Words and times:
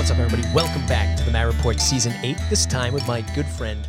What's 0.00 0.10
up, 0.10 0.18
everybody? 0.18 0.48
Welcome 0.54 0.86
back 0.86 1.14
to 1.18 1.24
the 1.24 1.30
Matt 1.30 1.46
Report 1.46 1.78
Season 1.78 2.14
8, 2.22 2.34
this 2.48 2.64
time 2.64 2.94
with 2.94 3.06
my 3.06 3.20
good 3.34 3.44
friend 3.44 3.86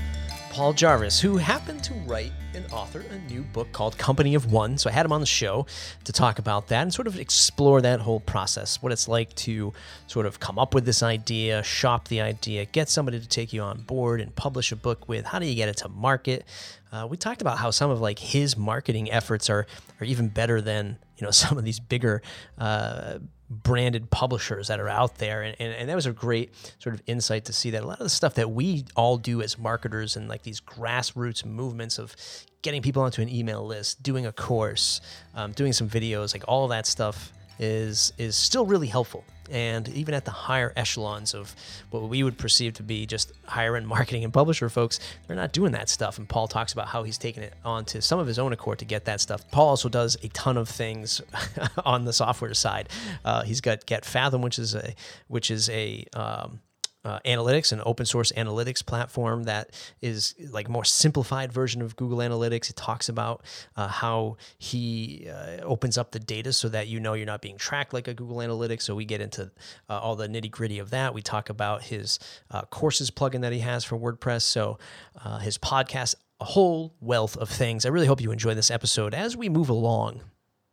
Paul 0.49 0.73
Jarvis, 0.73 1.21
who 1.21 1.37
happened 1.37 1.85
to 1.85 1.93
write 2.05 2.33
and 2.53 2.65
author 2.73 2.99
a 2.99 3.31
new 3.31 3.43
book 3.43 3.71
called 3.71 3.97
Company 3.97 4.35
of 4.35 4.51
One. 4.51 4.77
So 4.77 4.89
I 4.89 4.93
had 4.93 5.05
him 5.05 5.13
on 5.13 5.21
the 5.21 5.25
show 5.25 5.65
to 6.03 6.11
talk 6.11 6.37
about 6.37 6.67
that 6.67 6.81
and 6.81 6.93
sort 6.93 7.07
of 7.07 7.17
explore 7.17 7.79
that 7.79 8.01
whole 8.01 8.19
process, 8.19 8.81
what 8.81 8.91
it's 8.91 9.07
like 9.07 9.33
to 9.35 9.71
sort 10.07 10.25
of 10.25 10.41
come 10.41 10.59
up 10.59 10.75
with 10.75 10.83
this 10.83 11.01
idea, 11.01 11.63
shop 11.63 12.09
the 12.09 12.19
idea, 12.19 12.65
get 12.65 12.89
somebody 12.89 13.17
to 13.17 13.27
take 13.27 13.53
you 13.53 13.61
on 13.61 13.79
board 13.83 14.19
and 14.19 14.35
publish 14.35 14.73
a 14.73 14.75
book 14.75 15.07
with. 15.07 15.23
How 15.23 15.39
do 15.39 15.45
you 15.45 15.55
get 15.55 15.69
it 15.69 15.77
to 15.77 15.87
market? 15.87 16.45
Uh, 16.91 17.07
we 17.09 17.17
talked 17.17 17.41
about 17.41 17.57
how 17.57 17.71
some 17.71 17.89
of 17.89 18.01
like 18.01 18.19
his 18.19 18.57
marketing 18.57 19.11
efforts 19.11 19.49
are 19.49 19.65
are 19.99 20.05
even 20.05 20.27
better 20.27 20.61
than 20.61 20.97
you 21.17 21.25
know 21.25 21.31
some 21.43 21.57
of 21.57 21.63
these 21.63 21.79
bigger 21.79 22.21
uh, 22.57 23.19
branded 23.51 24.09
publishers 24.09 24.69
that 24.69 24.79
are 24.79 24.87
out 24.87 25.17
there. 25.17 25.41
And, 25.41 25.55
and, 25.59 25.73
and 25.73 25.89
that 25.89 25.95
was 25.95 26.05
a 26.05 26.13
great 26.13 26.53
sort 26.79 26.95
of 26.95 27.01
insight 27.05 27.45
to 27.45 27.53
see 27.53 27.69
that 27.71 27.83
a 27.83 27.85
lot 27.85 27.99
of 27.99 28.05
the 28.05 28.09
stuff 28.09 28.35
that 28.35 28.49
we 28.49 28.85
all 28.95 29.17
do 29.17 29.41
as 29.41 29.57
marketers 29.57 30.15
and 30.15 30.29
like 30.29 30.43
these 30.43 30.61
grassroots 30.61 31.45
movements 31.45 31.99
of 31.99 32.15
getting 32.61 32.81
people 32.81 33.01
onto 33.03 33.21
an 33.21 33.27
email 33.27 33.65
list 33.65 34.01
doing 34.01 34.25
a 34.25 34.31
course 34.31 35.01
um, 35.35 35.51
doing 35.51 35.73
some 35.73 35.89
videos 35.89 36.33
like 36.33 36.43
all 36.47 36.67
that 36.69 36.85
stuff 36.85 37.33
is 37.59 38.13
is 38.17 38.37
still 38.37 38.65
really 38.65 38.87
helpful 38.87 39.25
and 39.51 39.87
even 39.89 40.13
at 40.13 40.25
the 40.25 40.31
higher 40.31 40.73
echelons 40.75 41.33
of 41.33 41.53
what 41.89 42.03
we 42.03 42.23
would 42.23 42.37
perceive 42.37 42.73
to 42.73 42.83
be 42.83 43.05
just 43.05 43.31
higher 43.45 43.75
end 43.75 43.87
marketing 43.87 44.23
and 44.23 44.33
publisher 44.33 44.69
folks, 44.69 44.99
they're 45.27 45.35
not 45.35 45.51
doing 45.51 45.73
that 45.73 45.89
stuff. 45.89 46.17
And 46.17 46.27
Paul 46.27 46.47
talks 46.47 46.73
about 46.73 46.87
how 46.87 47.03
he's 47.03 47.17
taken 47.17 47.43
it 47.43 47.53
on 47.63 47.85
to 47.85 48.01
some 48.01 48.19
of 48.19 48.27
his 48.27 48.39
own 48.39 48.53
accord 48.53 48.79
to 48.79 48.85
get 48.85 49.05
that 49.05 49.21
stuff. 49.21 49.49
Paul 49.51 49.69
also 49.69 49.89
does 49.89 50.17
a 50.23 50.29
ton 50.29 50.57
of 50.57 50.69
things 50.69 51.21
on 51.85 52.05
the 52.05 52.13
software 52.13 52.53
side. 52.53 52.89
Uh, 53.23 53.43
he's 53.43 53.61
got 53.61 53.85
Get 53.85 54.05
Fathom, 54.05 54.41
which 54.41 54.57
is 54.57 54.73
a 54.73 54.95
which 55.27 55.51
is 55.51 55.69
a 55.69 56.05
um, 56.13 56.59
uh, 57.03 57.19
analytics, 57.25 57.71
an 57.71 57.81
open 57.85 58.05
source 58.05 58.31
analytics 58.33 58.85
platform 58.85 59.43
that 59.43 59.71
is 60.01 60.35
like 60.51 60.69
more 60.69 60.85
simplified 60.85 61.51
version 61.51 61.81
of 61.81 61.95
Google 61.95 62.19
Analytics. 62.19 62.69
It 62.69 62.75
talks 62.75 63.09
about 63.09 63.43
uh, 63.75 63.87
how 63.87 64.37
he 64.57 65.27
uh, 65.29 65.63
opens 65.63 65.97
up 65.97 66.11
the 66.11 66.19
data 66.19 66.53
so 66.53 66.69
that 66.69 66.87
you 66.87 66.99
know 66.99 67.13
you're 67.13 67.25
not 67.25 67.41
being 67.41 67.57
tracked 67.57 67.93
like 67.93 68.07
a 68.07 68.13
Google 68.13 68.37
Analytics. 68.37 68.83
So 68.83 68.95
we 68.95 69.05
get 69.05 69.21
into 69.21 69.51
uh, 69.89 69.99
all 69.99 70.15
the 70.15 70.27
nitty 70.27 70.51
gritty 70.51 70.79
of 70.79 70.91
that. 70.91 71.13
We 71.13 71.21
talk 71.21 71.49
about 71.49 71.83
his 71.83 72.19
uh, 72.51 72.63
courses 72.63 73.09
plugin 73.09 73.41
that 73.41 73.53
he 73.53 73.59
has 73.59 73.83
for 73.83 73.97
WordPress. 73.97 74.43
So 74.43 74.77
uh, 75.23 75.39
his 75.39 75.57
podcast, 75.57 76.15
a 76.39 76.45
whole 76.45 76.95
wealth 76.99 77.37
of 77.37 77.49
things. 77.49 77.85
I 77.85 77.89
really 77.89 78.07
hope 78.07 78.21
you 78.21 78.31
enjoy 78.31 78.53
this 78.53 78.71
episode 78.71 79.13
as 79.13 79.35
we 79.35 79.49
move 79.49 79.69
along. 79.69 80.21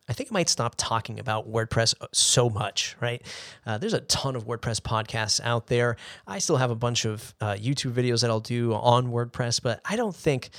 I 0.08 0.12
think 0.12 0.30
I 0.30 0.34
might 0.34 0.48
stop 0.48 0.74
talking 0.76 1.18
about 1.20 1.50
WordPress 1.50 1.94
uh, 2.00 2.06
so 2.12 2.48
much, 2.48 2.96
right? 3.00 3.22
Uh, 3.66 3.78
there's 3.78 3.94
a 3.94 4.00
ton 4.00 4.36
of 4.36 4.46
WordPress 4.46 4.80
podcasts 4.80 5.40
out 5.42 5.66
there. 5.66 5.96
I 6.26 6.38
still 6.38 6.56
have 6.56 6.70
a 6.70 6.76
bunch 6.76 7.04
of 7.04 7.34
uh, 7.40 7.54
YouTube 7.54 7.92
videos 7.92 8.22
that 8.22 8.30
I'll 8.30 8.40
do 8.40 8.72
on 8.74 9.08
WordPress, 9.08 9.62
but 9.62 9.80
I 9.84 9.96
don't 9.96 10.16
think 10.16 10.50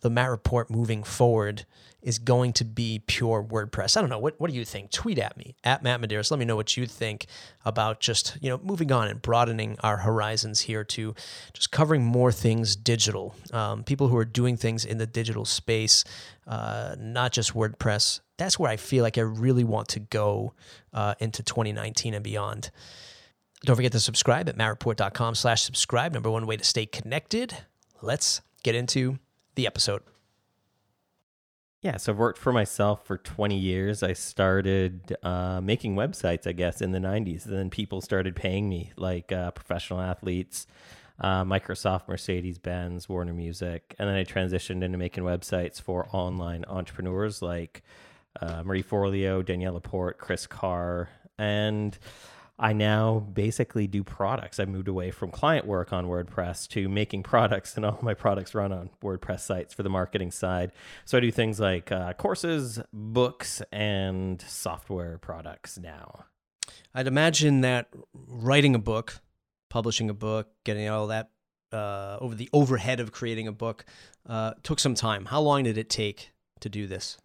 the 0.00 0.10
Matt 0.10 0.30
Report 0.30 0.70
moving 0.70 1.02
forward 1.02 1.66
is 2.02 2.20
going 2.20 2.52
to 2.52 2.64
be 2.64 3.02
pure 3.06 3.42
WordPress. 3.42 3.96
I 3.96 4.00
don't 4.00 4.08
know. 4.08 4.18
What, 4.18 4.38
what 4.38 4.48
do 4.48 4.56
you 4.56 4.64
think? 4.64 4.92
Tweet 4.92 5.18
at 5.18 5.36
me 5.36 5.56
at 5.64 5.82
Matt 5.82 6.00
Medeiros. 6.00 6.30
Let 6.30 6.38
me 6.38 6.44
know 6.44 6.54
what 6.54 6.76
you 6.76 6.86
think 6.86 7.26
about 7.64 7.98
just, 7.98 8.38
you 8.40 8.48
know, 8.48 8.60
moving 8.62 8.92
on 8.92 9.08
and 9.08 9.20
broadening 9.20 9.76
our 9.82 9.96
horizons 9.96 10.60
here 10.60 10.84
to 10.84 11.16
just 11.52 11.72
covering 11.72 12.04
more 12.04 12.30
things 12.30 12.76
digital. 12.76 13.34
Um, 13.52 13.82
people 13.82 14.06
who 14.06 14.16
are 14.16 14.24
doing 14.24 14.56
things 14.56 14.84
in 14.84 14.98
the 14.98 15.06
digital 15.06 15.44
space, 15.44 16.04
uh, 16.46 16.94
not 16.98 17.32
just 17.32 17.54
WordPress. 17.54 18.20
That's 18.36 18.58
where 18.58 18.70
I 18.70 18.76
feel 18.76 19.02
like 19.02 19.18
I 19.18 19.22
really 19.22 19.64
want 19.64 19.88
to 19.88 20.00
go 20.00 20.52
uh, 20.92 21.14
into 21.20 21.42
2019 21.42 22.14
and 22.14 22.22
beyond. 22.22 22.70
Don't 23.64 23.76
forget 23.76 23.92
to 23.92 24.00
subscribe 24.00 24.48
at 24.48 24.56
mattreport.com 24.56 25.34
slash 25.34 25.62
subscribe. 25.62 26.12
Number 26.12 26.30
one 26.30 26.46
way 26.46 26.56
to 26.56 26.64
stay 26.64 26.86
connected. 26.86 27.56
Let's 28.02 28.42
get 28.62 28.74
into 28.74 29.18
the 29.54 29.66
episode. 29.66 30.02
Yeah, 31.82 31.98
so 31.98 32.12
I've 32.12 32.18
worked 32.18 32.38
for 32.38 32.52
myself 32.52 33.06
for 33.06 33.16
20 33.16 33.56
years. 33.56 34.02
I 34.02 34.12
started 34.12 35.16
uh, 35.22 35.60
making 35.60 35.94
websites, 35.94 36.46
I 36.46 36.52
guess, 36.52 36.80
in 36.80 36.92
the 36.92 36.98
90s. 36.98 37.46
And 37.46 37.56
then 37.56 37.70
people 37.70 38.00
started 38.00 38.34
paying 38.34 38.68
me, 38.68 38.92
like 38.96 39.30
uh, 39.30 39.52
professional 39.52 40.00
athletes, 40.00 40.66
uh, 41.20 41.44
Microsoft, 41.44 42.08
Mercedes 42.08 42.58
Benz, 42.58 43.08
Warner 43.08 43.32
Music. 43.32 43.94
And 43.98 44.08
then 44.08 44.16
I 44.16 44.24
transitioned 44.24 44.82
into 44.82 44.98
making 44.98 45.24
websites 45.24 45.80
for 45.80 46.08
online 46.12 46.64
entrepreneurs 46.66 47.40
like 47.40 47.82
uh, 48.40 48.62
Marie 48.64 48.82
Forleo, 48.82 49.44
Danielle 49.44 49.74
LaPorte, 49.74 50.18
Kris 50.18 50.46
Carr. 50.46 51.08
And 51.38 51.96
I 52.58 52.72
now 52.72 53.18
basically 53.18 53.86
do 53.86 54.02
products. 54.02 54.58
I 54.58 54.64
moved 54.64 54.88
away 54.88 55.10
from 55.10 55.30
client 55.30 55.66
work 55.66 55.92
on 55.92 56.06
WordPress 56.06 56.68
to 56.68 56.88
making 56.88 57.22
products, 57.24 57.76
and 57.76 57.84
all 57.84 57.98
my 58.02 58.14
products 58.14 58.54
run 58.54 58.72
on 58.72 58.90
WordPress 59.02 59.40
sites 59.40 59.74
for 59.74 59.82
the 59.82 59.90
marketing 59.90 60.30
side. 60.30 60.72
So 61.04 61.18
I 61.18 61.20
do 61.20 61.30
things 61.30 61.60
like 61.60 61.92
uh, 61.92 62.14
courses, 62.14 62.80
books, 62.92 63.62
and 63.70 64.40
software 64.40 65.18
products 65.18 65.78
now. 65.78 66.24
I'd 66.94 67.06
imagine 67.06 67.60
that 67.60 67.88
writing 68.14 68.74
a 68.74 68.78
book, 68.78 69.20
publishing 69.68 70.08
a 70.08 70.14
book, 70.14 70.48
getting 70.64 70.88
all 70.88 71.08
that 71.08 71.30
uh, 71.72 72.16
over 72.20 72.34
the 72.34 72.48
overhead 72.52 73.00
of 73.00 73.12
creating 73.12 73.48
a 73.48 73.52
book 73.52 73.84
uh, 74.26 74.54
took 74.62 74.80
some 74.80 74.94
time. 74.94 75.26
How 75.26 75.40
long 75.40 75.64
did 75.64 75.76
it 75.76 75.90
take 75.90 76.32
to 76.60 76.70
do 76.70 76.86
this? 76.86 77.18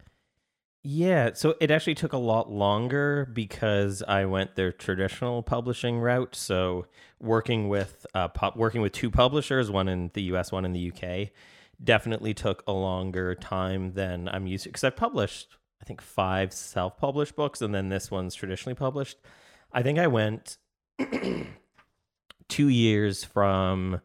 Yeah, 0.84 1.30
so 1.34 1.54
it 1.60 1.70
actually 1.70 1.94
took 1.94 2.12
a 2.12 2.18
lot 2.18 2.50
longer 2.50 3.28
because 3.32 4.02
I 4.02 4.24
went 4.24 4.56
their 4.56 4.72
traditional 4.72 5.40
publishing 5.42 6.00
route. 6.00 6.34
So 6.34 6.86
working 7.20 7.68
with 7.68 8.04
uh, 8.14 8.28
pu- 8.28 8.58
working 8.58 8.80
with 8.82 8.92
two 8.92 9.10
publishers, 9.10 9.70
one 9.70 9.86
in 9.86 10.10
the 10.14 10.22
U.S., 10.22 10.50
one 10.50 10.64
in 10.64 10.72
the 10.72 10.80
U.K., 10.80 11.30
definitely 11.82 12.34
took 12.34 12.64
a 12.66 12.72
longer 12.72 13.36
time 13.36 13.92
than 13.92 14.28
I'm 14.28 14.48
used 14.48 14.64
to. 14.64 14.70
Because 14.70 14.82
I 14.82 14.90
published, 14.90 15.56
I 15.80 15.84
think, 15.84 16.00
five 16.00 16.52
self-published 16.52 17.36
books, 17.36 17.60
and 17.62 17.72
then 17.72 17.88
this 17.88 18.10
one's 18.10 18.34
traditionally 18.34 18.74
published. 18.74 19.18
I 19.72 19.82
think 19.84 20.00
I 20.00 20.08
went 20.08 20.58
two 22.48 22.68
years 22.68 23.22
from 23.22 24.00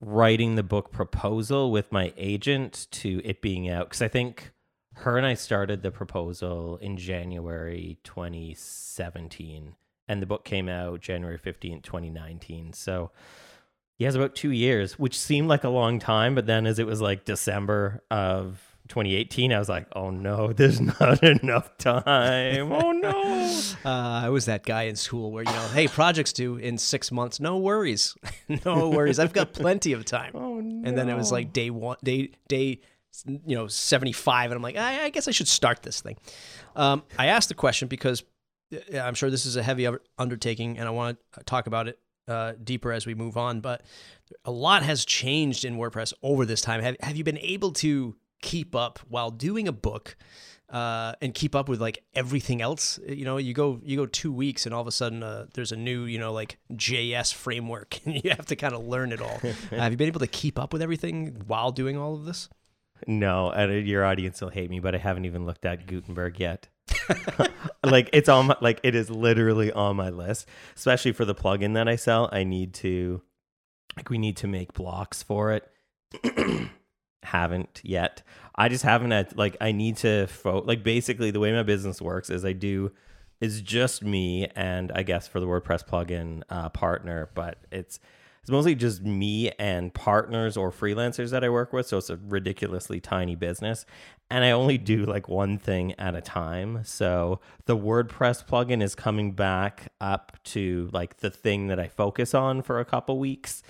writing 0.00 0.54
the 0.54 0.62
book 0.62 0.92
proposal 0.92 1.72
with 1.72 1.90
my 1.90 2.12
agent 2.16 2.86
to 2.92 3.20
it 3.24 3.42
being 3.42 3.68
out. 3.68 3.88
Because 3.88 4.02
I 4.02 4.08
think 4.08 4.52
her 4.94 5.16
and 5.16 5.26
I 5.26 5.34
started 5.34 5.82
the 5.82 5.90
proposal 5.90 6.76
in 6.78 6.96
January 6.96 7.98
2017, 8.04 9.74
and 10.08 10.22
the 10.22 10.26
book 10.26 10.44
came 10.44 10.68
out 10.68 11.00
January 11.00 11.38
15th, 11.38 11.82
2019. 11.82 12.72
So 12.72 13.10
he 13.96 14.04
has 14.04 14.14
about 14.14 14.34
two 14.34 14.50
years, 14.50 14.98
which 14.98 15.18
seemed 15.18 15.48
like 15.48 15.64
a 15.64 15.68
long 15.68 15.98
time, 15.98 16.34
but 16.34 16.46
then 16.46 16.66
as 16.66 16.78
it 16.78 16.86
was 16.86 17.00
like 17.00 17.24
December 17.24 18.02
of 18.10 18.60
2018, 18.88 19.52
I 19.52 19.58
was 19.58 19.68
like, 19.68 19.86
oh 19.94 20.10
no, 20.10 20.52
there's 20.52 20.80
not 20.80 21.22
enough 21.22 21.76
time. 21.78 22.72
Oh 22.72 22.92
no. 22.92 23.22
Uh, 23.84 24.22
I 24.24 24.28
was 24.28 24.46
that 24.46 24.64
guy 24.64 24.84
in 24.84 24.96
school 24.96 25.32
where, 25.32 25.42
you 25.42 25.50
know, 25.50 25.68
hey, 25.68 25.88
project's 25.88 26.32
due 26.32 26.56
in 26.56 26.78
six 26.78 27.10
months. 27.10 27.40
No 27.40 27.58
worries. 27.58 28.14
no 28.64 28.90
worries. 28.90 29.18
I've 29.18 29.32
got 29.32 29.52
plenty 29.52 29.92
of 29.92 30.04
time. 30.04 30.32
Oh 30.34 30.60
no. 30.60 30.88
And 30.88 30.96
then 30.96 31.08
it 31.08 31.16
was 31.16 31.32
like 31.32 31.52
day 31.52 31.70
one, 31.70 31.96
day, 32.02 32.30
day 32.48 32.80
you 33.26 33.56
know 33.56 33.66
75 33.66 34.50
and 34.50 34.56
i'm 34.56 34.62
like 34.62 34.76
i, 34.76 35.04
I 35.04 35.10
guess 35.10 35.28
i 35.28 35.30
should 35.30 35.48
start 35.48 35.82
this 35.82 36.00
thing 36.00 36.16
um, 36.76 37.02
i 37.18 37.26
asked 37.26 37.48
the 37.48 37.54
question 37.54 37.88
because 37.88 38.24
uh, 38.72 38.98
i'm 38.98 39.14
sure 39.14 39.30
this 39.30 39.46
is 39.46 39.56
a 39.56 39.62
heavy 39.62 39.88
undertaking 40.18 40.78
and 40.78 40.88
i 40.88 40.90
want 40.90 41.18
to 41.34 41.44
talk 41.44 41.66
about 41.66 41.88
it 41.88 41.98
uh, 42.28 42.52
deeper 42.62 42.92
as 42.92 43.04
we 43.04 43.14
move 43.14 43.36
on 43.36 43.60
but 43.60 43.82
a 44.44 44.50
lot 44.50 44.82
has 44.82 45.04
changed 45.04 45.64
in 45.64 45.76
wordpress 45.76 46.12
over 46.22 46.46
this 46.46 46.60
time 46.60 46.80
have, 46.80 46.96
have 47.00 47.16
you 47.16 47.24
been 47.24 47.38
able 47.38 47.72
to 47.72 48.16
keep 48.40 48.74
up 48.74 48.98
while 49.08 49.30
doing 49.30 49.66
a 49.68 49.72
book 49.72 50.16
uh, 50.72 51.12
and 51.20 51.34
keep 51.34 51.54
up 51.54 51.68
with 51.68 51.80
like 51.80 52.02
everything 52.14 52.62
else. 52.62 52.98
You 53.06 53.24
know, 53.24 53.36
you 53.36 53.52
go 53.52 53.80
you 53.84 53.96
go 53.96 54.06
two 54.06 54.32
weeks 54.32 54.64
and 54.64 54.74
all 54.74 54.80
of 54.80 54.86
a 54.86 54.92
sudden 54.92 55.22
uh, 55.22 55.46
there's 55.54 55.70
a 55.70 55.76
new 55.76 56.04
you 56.04 56.18
know 56.18 56.32
like 56.32 56.58
JS 56.72 57.32
framework 57.34 58.00
and 58.04 58.22
you 58.22 58.30
have 58.30 58.46
to 58.46 58.56
kind 58.56 58.74
of 58.74 58.84
learn 58.86 59.12
it 59.12 59.20
all. 59.20 59.38
uh, 59.44 59.52
have 59.76 59.92
you 59.92 59.98
been 59.98 60.08
able 60.08 60.20
to 60.20 60.26
keep 60.26 60.58
up 60.58 60.72
with 60.72 60.82
everything 60.82 61.42
while 61.46 61.70
doing 61.70 61.96
all 61.96 62.14
of 62.14 62.24
this? 62.24 62.48
No, 63.06 63.50
and 63.50 63.86
your 63.86 64.04
audience 64.04 64.40
will 64.40 64.50
hate 64.50 64.70
me, 64.70 64.80
but 64.80 64.94
I 64.94 64.98
haven't 64.98 65.24
even 65.24 65.46
looked 65.46 65.64
at 65.64 65.86
Gutenberg 65.86 66.38
yet. 66.38 66.68
like 67.84 68.10
it's 68.12 68.28
on 68.28 68.46
my, 68.46 68.56
like 68.60 68.80
it 68.82 68.94
is 68.94 69.10
literally 69.10 69.72
on 69.72 69.96
my 69.96 70.10
list, 70.10 70.48
especially 70.76 71.12
for 71.12 71.24
the 71.24 71.34
plugin 71.34 71.74
that 71.74 71.88
I 71.88 71.96
sell. 71.96 72.28
I 72.32 72.44
need 72.44 72.74
to 72.74 73.22
like 73.96 74.10
we 74.10 74.18
need 74.18 74.36
to 74.38 74.46
make 74.46 74.72
blocks 74.72 75.22
for 75.22 75.52
it. 75.52 75.68
haven't 77.22 77.80
yet. 77.84 78.22
I 78.54 78.68
just 78.68 78.84
haven't 78.84 79.12
had 79.12 79.36
like 79.36 79.56
I 79.60 79.72
need 79.72 79.96
to 79.98 80.26
fo- 80.26 80.62
like 80.62 80.82
basically 80.82 81.30
the 81.30 81.40
way 81.40 81.52
my 81.52 81.62
business 81.62 82.00
works 82.02 82.30
is 82.30 82.44
I 82.44 82.52
do 82.52 82.92
is 83.40 83.60
just 83.60 84.02
me 84.02 84.48
and 84.54 84.92
I 84.94 85.02
guess 85.02 85.26
for 85.26 85.40
the 85.40 85.46
WordPress 85.46 85.86
plugin 85.86 86.42
uh, 86.48 86.68
partner, 86.68 87.30
but 87.34 87.58
it's 87.72 87.98
it's 88.42 88.50
mostly 88.50 88.74
just 88.74 89.02
me 89.02 89.52
and 89.52 89.94
partners 89.94 90.56
or 90.56 90.72
freelancers 90.72 91.30
that 91.30 91.44
I 91.44 91.48
work 91.48 91.72
with. 91.72 91.86
So 91.86 91.98
it's 91.98 92.10
a 92.10 92.16
ridiculously 92.16 92.98
tiny 93.00 93.36
business. 93.36 93.86
And 94.30 94.44
I 94.44 94.50
only 94.50 94.78
do 94.78 95.04
like 95.04 95.28
one 95.28 95.58
thing 95.58 95.92
at 95.92 96.16
a 96.16 96.20
time. 96.20 96.80
So 96.82 97.38
the 97.66 97.76
WordPress 97.76 98.44
plugin 98.44 98.82
is 98.82 98.96
coming 98.96 99.30
back 99.32 99.92
up 100.00 100.38
to 100.44 100.90
like 100.92 101.18
the 101.18 101.30
thing 101.30 101.68
that 101.68 101.78
I 101.78 101.86
focus 101.86 102.34
on 102.34 102.62
for 102.62 102.80
a 102.80 102.84
couple 102.84 103.20
weeks. 103.20 103.62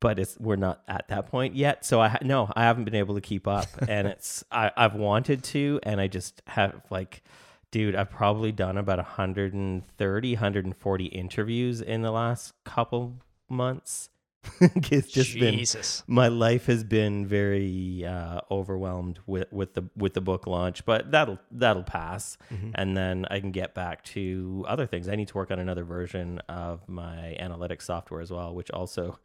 But 0.00 0.18
it's 0.18 0.36
we're 0.40 0.56
not 0.56 0.82
at 0.88 1.06
that 1.08 1.26
point 1.26 1.54
yet, 1.54 1.84
so 1.84 2.00
I 2.00 2.16
no, 2.22 2.50
I 2.56 2.62
haven't 2.62 2.84
been 2.84 2.94
able 2.94 3.16
to 3.16 3.20
keep 3.20 3.46
up, 3.46 3.66
and 3.86 4.08
it's 4.08 4.42
I, 4.50 4.72
I've 4.74 4.94
wanted 4.94 5.44
to, 5.44 5.78
and 5.82 6.00
I 6.00 6.06
just 6.06 6.40
have 6.46 6.80
like 6.88 7.22
dude, 7.70 7.94
I've 7.94 8.10
probably 8.10 8.50
done 8.50 8.78
about 8.78 8.96
130, 8.96 10.34
140 10.34 11.04
interviews 11.04 11.82
in 11.82 12.00
the 12.00 12.10
last 12.10 12.54
couple 12.64 13.20
months. 13.50 14.10
it's 14.60 15.10
just 15.12 15.32
Jesus. 15.32 16.00
been 16.00 16.14
my 16.14 16.28
life 16.28 16.64
has 16.64 16.82
been 16.82 17.26
very 17.26 18.06
uh, 18.06 18.40
overwhelmed 18.50 19.18
with, 19.26 19.52
with 19.52 19.74
the 19.74 19.84
with 19.96 20.14
the 20.14 20.22
book 20.22 20.46
launch, 20.46 20.84
but 20.86 21.10
that'll 21.10 21.38
that'll 21.50 21.82
pass, 21.82 22.38
mm-hmm. 22.50 22.70
and 22.74 22.96
then 22.96 23.26
I 23.30 23.40
can 23.40 23.50
get 23.50 23.74
back 23.74 24.02
to 24.04 24.64
other 24.66 24.86
things. 24.86 25.10
I 25.10 25.14
need 25.16 25.28
to 25.28 25.34
work 25.34 25.50
on 25.50 25.58
another 25.58 25.84
version 25.84 26.38
of 26.48 26.88
my 26.88 27.36
analytics 27.38 27.82
software 27.82 28.22
as 28.22 28.30
well, 28.30 28.54
which 28.54 28.70
also 28.70 29.18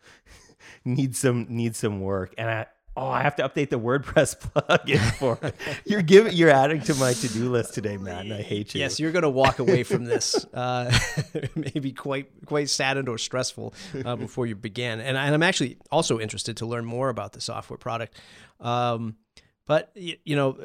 needs 0.85 1.17
some 1.17 1.47
needs 1.49 1.77
some 1.77 2.01
work. 2.01 2.33
And 2.37 2.49
I 2.49 2.65
Oh, 2.97 3.07
I 3.07 3.21
have 3.23 3.35
to 3.37 3.47
update 3.47 3.69
the 3.69 3.79
WordPress 3.79 4.37
plugin 4.53 4.99
for 5.17 5.37
you're 5.85 6.01
giving 6.01 6.33
you're 6.33 6.49
adding 6.49 6.81
to 6.81 6.95
my 6.95 7.13
to 7.13 7.27
do 7.27 7.51
list 7.51 7.73
today, 7.73 7.97
Matt, 7.97 8.21
and 8.21 8.33
I 8.33 8.41
hate 8.41 8.73
you. 8.73 8.79
Yes, 8.79 8.99
you're 8.99 9.11
going 9.11 9.23
to 9.23 9.29
walk 9.29 9.59
away 9.59 9.83
from 9.83 10.05
this 10.05 10.45
uh, 10.53 10.97
maybe 11.55 11.91
quite 11.91 12.29
quite 12.45 12.69
saddened 12.69 13.09
or 13.09 13.17
stressful 13.17 13.73
uh, 14.05 14.15
before 14.15 14.45
you 14.45 14.55
began. 14.55 15.01
And, 15.01 15.17
I, 15.17 15.25
and 15.25 15.35
I'm 15.35 15.43
actually 15.43 15.77
also 15.91 16.19
interested 16.19 16.57
to 16.57 16.65
learn 16.65 16.85
more 16.85 17.09
about 17.09 17.33
the 17.33 17.41
software 17.41 17.77
product. 17.77 18.17
Um, 18.61 19.17
but 19.65 19.91
you, 19.95 20.15
you 20.23 20.35
know, 20.35 20.57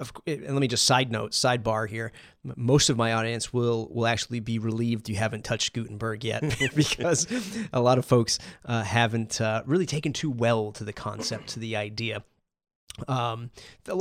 of, 0.00 0.12
and 0.26 0.42
let 0.42 0.60
me 0.60 0.68
just 0.68 0.84
side 0.84 1.12
note, 1.12 1.32
sidebar 1.32 1.88
here. 1.88 2.12
Most 2.56 2.90
of 2.90 2.96
my 2.96 3.12
audience 3.12 3.52
will 3.52 3.88
will 3.92 4.06
actually 4.06 4.40
be 4.40 4.58
relieved 4.58 5.08
you 5.08 5.16
haven't 5.16 5.44
touched 5.44 5.72
Gutenberg 5.74 6.24
yet, 6.24 6.42
because 6.74 7.26
a 7.72 7.80
lot 7.80 7.98
of 7.98 8.04
folks 8.04 8.38
uh, 8.64 8.82
haven't 8.82 9.40
uh, 9.40 9.62
really 9.66 9.86
taken 9.86 10.12
too 10.12 10.30
well 10.30 10.72
to 10.72 10.84
the 10.84 10.92
concept, 10.92 11.48
to 11.50 11.58
the 11.58 11.76
idea. 11.76 12.24
Um, 13.08 13.50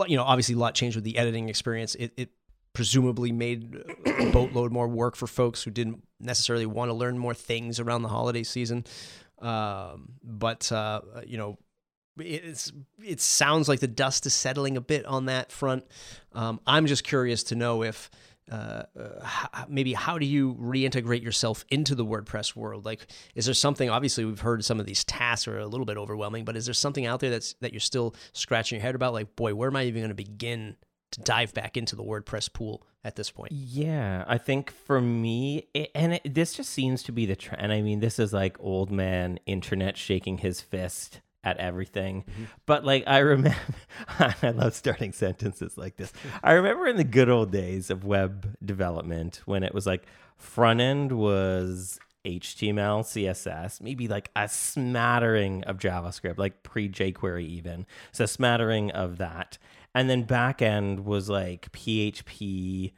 you 0.08 0.18
know, 0.18 0.24
obviously, 0.24 0.56
a 0.56 0.58
lot 0.58 0.74
changed 0.76 0.96
with 0.96 1.04
the 1.04 1.18
editing 1.18 1.50
experience. 1.50 1.96
It, 1.96 2.14
it 2.18 2.30
presumably 2.74 3.32
made 3.32 3.78
a 4.06 4.30
boatload 4.32 4.72
more 4.72 4.88
work 4.88 5.16
for 5.16 5.28
folks 5.28 5.64
who 5.64 5.72
didn't 5.72 6.04
necessarily 6.20 6.66
want 6.66 6.90
to 6.90 6.94
learn 6.94 7.18
more 7.18 7.34
things 7.34 7.80
around 7.80 8.04
the 8.04 8.10
holiday 8.10 8.44
season. 8.44 8.86
Um, 9.40 10.14
but 10.24 10.72
uh, 10.72 11.02
you 11.26 11.38
know, 11.38 11.58
it's 12.20 12.72
it 13.04 13.22
sounds 13.22 13.68
like 13.68 13.80
the 13.80 13.88
dust 13.88 14.26
is 14.26 14.34
settling 14.34 14.78
a 14.78 14.82
bit 14.82 15.06
on 15.06 15.26
that 15.26 15.52
front. 15.52 15.86
Um, 16.34 16.60
I'm 16.66 16.86
just 16.86 17.04
curious 17.04 17.44
to 17.44 17.56
know 17.56 17.84
if 17.84 18.10
uh, 18.52 18.84
uh, 19.00 19.66
maybe 19.68 19.94
how 19.94 20.18
do 20.18 20.26
you 20.26 20.56
reintegrate 20.56 21.22
yourself 21.22 21.66
into 21.70 21.96
the 21.96 22.06
WordPress 22.06 22.56
world? 22.56 22.86
Like, 22.86 23.08
is 23.36 23.46
there 23.46 23.54
something? 23.54 23.90
Obviously, 23.90 24.26
we've 24.26 24.40
heard 24.40 24.66
some 24.66 24.80
of 24.80 24.86
these 24.86 25.04
tasks 25.04 25.48
are 25.48 25.60
a 25.60 25.68
little 25.68 25.86
bit 25.86 25.98
overwhelming, 25.98 26.46
but 26.46 26.56
is 26.56 26.66
there 26.66 26.74
something 26.74 27.06
out 27.06 27.20
there 27.20 27.30
that's 27.30 27.54
that 27.62 27.74
you're 27.74 27.80
still 27.80 28.16
scratching 28.34 28.78
your 28.78 28.84
head 28.84 28.96
about? 28.96 29.14
Like, 29.14 29.36
boy, 29.36 29.54
where 29.54 29.70
am 29.70 29.76
I 29.76 29.84
even 29.84 30.02
going 30.02 30.10
to 30.10 30.16
begin 30.16 30.76
to 31.12 31.22
dive 31.22 31.54
back 31.54 31.78
into 31.78 31.96
the 31.96 32.04
WordPress 32.04 32.52
pool 32.52 32.84
at 33.04 33.16
this 33.16 33.30
point? 33.30 33.52
Yeah, 33.52 34.24
I 34.28 34.38
think 34.38 34.72
for 34.72 35.00
me, 35.02 35.68
it, 35.74 35.92
and 35.94 36.14
it, 36.14 36.34
this 36.34 36.54
just 36.54 36.72
seems 36.72 37.04
to 37.04 37.12
be 37.12 37.26
the 37.26 37.36
trend. 37.36 37.72
I 37.72 37.82
mean, 37.82 38.00
this 38.00 38.20
is 38.20 38.34
like 38.34 38.58
old 38.60 38.92
man 38.92 39.40
internet 39.46 39.98
shaking 39.98 40.40
his 40.40 40.62
fist 40.62 41.22
at 41.44 41.58
everything. 41.58 42.24
Mm-hmm. 42.24 42.44
But 42.66 42.86
like 42.86 43.04
I 43.08 43.20
remember 43.20 43.58
I 44.20 44.52
love 44.52 44.74
starting 44.76 45.14
sentences 45.14 45.78
like 45.78 45.98
this. 45.98 46.12
I 46.44 46.54
remember 46.54 46.88
in 46.88 46.98
the 46.98 47.04
good 47.04 47.30
old 47.30 47.52
days 47.52 47.90
of 47.90 48.04
web 48.04 48.56
development 48.64 49.42
when 49.46 49.64
it 49.64 49.74
was 49.74 49.86
like 49.86 50.06
front 50.38 50.82
end 50.82 51.12
was 51.12 52.00
HTML, 52.26 53.04
CSS, 53.04 53.82
maybe 53.82 54.08
like 54.08 54.30
a 54.36 54.48
smattering 54.48 55.64
of 55.64 55.78
JavaScript, 55.78 56.38
like 56.38 56.64
pre 56.64 56.90
jQuery 56.90 57.46
even. 57.46 57.86
So 58.12 58.26
a 58.26 58.28
smattering 58.28 58.92
of 58.92 59.18
that. 59.18 59.58
And 59.96 60.10
then 60.10 60.24
back 60.24 60.62
end 60.62 61.06
was 61.06 61.30
like 61.30 61.72
PHP, 61.72 62.94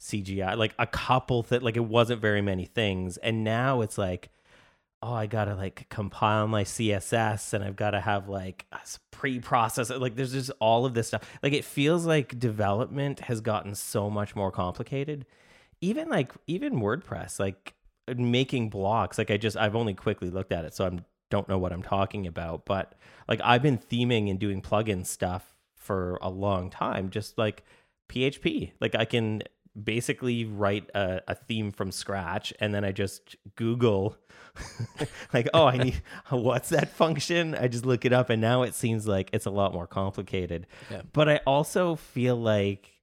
CGI, 0.00 0.56
like 0.56 0.74
a 0.78 0.86
couple 0.86 1.42
that 1.44 1.62
like 1.62 1.76
it 1.76 1.84
wasn't 1.84 2.20
very 2.20 2.42
many 2.42 2.66
things. 2.66 3.16
And 3.18 3.44
now 3.44 3.80
it's 3.80 3.96
like 3.96 4.30
oh, 5.04 5.12
I 5.12 5.26
gotta 5.26 5.54
like 5.54 5.86
compile 5.90 6.48
my 6.48 6.64
CSS 6.64 7.52
and 7.52 7.62
I've 7.62 7.76
got 7.76 7.90
to 7.90 8.00
have 8.00 8.28
like 8.28 8.64
a 8.72 8.78
pre-process. 9.10 9.90
Like 9.90 10.16
there's 10.16 10.32
just 10.32 10.50
all 10.60 10.86
of 10.86 10.94
this 10.94 11.08
stuff. 11.08 11.22
Like 11.42 11.52
it 11.52 11.64
feels 11.64 12.06
like 12.06 12.38
development 12.38 13.20
has 13.20 13.42
gotten 13.42 13.74
so 13.74 14.08
much 14.08 14.34
more 14.34 14.50
complicated. 14.50 15.26
Even 15.82 16.08
like 16.08 16.32
even 16.46 16.80
WordPress, 16.80 17.38
like 17.38 17.74
making 18.16 18.70
blocks. 18.70 19.18
Like 19.18 19.30
I 19.30 19.36
just 19.36 19.58
I've 19.58 19.76
only 19.76 19.92
quickly 19.92 20.30
looked 20.30 20.52
at 20.52 20.64
it, 20.64 20.74
so 20.74 20.86
I'm 20.86 21.04
don't 21.30 21.48
know 21.50 21.58
what 21.58 21.72
I'm 21.72 21.82
talking 21.82 22.26
about. 22.26 22.64
But 22.64 22.94
like 23.28 23.42
I've 23.44 23.62
been 23.62 23.76
theming 23.76 24.30
and 24.30 24.38
doing 24.38 24.62
plugin 24.62 25.04
stuff 25.04 25.54
for 25.76 26.18
a 26.22 26.30
long 26.30 26.70
time, 26.70 27.10
just 27.10 27.36
like 27.36 27.62
PHP. 28.08 28.72
Like 28.80 28.94
I 28.94 29.04
can 29.04 29.42
basically 29.82 30.44
write 30.44 30.88
a, 30.94 31.20
a, 31.28 31.34
theme 31.34 31.72
from 31.72 31.90
scratch 31.90 32.52
and 32.60 32.74
then 32.74 32.84
I 32.84 32.92
just 32.92 33.36
Google 33.56 34.16
like, 35.32 35.48
oh, 35.52 35.66
I 35.66 35.78
need 35.78 36.02
what's 36.30 36.68
that 36.68 36.90
function? 36.90 37.54
I 37.54 37.68
just 37.68 37.84
look 37.84 38.04
it 38.04 38.12
up 38.12 38.30
and 38.30 38.40
now 38.40 38.62
it 38.62 38.74
seems 38.74 39.06
like 39.06 39.30
it's 39.32 39.46
a 39.46 39.50
lot 39.50 39.72
more 39.72 39.86
complicated. 39.86 40.66
Yeah. 40.90 41.02
But 41.12 41.28
I 41.28 41.40
also 41.46 41.96
feel 41.96 42.36
like 42.36 42.94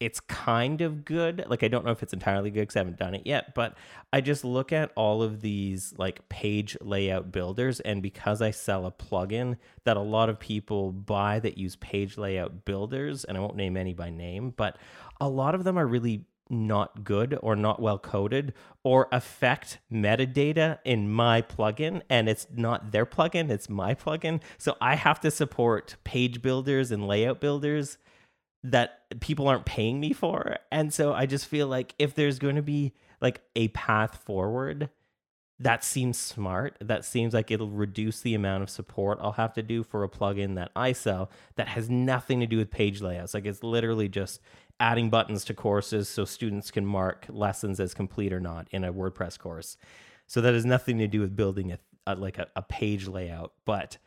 it's 0.00 0.20
kind 0.20 0.80
of 0.80 1.04
good. 1.04 1.44
Like 1.48 1.62
I 1.62 1.68
don't 1.68 1.84
know 1.84 1.92
if 1.92 2.02
it's 2.02 2.12
entirely 2.12 2.50
good 2.50 2.60
because 2.60 2.76
I 2.76 2.80
haven't 2.80 2.98
done 2.98 3.14
it 3.14 3.22
yet, 3.24 3.54
but 3.54 3.74
I 4.12 4.20
just 4.20 4.44
look 4.44 4.72
at 4.72 4.92
all 4.96 5.22
of 5.22 5.40
these 5.40 5.94
like 5.96 6.28
page 6.28 6.76
layout 6.80 7.32
builders, 7.32 7.80
and 7.80 8.02
because 8.02 8.42
I 8.42 8.50
sell 8.50 8.86
a 8.86 8.92
plugin 8.92 9.56
that 9.84 9.96
a 9.96 10.00
lot 10.00 10.28
of 10.28 10.38
people 10.38 10.92
buy 10.92 11.38
that 11.40 11.56
use 11.56 11.76
page 11.76 12.18
layout 12.18 12.64
builders, 12.64 13.24
and 13.24 13.36
I 13.36 13.40
won't 13.40 13.56
name 13.56 13.76
any 13.76 13.94
by 13.94 14.10
name, 14.10 14.52
but 14.56 14.76
a 15.20 15.28
lot 15.28 15.54
of 15.54 15.64
them 15.64 15.78
are 15.78 15.86
really 15.86 16.24
not 16.50 17.04
good 17.04 17.38
or 17.42 17.56
not 17.56 17.80
well 17.80 17.98
coded 17.98 18.52
or 18.82 19.08
affect 19.10 19.78
metadata 19.92 20.78
in 20.84 21.10
my 21.10 21.40
plugin 21.40 22.02
and 22.10 22.28
it's 22.28 22.46
not 22.54 22.92
their 22.92 23.06
plugin 23.06 23.50
it's 23.50 23.68
my 23.68 23.94
plugin. 23.94 24.40
So 24.58 24.76
i 24.80 24.94
have 24.94 25.20
to 25.20 25.30
support 25.30 25.96
page 26.04 26.42
builders 26.42 26.90
and 26.90 27.06
layout 27.06 27.40
builders 27.40 27.98
that 28.62 29.00
people 29.20 29.46
aren't 29.46 29.66
paying 29.66 30.00
me 30.00 30.12
for. 30.12 30.56
And 30.70 30.92
so 30.92 31.12
i 31.14 31.26
just 31.26 31.46
feel 31.46 31.66
like 31.66 31.94
if 31.98 32.14
there's 32.14 32.38
going 32.38 32.56
to 32.56 32.62
be 32.62 32.92
like 33.20 33.40
a 33.56 33.68
path 33.68 34.16
forward 34.24 34.90
that 35.60 35.84
seems 35.84 36.18
smart. 36.18 36.76
That 36.80 37.04
seems 37.04 37.32
like 37.32 37.52
it'll 37.52 37.70
reduce 37.70 38.20
the 38.20 38.34
amount 38.34 38.64
of 38.64 38.70
support 38.70 39.18
i'll 39.20 39.32
have 39.32 39.54
to 39.54 39.62
do 39.62 39.82
for 39.82 40.02
a 40.04 40.08
plugin 40.08 40.56
that 40.56 40.70
i 40.76 40.92
sell 40.92 41.30
that 41.56 41.68
has 41.68 41.88
nothing 41.88 42.40
to 42.40 42.46
do 42.46 42.58
with 42.58 42.70
page 42.70 43.00
layouts. 43.00 43.34
Like 43.34 43.46
it's 43.46 43.62
literally 43.62 44.08
just 44.08 44.40
adding 44.80 45.10
buttons 45.10 45.44
to 45.44 45.54
courses 45.54 46.08
so 46.08 46.24
students 46.24 46.70
can 46.70 46.84
mark 46.84 47.26
lessons 47.28 47.80
as 47.80 47.94
complete 47.94 48.32
or 48.32 48.40
not 48.40 48.66
in 48.70 48.84
a 48.84 48.92
WordPress 48.92 49.38
course. 49.38 49.76
So 50.26 50.40
that 50.40 50.54
has 50.54 50.64
nothing 50.64 50.98
to 50.98 51.06
do 51.06 51.20
with 51.20 51.36
building 51.36 51.72
a, 51.72 51.78
a 52.06 52.14
like 52.16 52.38
a, 52.38 52.48
a 52.56 52.62
page 52.62 53.06
layout, 53.06 53.52
but 53.64 53.98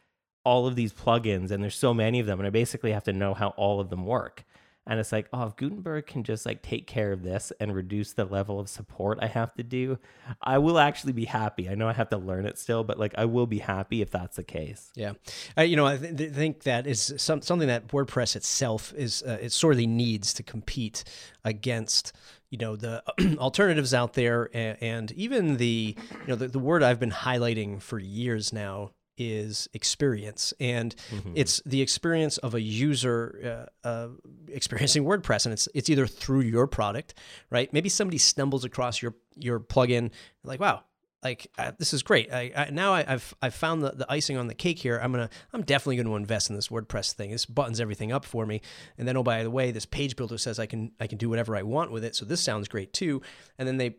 all 0.43 0.67
of 0.67 0.75
these 0.75 0.93
plugins 0.93 1.51
and 1.51 1.62
there's 1.62 1.75
so 1.75 1.93
many 1.93 2.19
of 2.19 2.25
them 2.25 2.39
and 2.39 2.47
I 2.47 2.50
basically 2.50 2.91
have 2.91 3.03
to 3.03 3.13
know 3.13 3.33
how 3.33 3.50
all 3.50 3.79
of 3.79 3.89
them 3.89 4.05
work. 4.05 4.45
And 4.88 5.00
it's 5.00 5.12
like, 5.12 5.27
oh, 5.34 5.44
if 5.44 5.56
Gutenberg 5.58 6.08
can 6.08 6.24
just 6.24 6.46
like 6.46 6.62
take 6.62 6.88
care 6.88 7.12
of 7.12 7.22
this 7.22 7.51
and 7.60 7.75
reduce 7.75 8.13
the 8.13 8.24
level 8.24 8.60
of 8.60 8.70
support 8.70 9.20
I 9.22 9.27
have 9.27 9.53
to 9.56 9.63
do, 9.63 10.00
I 10.41 10.58
will 10.60 10.79
actually 10.79 11.12
be 11.13 11.25
happy. 11.25 11.70
I 11.70 11.75
know 11.75 11.89
I 11.89 11.94
have 11.94 12.10
to 12.10 12.17
learn 12.17 12.46
it 12.46 12.58
still, 12.58 12.86
but 12.86 12.98
like 12.98 13.13
I 13.17 13.25
will 13.25 13.48
be 13.48 13.60
happy 13.60 14.01
if 14.01 14.10
that's 14.10 14.38
the 14.38 14.44
case. 14.44 14.91
Yeah, 14.96 15.13
uh, 15.58 15.63
you 15.63 15.75
know, 15.75 15.86
I 15.86 15.98
th- 15.98 16.32
think 16.32 16.63
that 16.63 16.88
is 16.88 17.13
some, 17.17 17.41
something 17.41 17.67
that 17.67 17.89
WordPress 17.89 18.38
itself 18.38 18.94
is 18.96 19.24
uh, 19.24 19.38
it 19.41 19.51
sorely 19.51 19.86
needs 19.86 20.34
to 20.36 20.44
compete 20.44 21.03
against 21.44 22.13
you 22.50 22.58
know 22.58 22.75
the 22.75 23.03
alternatives 23.39 23.94
out 23.94 24.13
there 24.13 24.50
and, 24.53 24.77
and 24.82 25.12
even 25.12 25.58
the 25.58 25.96
you 25.98 26.27
know 26.27 26.36
the, 26.36 26.48
the 26.48 26.60
word 26.60 26.82
I've 26.82 27.00
been 27.00 27.12
highlighting 27.12 27.82
for 27.82 28.00
years 28.00 28.53
now 28.53 28.91
is 29.17 29.67
experience. 29.74 30.53
And 30.59 30.95
mm-hmm. 31.12 31.33
it's 31.36 31.62
the 31.65 31.81
experience 31.81 32.38
of 32.38 32.53
a 32.53 32.62
user 32.62 33.67
uh, 33.83 33.88
uh, 33.88 34.07
experiencing 34.50 35.03
wordpress 35.03 35.45
and 35.45 35.53
it's 35.53 35.67
it's 35.74 35.89
either 35.89 36.07
through 36.07 36.41
your 36.41 36.67
product 36.67 37.15
right? 37.50 37.71
Maybe 37.74 37.89
somebody 37.89 38.17
stumbles 38.17 38.63
across 38.63 39.01
your 39.01 39.15
your 39.36 39.59
plugin 39.59 40.12
like 40.43 40.59
wow 40.59 40.83
like 41.24 41.47
uh, 41.57 41.71
this 41.77 41.93
is 41.93 42.03
great. 42.03 42.31
I, 42.31 42.51
I, 42.55 42.69
now 42.69 42.93
I, 42.93 43.03
have 43.03 43.33
I've 43.41 43.53
found 43.53 43.83
the, 43.83 43.91
the 43.91 44.05
icing 44.09 44.38
on 44.38 44.47
the 44.47 44.53
cake 44.53 44.79
here. 44.79 45.00
I'm 45.01 45.12
gonna 45.12 45.29
i'm 45.53 45.63
definitely 45.63 46.01
to 46.01 46.15
invest 46.15 46.50
in 46.50 46.55
this 46.55 46.67
wordpress 46.69 47.13
thing. 47.13 47.31
This 47.31 47.45
buttons 47.45 47.79
everything 47.79 48.12
up 48.12 48.24
for 48.24 48.45
me. 48.45 48.62
And 48.97 49.07
then 49.07 49.17
oh 49.17 49.24
by 49.24 49.43
the 49.43 49.51
way 49.51 49.71
this 49.71 49.86
page 49.86 50.15
builder 50.15 50.38
says 50.38 50.59
i 50.59 50.65
can 50.65 50.91
i 51.00 51.07
can 51.07 51.17
do 51.17 51.29
whatever 51.29 51.55
i 51.55 51.63
want 51.63 51.91
with 51.91 52.03
it 52.03 52.15
so 52.15 52.25
this 52.25 52.41
sounds 52.41 52.67
great 52.67 52.93
too. 52.93 53.21
And 53.57 53.67
then 53.67 53.77
they 53.77 53.95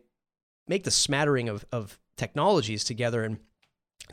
make 0.67 0.83
the 0.83 0.91
smattering 0.91 1.49
of, 1.49 1.65
of 1.71 1.99
technologies 2.15 2.83
together 2.83 3.23
and 3.23 3.39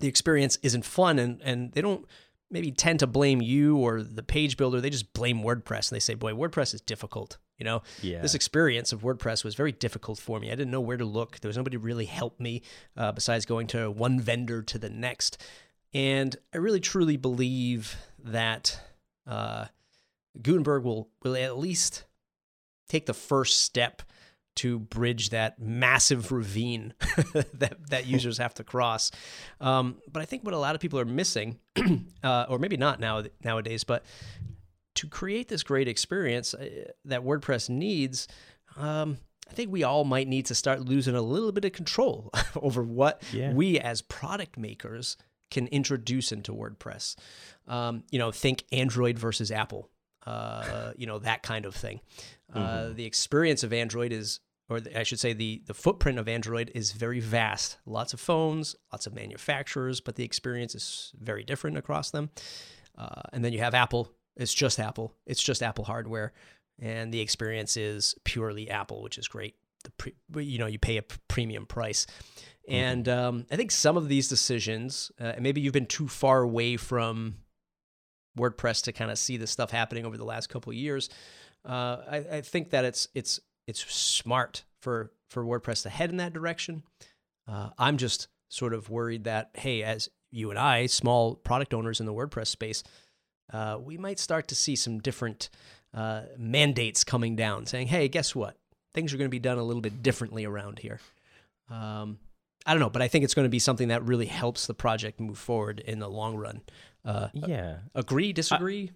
the 0.00 0.08
experience 0.08 0.58
isn't 0.62 0.84
fun 0.84 1.18
and 1.18 1.40
and 1.42 1.72
they 1.72 1.80
don't 1.80 2.04
maybe 2.50 2.70
tend 2.70 3.00
to 3.00 3.06
blame 3.08 3.42
you 3.42 3.76
or 3.76 4.02
the 4.02 4.22
page 4.22 4.56
builder. 4.56 4.80
They 4.80 4.90
just 4.90 5.12
blame 5.12 5.42
WordPress 5.42 5.90
and 5.90 5.96
they 5.96 6.00
say, 6.00 6.14
boy, 6.14 6.32
WordPress 6.32 6.74
is 6.74 6.80
difficult. 6.80 7.38
You 7.58 7.64
know, 7.64 7.82
Yeah. 8.02 8.20
this 8.22 8.34
experience 8.34 8.92
of 8.92 9.02
WordPress 9.02 9.42
was 9.42 9.56
very 9.56 9.72
difficult 9.72 10.20
for 10.20 10.38
me. 10.38 10.48
I 10.48 10.54
didn't 10.54 10.70
know 10.70 10.80
where 10.80 10.96
to 10.96 11.04
look. 11.04 11.40
There 11.40 11.48
was 11.48 11.56
nobody 11.56 11.76
really 11.76 12.04
help 12.04 12.38
me 12.38 12.62
uh, 12.96 13.10
besides 13.12 13.46
going 13.46 13.66
to 13.68 13.90
one 13.90 14.20
vendor 14.20 14.62
to 14.62 14.78
the 14.78 14.88
next. 14.90 15.42
And 15.92 16.36
I 16.54 16.58
really 16.58 16.78
truly 16.78 17.16
believe 17.16 17.96
that 18.22 18.78
uh, 19.26 19.66
Gutenberg 20.40 20.84
will 20.84 21.08
will 21.24 21.34
at 21.36 21.58
least 21.58 22.04
take 22.88 23.06
the 23.06 23.14
first 23.14 23.62
step 23.62 24.02
to 24.56 24.78
bridge 24.78 25.30
that 25.30 25.58
massive 25.60 26.32
ravine 26.32 26.94
that 27.54 27.76
that 27.90 28.06
users 28.06 28.38
have 28.38 28.54
to 28.54 28.64
cross. 28.64 29.10
Um, 29.60 29.96
but 30.10 30.22
I 30.22 30.24
think 30.24 30.44
what 30.44 30.54
a 30.54 30.58
lot 30.58 30.74
of 30.74 30.80
people 30.80 30.98
are 30.98 31.04
missing, 31.04 31.58
uh, 32.24 32.46
or 32.48 32.58
maybe 32.58 32.76
not 32.76 33.00
now 33.00 33.22
nowadays, 33.44 33.84
but 33.84 34.04
to 34.96 35.06
create 35.06 35.48
this 35.48 35.62
great 35.62 35.88
experience 35.88 36.54
uh, 36.54 36.68
that 37.04 37.22
WordPress 37.22 37.68
needs. 37.68 38.28
Um, 38.76 39.18
I 39.48 39.52
think 39.52 39.70
we 39.70 39.84
all 39.84 40.04
might 40.04 40.26
need 40.26 40.46
to 40.46 40.56
start 40.56 40.80
losing 40.80 41.14
a 41.14 41.22
little 41.22 41.52
bit 41.52 41.64
of 41.64 41.70
control 41.72 42.30
over 42.56 42.82
what 42.82 43.22
Yeah. 43.32 43.52
we 43.52 43.78
as 43.78 44.02
product 44.02 44.58
makers 44.58 45.16
can 45.52 45.68
introduce 45.68 46.32
into 46.32 46.52
WordPress. 46.52 47.14
Um, 47.68 48.02
you 48.10 48.18
know, 48.18 48.32
think 48.32 48.64
Android 48.72 49.18
versus 49.18 49.52
Apple. 49.52 49.88
Uh, 50.26 50.92
you 50.96 51.06
know 51.06 51.20
that 51.20 51.44
kind 51.44 51.64
of 51.66 51.74
thing. 51.76 52.00
Uh, 52.52 52.88
the 52.92 53.04
experience 53.04 53.62
of 53.62 53.72
Android 53.72 54.12
is, 54.12 54.40
or 54.68 54.80
the, 54.80 54.98
I 54.98 55.02
should 55.02 55.20
say, 55.20 55.32
the 55.32 55.62
the 55.66 55.74
footprint 55.74 56.18
of 56.18 56.28
Android 56.28 56.70
is 56.74 56.92
very 56.92 57.20
vast. 57.20 57.78
Lots 57.86 58.12
of 58.12 58.20
phones, 58.20 58.74
lots 58.92 59.06
of 59.06 59.14
manufacturers, 59.14 60.00
but 60.00 60.16
the 60.16 60.24
experience 60.24 60.74
is 60.74 61.12
very 61.20 61.44
different 61.44 61.78
across 61.78 62.10
them. 62.10 62.30
Uh, 62.98 63.22
and 63.32 63.44
then 63.44 63.52
you 63.52 63.60
have 63.60 63.74
Apple. 63.74 64.10
It's 64.36 64.54
just 64.54 64.78
Apple. 64.80 65.14
It's 65.26 65.42
just 65.42 65.62
Apple 65.62 65.84
hardware, 65.84 66.32
and 66.78 67.12
the 67.12 67.20
experience 67.20 67.76
is 67.76 68.14
purely 68.24 68.68
Apple, 68.68 69.02
which 69.02 69.18
is 69.18 69.28
great. 69.28 69.54
The 69.84 69.90
pre, 69.92 70.44
you 70.44 70.58
know 70.58 70.66
you 70.66 70.78
pay 70.78 70.96
a 70.96 71.02
premium 71.02 71.66
price, 71.66 72.06
and 72.68 73.08
um, 73.08 73.46
I 73.50 73.56
think 73.56 73.70
some 73.70 73.96
of 73.96 74.08
these 74.08 74.28
decisions, 74.28 75.12
uh, 75.20 75.24
and 75.24 75.42
maybe 75.42 75.60
you've 75.60 75.72
been 75.72 75.86
too 75.86 76.08
far 76.08 76.42
away 76.42 76.76
from 76.76 77.36
WordPress 78.36 78.82
to 78.84 78.92
kind 78.92 79.10
of 79.10 79.18
see 79.18 79.36
this 79.36 79.50
stuff 79.50 79.70
happening 79.70 80.04
over 80.04 80.16
the 80.16 80.24
last 80.24 80.48
couple 80.48 80.70
of 80.70 80.76
years. 80.76 81.08
Uh, 81.64 81.98
I, 82.10 82.16
I 82.32 82.40
think 82.42 82.70
that 82.70 82.84
it's 82.84 83.08
it's 83.14 83.40
it's 83.66 83.84
smart 83.92 84.64
for 84.80 85.10
for 85.28 85.44
WordPress 85.44 85.82
to 85.82 85.90
head 85.90 86.10
in 86.10 86.16
that 86.18 86.32
direction. 86.32 86.82
Uh, 87.48 87.70
I'm 87.78 87.96
just 87.96 88.28
sort 88.48 88.72
of 88.74 88.90
worried 88.90 89.24
that 89.24 89.50
hey, 89.54 89.82
as 89.82 90.08
you 90.30 90.50
and 90.50 90.58
I, 90.58 90.86
small 90.86 91.34
product 91.34 91.72
owners 91.74 92.00
in 92.00 92.06
the 92.06 92.12
WordPress 92.14 92.48
space, 92.48 92.82
uh, 93.52 93.78
we 93.80 93.96
might 93.96 94.18
start 94.18 94.48
to 94.48 94.54
see 94.54 94.76
some 94.76 94.98
different 94.98 95.48
uh, 95.94 96.22
mandates 96.36 97.04
coming 97.04 97.36
down, 97.36 97.66
saying, 97.66 97.88
"Hey, 97.88 98.08
guess 98.08 98.34
what? 98.34 98.56
Things 98.94 99.12
are 99.12 99.16
going 99.16 99.28
to 99.28 99.34
be 99.34 99.38
done 99.38 99.58
a 99.58 99.62
little 99.62 99.82
bit 99.82 100.02
differently 100.02 100.44
around 100.44 100.78
here." 100.80 101.00
Um, 101.70 102.18
I 102.64 102.72
don't 102.72 102.80
know, 102.80 102.90
but 102.90 103.02
I 103.02 103.08
think 103.08 103.24
it's 103.24 103.34
going 103.34 103.44
to 103.46 103.50
be 103.50 103.60
something 103.60 103.88
that 103.88 104.02
really 104.04 104.26
helps 104.26 104.66
the 104.66 104.74
project 104.74 105.20
move 105.20 105.38
forward 105.38 105.78
in 105.80 106.00
the 106.00 106.08
long 106.08 106.36
run. 106.36 106.62
Uh, 107.04 107.28
Yeah. 107.32 107.78
agree? 107.94 108.32
Disagree? 108.32 108.90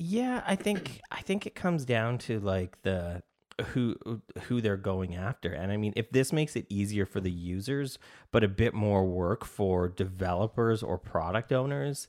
Yeah, 0.00 0.42
I 0.44 0.56
think 0.56 1.00
I 1.10 1.20
think 1.22 1.46
it 1.46 1.54
comes 1.54 1.84
down 1.84 2.18
to 2.18 2.40
like 2.40 2.82
the 2.82 3.22
who 3.66 3.96
who 4.44 4.60
they're 4.60 4.76
going 4.76 5.14
after. 5.14 5.52
And 5.52 5.70
I 5.72 5.76
mean, 5.76 5.92
if 5.96 6.10
this 6.10 6.32
makes 6.32 6.56
it 6.56 6.66
easier 6.68 7.06
for 7.06 7.20
the 7.20 7.30
users 7.30 7.98
but 8.30 8.42
a 8.44 8.48
bit 8.48 8.74
more 8.74 9.04
work 9.04 9.44
for 9.44 9.88
developers 9.88 10.82
or 10.82 10.98
product 10.98 11.52
owners, 11.52 12.08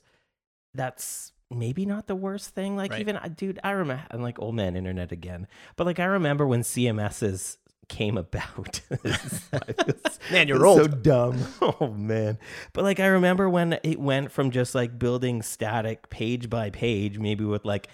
that's 0.74 1.32
maybe 1.50 1.86
not 1.86 2.06
the 2.08 2.16
worst 2.16 2.50
thing. 2.50 2.76
Like 2.76 2.90
Right. 2.92 3.00
even 3.00 3.16
I- 3.16 3.28
dude, 3.28 3.58
I 3.62 3.70
remember 3.70 4.04
I'm 4.10 4.22
like 4.22 4.38
old 4.40 4.54
man 4.56 4.76
internet 4.76 5.12
again. 5.12 5.46
But 5.76 5.86
like 5.86 6.00
I 6.00 6.04
remember 6.06 6.46
when 6.46 6.62
CMSs 6.62 7.58
came 7.88 8.18
about. 8.18 8.80
Man, 10.32 10.48
you're 10.48 10.66
old. 10.66 10.80
So 10.80 10.86
dumb. 10.88 11.38
Oh 11.62 11.88
man. 11.88 12.38
But 12.72 12.82
like 12.84 12.98
I 13.00 13.06
remember 13.06 13.48
when 13.48 13.78
it 13.84 14.00
went 14.00 14.32
from 14.32 14.50
just 14.50 14.74
like 14.74 14.98
building 14.98 15.40
static 15.42 16.08
page 16.10 16.50
by 16.50 16.70
page, 16.70 17.18
maybe 17.18 17.44
with 17.44 17.64
like 17.64 17.88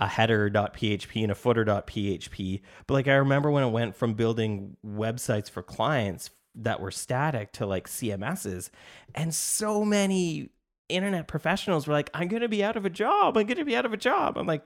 a 0.00 0.06
header.php 0.06 1.22
and 1.22 1.32
a 1.32 1.34
footer.php. 1.34 2.60
But 2.86 2.94
like 2.94 3.08
I 3.08 3.14
remember 3.14 3.50
when 3.50 3.64
it 3.64 3.70
went 3.70 3.96
from 3.96 4.14
building 4.14 4.76
websites 4.86 5.50
for 5.50 5.62
clients 5.62 6.30
that 6.54 6.80
were 6.80 6.90
static 6.90 7.52
to 7.52 7.66
like 7.66 7.88
CMSs. 7.88 8.70
And 9.14 9.34
so 9.34 9.84
many 9.84 10.50
internet 10.88 11.28
professionals 11.28 11.86
were 11.86 11.94
like, 11.94 12.10
I'm 12.14 12.28
gonna 12.28 12.48
be 12.48 12.62
out 12.64 12.76
of 12.76 12.84
a 12.84 12.90
job. 12.90 13.36
I'm 13.36 13.46
gonna 13.46 13.64
be 13.64 13.76
out 13.76 13.86
of 13.86 13.92
a 13.92 13.96
job. 13.98 14.36
I'm 14.38 14.46
like, 14.46 14.64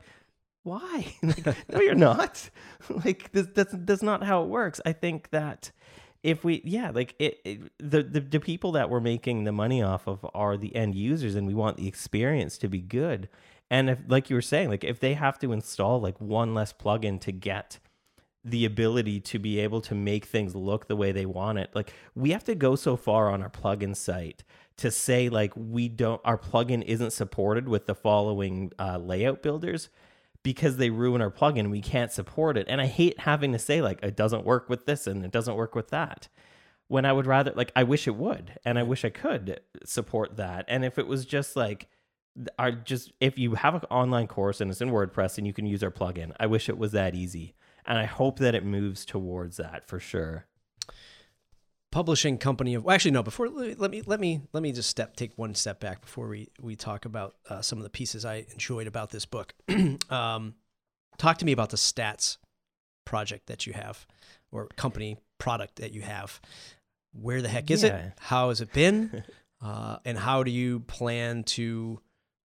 why? 0.62 1.14
Like, 1.22 1.46
no, 1.68 1.80
you're 1.80 1.94
not. 1.96 2.50
like 3.04 3.32
this, 3.32 3.46
that's 3.54 3.74
that's 3.78 4.02
not 4.02 4.22
how 4.22 4.42
it 4.42 4.48
works. 4.48 4.80
I 4.84 4.92
think 4.92 5.30
that 5.30 5.72
if 6.22 6.44
we, 6.44 6.62
yeah, 6.64 6.90
like 6.90 7.14
it, 7.18 7.40
it 7.44 7.60
the, 7.78 8.02
the 8.02 8.20
the 8.20 8.40
people 8.40 8.72
that 8.72 8.90
we're 8.90 9.00
making 9.00 9.44
the 9.44 9.52
money 9.52 9.82
off 9.82 10.06
of 10.06 10.24
are 10.34 10.56
the 10.56 10.74
end 10.76 10.94
users, 10.94 11.34
and 11.34 11.46
we 11.46 11.54
want 11.54 11.76
the 11.76 11.88
experience 11.88 12.58
to 12.58 12.68
be 12.68 12.80
good. 12.80 13.28
And 13.72 13.88
if, 13.88 13.98
like 14.06 14.28
you 14.28 14.36
were 14.36 14.42
saying, 14.42 14.68
like 14.68 14.84
if 14.84 15.00
they 15.00 15.14
have 15.14 15.38
to 15.38 15.50
install 15.50 15.98
like 15.98 16.20
one 16.20 16.52
less 16.52 16.74
plugin 16.74 17.18
to 17.22 17.32
get 17.32 17.78
the 18.44 18.66
ability 18.66 19.18
to 19.18 19.38
be 19.38 19.58
able 19.60 19.80
to 19.80 19.94
make 19.94 20.26
things 20.26 20.54
look 20.54 20.88
the 20.88 20.96
way 20.96 21.10
they 21.10 21.24
want 21.24 21.58
it. 21.58 21.70
Like 21.74 21.92
we 22.14 22.32
have 22.32 22.44
to 22.44 22.54
go 22.54 22.76
so 22.76 22.96
far 22.96 23.30
on 23.30 23.40
our 23.42 23.48
plugin 23.48 23.96
site 23.96 24.44
to 24.76 24.90
say 24.90 25.30
like 25.30 25.52
we 25.56 25.88
don't 25.88 26.20
our 26.24 26.36
plugin 26.36 26.82
isn't 26.84 27.12
supported 27.12 27.66
with 27.66 27.86
the 27.86 27.94
following 27.94 28.72
uh, 28.78 28.98
layout 28.98 29.42
builders 29.42 29.88
because 30.42 30.76
they 30.76 30.90
ruin 30.90 31.22
our 31.22 31.30
plugin. 31.30 31.70
We 31.70 31.80
can't 31.80 32.12
support 32.12 32.58
it. 32.58 32.66
And 32.68 32.78
i 32.78 32.86
hate 32.86 33.20
having 33.20 33.52
to 33.52 33.58
say 33.58 33.80
like 33.80 34.02
it 34.02 34.16
doesn't 34.16 34.44
work 34.44 34.68
with 34.68 34.84
this 34.84 35.06
and 35.06 35.24
it 35.24 35.30
doesn't 35.30 35.54
work 35.54 35.74
with 35.74 35.88
that 35.88 36.28
when 36.88 37.06
i 37.06 37.12
would 37.12 37.26
rather 37.26 37.52
like 37.54 37.72
i 37.74 37.84
wish 37.84 38.06
it 38.06 38.16
would 38.16 38.58
and 38.66 38.78
i 38.78 38.82
wish 38.82 39.02
i 39.02 39.10
could 39.10 39.60
support 39.82 40.36
that. 40.36 40.66
And 40.68 40.84
if 40.84 40.98
it 40.98 41.06
was 41.06 41.24
just 41.24 41.56
like 41.56 41.88
are 42.58 42.72
just 42.72 43.12
if 43.20 43.38
you 43.38 43.54
have 43.54 43.74
an 43.74 43.82
online 43.90 44.26
course 44.26 44.60
and 44.60 44.70
it's 44.70 44.80
in 44.80 44.90
WordPress 44.90 45.38
and 45.38 45.46
you 45.46 45.52
can 45.52 45.66
use 45.66 45.82
our 45.82 45.90
plugin, 45.90 46.32
I 46.40 46.46
wish 46.46 46.68
it 46.68 46.78
was 46.78 46.92
that 46.92 47.14
easy. 47.14 47.54
And 47.84 47.98
I 47.98 48.04
hope 48.04 48.38
that 48.38 48.54
it 48.54 48.64
moves 48.64 49.04
towards 49.04 49.56
that 49.58 49.86
for 49.86 49.98
sure. 50.00 50.46
publishing 51.90 52.38
company 52.38 52.74
of 52.74 52.84
well, 52.84 52.94
actually 52.94 53.10
no 53.10 53.22
before 53.22 53.48
let 53.50 53.90
me 53.90 54.02
let 54.06 54.18
me 54.18 54.40
let 54.54 54.62
me 54.62 54.72
just 54.72 54.88
step 54.88 55.14
take 55.14 55.36
one 55.36 55.54
step 55.54 55.78
back 55.78 56.00
before 56.00 56.26
we 56.26 56.48
we 56.60 56.74
talk 56.74 57.04
about 57.04 57.34
uh, 57.50 57.60
some 57.60 57.76
of 57.78 57.84
the 57.84 57.90
pieces 57.90 58.24
i 58.24 58.46
enjoyed 58.52 58.86
about 58.86 59.10
this 59.10 59.26
book 59.26 59.52
um, 60.10 60.54
talk 61.18 61.36
to 61.36 61.44
me 61.44 61.52
about 61.52 61.68
the 61.68 61.76
stats 61.76 62.38
project 63.04 63.46
that 63.46 63.66
you 63.66 63.74
have 63.74 64.06
or 64.50 64.68
company 64.76 65.18
product 65.38 65.76
that 65.76 65.92
you 65.92 66.00
have 66.00 66.40
where 67.12 67.42
the 67.42 67.48
heck 67.48 67.70
is 67.70 67.82
Yeah. 67.82 67.96
it 67.96 68.12
how 68.20 68.48
has 68.48 68.62
it 68.62 68.72
been 68.72 69.22
uh, 69.62 69.98
and 70.06 70.16
how 70.16 70.42
do 70.44 70.50
you 70.50 70.80
plan 70.80 71.44
to 71.44 72.00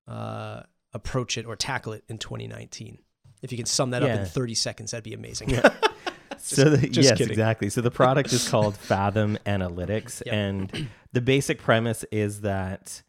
uh, 0.08 0.62
approach 0.94 1.38
it 1.38 1.46
or 1.46 1.56
tackle 1.56 1.94
it 1.94 2.04
in 2.08 2.18
2019 2.18 3.00
if 3.42 3.52
you 3.52 3.58
can 3.58 3.66
sum 3.68 3.92
that 3.92 4.02
up 4.04 4.10
in 4.10 4.26
30 4.26 4.56
seconds 4.56 4.92
that'd 4.92 5.04
be 5.04 5.14
amazing 5.14 5.60
so 6.38 6.70
the, 6.70 6.88
just 6.88 7.10
yes, 7.10 7.18
kidding. 7.18 7.32
exactly. 7.32 7.70
So 7.70 7.82
the 7.82 7.92
product 7.92 8.32
is 8.32 8.48
called 8.48 8.76
Fathom 8.78 9.38
Analytics, 9.46 10.24
Yep. 10.26 10.34
and 10.36 10.88
the 11.12 11.22
basic 11.22 11.60
premise 11.60 12.06
is 12.12 12.42
that 12.42 13.02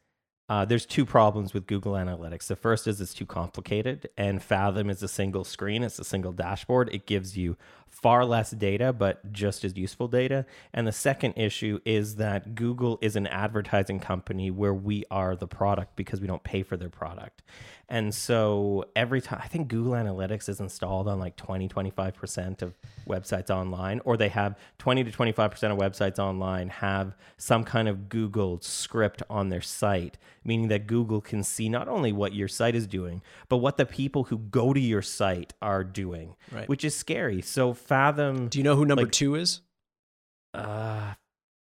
uh, 0.49 0.65
there's 0.65 0.87
two 0.87 1.05
problems 1.05 1.53
with 1.53 1.67
Google 1.67 1.93
Analytics. 1.93 2.47
The 2.47 2.57
first 2.57 2.87
is 2.87 3.01
it's 3.01 3.13
too 3.15 3.27
complicated, 3.27 4.09
and 4.17 4.43
Fathom 4.43 4.89
is 4.89 5.03
a 5.03 5.09
single 5.09 5.45
screen. 5.45 5.83
It's 5.83 5.99
a 5.99 6.05
single 6.05 6.33
dashboard. 6.33 6.89
It 6.93 7.07
gives 7.07 7.37
you 7.37 7.57
far 7.91 8.25
less 8.25 8.51
data, 8.53 8.93
but 8.93 9.33
just 9.33 9.65
as 9.65 9.77
useful 9.77 10.09
data. 10.09 10.47
And 10.73 10.87
the 10.87 10.93
second 10.93 11.35
issue 11.37 11.81
is 11.85 12.17
that 12.17 12.55
Google 12.55 12.99
is 13.03 13.17
an 13.17 13.27
advertising 13.27 13.99
company 14.01 14.51
where 14.51 14.75
we 14.75 15.05
are 15.11 15.35
the 15.37 15.49
product 15.49 15.97
because 15.97 16.21
we 16.21 16.27
don't 16.27 16.43
pay 16.45 16.63
for 16.63 16.77
their 16.77 16.91
product. 16.91 17.43
And 17.91 18.15
so 18.15 18.85
every 18.95 19.23
time, 19.23 19.41
I 19.43 19.49
think 19.49 19.69
Google 19.69 19.93
Analytics 19.93 20.51
is 20.51 20.61
installed 20.61 21.09
on 21.09 21.19
like 21.19 21.37
20, 21.37 21.69
25% 21.69 22.61
of 22.61 22.75
websites 23.09 23.49
online, 23.49 24.03
or 24.05 24.19
they 24.19 24.29
have 24.29 24.59
20 24.79 25.05
to 25.05 25.11
25% 25.11 25.73
of 25.73 25.79
websites 25.79 26.19
online 26.19 26.69
have 26.69 27.17
some 27.39 27.65
kind 27.65 27.89
of 27.89 28.11
Google 28.11 28.61
script 28.61 29.23
on 29.31 29.49
their 29.49 29.63
site, 29.63 30.19
meaning 30.45 30.69
that 30.69 30.87
Google 30.87 31.23
can 31.23 31.43
see 31.43 31.71
not 31.71 31.89
only 31.89 32.13
what 32.13 32.35
your 32.35 32.47
site 32.49 32.75
is 32.75 32.87
doing, 32.87 33.23
but 33.49 33.57
what 33.57 33.79
the 33.79 33.87
people 33.87 34.25
who 34.25 34.37
go 34.37 34.75
to 34.75 34.81
your 34.81 35.01
site 35.03 35.55
are 35.63 35.83
doing, 35.83 36.35
Right. 36.53 36.69
which 36.69 36.85
is 36.85 36.95
scary. 36.95 37.41
So 37.41 37.73
Fathom, 37.79 38.49
do 38.49 38.59
you 38.59 38.65
know 38.65 38.77
who 38.77 38.85
number 38.85 39.03
Like- 39.05 39.13
two 39.13 39.35
is 39.35 39.61
uh, 40.55 41.15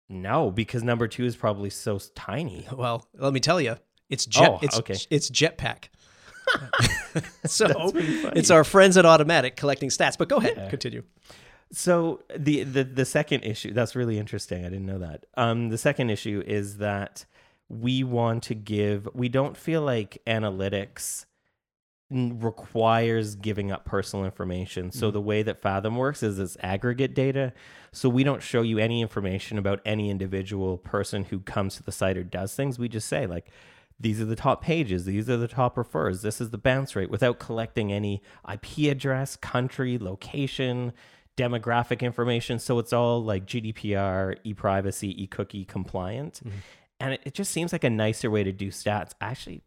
no, 0.09 0.51
because 0.51 0.83
number 0.83 1.09
two 1.09 1.25
is 1.25 1.37
probably 1.37 1.71
so 1.71 1.99
tiny. 2.15 2.67
Well, 2.77 3.07
let 3.17 3.33
me 3.33 3.41
tell 3.41 3.61
you, 3.61 3.77
it's 4.11 4.27
jet. 4.27 4.51
Oh, 4.51 4.59
it's 4.63 4.79
okay. 4.79 4.97
it's 5.11 5.31
Jetpack. 5.31 5.85
so 7.47 7.93
it's 7.95 8.51
our 8.51 8.65
friends 8.65 8.97
at 8.97 9.05
Automattic 9.05 9.57
collecting 9.57 9.89
stats. 9.89 10.19
But 10.19 10.29
go 10.29 10.37
ahead, 10.39 10.55
Yeah. 10.57 10.69
continue. 10.69 11.03
So 11.71 12.21
the, 12.37 12.65
the 12.65 12.85
the 12.85 13.05
second 13.07 13.45
issue 13.45 13.73
that's 13.73 13.97
really 13.97 14.19
interesting. 14.19 14.67
I 14.67 14.69
didn't 14.69 14.85
know 14.87 14.99
that. 14.99 15.25
Um, 15.37 15.71
the 15.71 15.79
second 15.79 16.11
issue 16.11 16.43
is 16.47 16.79
that 16.79 17.25
we 17.71 18.05
want 18.05 18.43
to 18.45 18.55
give 18.55 19.09
we 19.15 19.29
don't 19.31 19.57
feel 19.57 19.81
like 19.83 20.19
analytics 20.27 21.25
requires 22.13 23.35
giving 23.35 23.71
up 23.73 23.85
personal 23.85 24.25
information. 24.25 24.91
So 24.93 25.07
Mm-hmm. 25.07 25.13
the 25.15 25.21
way 25.21 25.43
that 25.43 25.63
Fathom 25.63 25.97
works 25.97 26.23
is 26.23 26.39
it's 26.39 26.57
aggregate 26.61 27.15
data. 27.15 27.53
So 27.93 28.09
we 28.09 28.23
don't 28.25 28.43
show 28.43 28.63
you 28.63 28.79
any 28.79 29.01
information 29.03 29.59
about 29.59 29.81
any 29.85 30.11
individual 30.11 30.79
person 30.79 31.25
who 31.25 31.41
comes 31.41 31.77
to 31.77 31.83
the 31.83 31.93
site 31.93 32.17
or 32.17 32.23
does 32.25 32.55
things. 32.55 32.79
We 32.79 32.89
just 32.89 33.09
say 33.09 33.27
like 33.27 33.51
these 34.01 34.21
are 34.21 34.25
the 34.25 34.37
top 34.37 34.63
pages, 34.63 35.05
these 35.05 35.31
are 35.31 35.37
the 35.37 35.47
top 35.49 35.79
refers, 35.79 36.23
this 36.23 36.41
is 36.41 36.51
the 36.51 36.59
bounce 36.59 36.97
rate 36.97 37.11
without 37.11 37.39
collecting 37.39 37.93
any 37.93 38.21
IP 38.53 38.91
address, 38.91 39.37
country, 39.37 39.97
location, 39.99 40.93
demographic 41.37 42.01
information. 42.01 42.59
So 42.59 42.79
it's 42.79 42.93
all 42.93 43.23
like 43.23 43.47
GDPR, 43.47 44.37
e-privacy, 44.45 45.23
e-cookie 45.23 45.65
compliant. 45.65 46.41
And 47.01 47.15
it, 47.15 47.21
it 47.25 47.35
just 47.35 47.51
seems 47.53 47.73
like 47.73 47.85
a 47.85 47.91
nicer 47.91 48.31
way 48.31 48.43
to 48.45 48.53
do 48.53 48.69
stats. 48.69 49.13
Actually, 49.21 49.63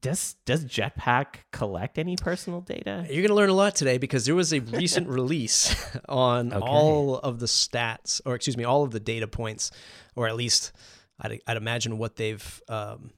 does 0.00 0.36
does 0.44 0.64
Jetpack 0.64 1.36
collect 1.52 1.98
any 1.98 2.16
personal 2.16 2.60
data? 2.60 3.04
You're 3.08 3.22
going 3.22 3.28
to 3.28 3.34
learn 3.34 3.48
a 3.50 3.54
lot 3.54 3.74
today 3.74 3.98
because 3.98 4.24
there 4.26 4.34
was 4.34 4.52
a 4.52 4.60
recent 4.60 5.08
release 5.18 5.74
on 6.08 6.52
Okay. 6.52 6.64
all 6.66 7.16
of 7.16 7.38
the 7.40 7.46
stats, 7.46 8.20
or 8.26 8.34
excuse 8.34 8.56
me, 8.56 8.64
all 8.64 8.82
of 8.84 8.90
the 8.90 9.00
data 9.00 9.26
points, 9.26 9.70
or 10.14 10.28
at 10.28 10.36
least 10.36 10.72
I'd, 11.20 11.40
I'd 11.46 11.56
imagine 11.56 11.98
what 11.98 12.16
they've, 12.16 12.62
um, 12.68 13.10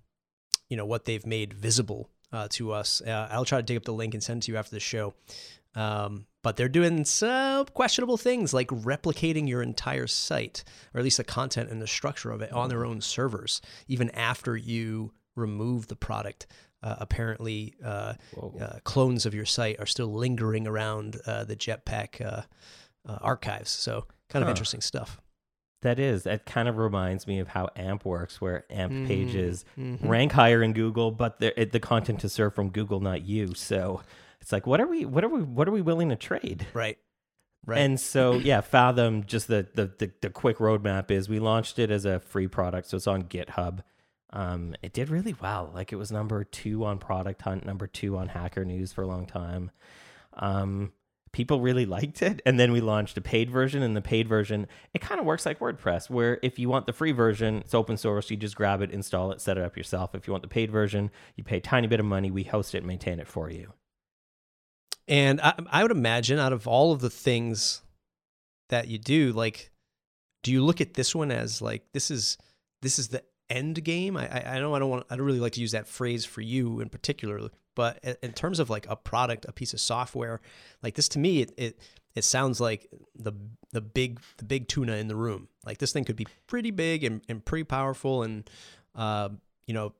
you 0.68 0.76
know, 0.76 0.86
what 0.86 1.04
they've 1.04 1.26
made 1.26 1.52
visible 1.52 2.08
uh, 2.32 2.46
to 2.52 2.72
us. 2.72 3.02
Uh, 3.04 3.28
I'll 3.30 3.44
try 3.44 3.58
to 3.58 3.62
dig 3.64 3.76
up 3.76 3.84
the 3.84 3.92
link 3.92 4.14
and 4.14 4.22
send 4.22 4.42
it 4.42 4.46
to 4.46 4.52
you 4.52 4.58
after 4.58 4.70
the 4.74 4.80
show. 4.80 5.14
Um, 5.74 6.26
but 6.42 6.56
they're 6.56 6.68
doing 6.68 7.04
some 7.04 7.66
questionable 7.66 8.16
things 8.16 8.52
like 8.54 8.68
replicating 8.68 9.48
your 9.48 9.62
entire 9.62 10.06
site, 10.06 10.64
or 10.94 10.98
at 10.98 11.04
least 11.04 11.18
the 11.18 11.24
content 11.24 11.70
and 11.70 11.80
the 11.82 11.86
structure 11.86 12.30
of 12.30 12.40
it 12.42 12.52
on 12.52 12.68
their 12.70 12.84
own 12.84 13.00
servers, 13.00 13.60
even 13.86 14.10
after 14.10 14.56
you 14.56 15.12
remove 15.40 15.88
the 15.88 15.96
product. 15.96 16.46
Uh, 16.82 16.96
apparently, 16.98 17.74
uh, 17.84 18.14
uh, 18.60 18.78
clones 18.84 19.26
of 19.26 19.34
your 19.34 19.44
site 19.44 19.78
are 19.80 19.86
still 19.86 20.06
lingering 20.12 20.66
around 20.66 21.20
uh, 21.26 21.44
the 21.44 21.54
Jetpack 21.56 22.20
uh, 22.24 22.42
uh, 23.06 23.18
archives. 23.20 23.70
So, 23.70 24.06
kind 24.30 24.42
of 24.42 24.46
Huh. 24.46 24.52
interesting 24.52 24.80
stuff. 24.80 25.20
That 25.82 25.98
is. 25.98 26.22
That 26.24 26.46
kind 26.46 26.68
of 26.68 26.76
reminds 26.78 27.26
me 27.26 27.38
of 27.38 27.48
how 27.48 27.68
AMP 27.76 28.04
works, 28.04 28.40
where 28.40 28.64
AMP 28.70 28.92
Mhm. 28.92 29.06
pages 29.06 29.64
Mhm. 29.78 29.98
rank 30.08 30.32
higher 30.32 30.62
in 30.62 30.72
Google, 30.74 31.10
but 31.10 31.38
the 31.40 31.58
it, 31.60 31.72
the 31.72 31.80
content 31.80 32.22
is 32.24 32.32
served 32.32 32.54
from 32.54 32.70
Google, 32.70 33.00
not 33.00 33.22
you. 33.22 33.54
So 33.54 34.02
it's 34.40 34.52
like, 34.52 34.66
what 34.66 34.80
are 34.80 34.86
we? 34.86 35.04
What 35.04 35.24
are 35.24 35.28
we? 35.28 35.42
What 35.42 35.68
are 35.68 35.72
we 35.72 35.80
willing 35.82 36.08
to 36.10 36.16
trade? 36.16 36.66
Right. 36.74 36.98
Right. 37.66 37.78
And 37.80 38.00
so, 38.00 38.34
yeah, 38.38 38.62
Fathom. 38.62 39.24
Just 39.24 39.48
the, 39.48 39.66
the 39.74 39.86
the 39.98 40.10
the 40.22 40.30
quick 40.30 40.58
roadmap 40.58 41.10
is 41.10 41.28
we 41.28 41.38
launched 41.38 41.78
it 41.78 41.90
as 41.90 42.04
a 42.06 42.20
free 42.20 42.48
product, 42.48 42.88
so 42.88 42.96
it's 42.96 43.06
on 43.06 43.24
GitHub. 43.24 43.80
Um, 44.32 44.74
it 44.82 44.92
did 44.92 45.10
really 45.10 45.34
well. 45.40 45.70
Like 45.74 45.92
it 45.92 45.96
was 45.96 46.12
number 46.12 46.44
two 46.44 46.84
on 46.84 46.98
Product 46.98 47.40
Hunt, 47.42 47.66
number 47.66 47.86
two 47.86 48.16
on 48.16 48.28
Hacker 48.28 48.64
News 48.64 48.92
for 48.92 49.02
a 49.02 49.06
long 49.06 49.26
time. 49.26 49.70
Um, 50.34 50.92
people 51.32 51.60
really 51.60 51.86
liked 51.96 52.22
it, 52.22 52.40
and 52.46 52.58
then 52.58 52.72
we 52.72 52.80
launched 52.80 53.18
a 53.18 53.20
paid 53.20 53.50
version. 53.50 53.82
And 53.82 53.96
the 53.96 54.02
paid 54.02 54.28
version, 54.28 54.66
it 54.94 55.00
kind 55.00 55.20
of 55.20 55.26
works 55.26 55.46
like 55.46 55.58
WordPress, 55.58 56.08
where 56.08 56.38
if 56.42 56.58
you 56.58 56.68
want 56.68 56.86
the 56.86 56.92
free 56.92 57.12
version, 57.12 57.56
it's 57.56 57.74
open 57.74 57.96
source. 57.96 58.30
You 58.30 58.36
just 58.36 58.56
grab 58.56 58.82
it, 58.82 58.90
install 58.90 59.32
it, 59.32 59.40
set 59.40 59.58
it 59.58 59.64
up 59.64 59.76
yourself. 59.76 60.14
If 60.14 60.26
you 60.26 60.32
want 60.32 60.42
the 60.42 60.48
paid 60.48 60.70
version, 60.70 61.10
you 61.36 61.44
pay 61.44 61.56
a 61.56 61.60
tiny 61.60 61.86
bit 61.86 62.00
of 62.00 62.06
money. 62.06 62.30
We 62.30 62.44
host 62.44 62.74
it, 62.74 62.78
and 62.78 62.86
maintain 62.86 63.18
it 63.20 63.26
for 63.26 63.50
you. 63.50 63.72
And 65.08 65.40
I, 65.40 65.54
I 65.70 65.82
would 65.82 65.90
imagine 65.90 66.38
out 66.38 66.52
of 66.52 66.68
all 66.68 66.92
of 66.92 67.00
the 67.00 67.10
things 67.10 67.82
that 68.68 68.86
you 68.86 68.96
do, 68.96 69.32
like, 69.32 69.72
do 70.44 70.52
you 70.52 70.64
look 70.64 70.80
at 70.80 70.94
this 70.94 71.14
one 71.14 71.30
as 71.30 71.60
like 71.60 71.82
this 71.92 72.10
is 72.10 72.38
this 72.80 72.98
is 72.98 73.08
the 73.08 73.22
end 73.50 73.82
game? 73.84 74.16
I 74.16 74.56
I, 74.56 74.58
know 74.60 74.74
I 74.74 74.78
don't 74.78 74.90
want 74.90 75.06
I 75.10 75.16
don't 75.16 75.26
really 75.26 75.40
like 75.40 75.52
to 75.54 75.60
use 75.60 75.72
that 75.72 75.86
phrase 75.86 76.24
for 76.24 76.40
you 76.40 76.80
in 76.80 76.88
particular, 76.88 77.50
but 77.74 77.98
in- 78.02 78.16
in 78.22 78.32
terms 78.32 78.58
of 78.58 78.70
like 78.70 78.86
a 78.88 78.96
product, 78.96 79.46
a 79.48 79.52
piece 79.52 79.72
of 79.72 79.80
software, 79.80 80.40
like 80.82 80.94
this 80.94 81.08
to 81.10 81.18
me, 81.18 81.42
it 81.42 81.52
it, 81.56 81.78
it 82.14 82.24
sounds 82.24 82.60
like 82.60 82.88
the 83.14 83.32
the 83.72 83.80
big 83.80 84.20
the 84.38 84.44
big 84.44 84.68
tuna 84.68 84.94
in 84.96 85.08
the 85.08 85.16
room. 85.16 85.48
Like 85.64 85.78
this 85.78 85.92
thing 85.92 86.04
could 86.04 86.16
be 86.16 86.26
pretty 86.46 86.70
big 86.70 87.04
and, 87.04 87.22
and 87.28 87.44
pretty 87.44 87.64
powerful, 87.64 88.22
and 88.22 88.48
uh, 88.94 89.30
you 89.66 89.74
know 89.74 89.94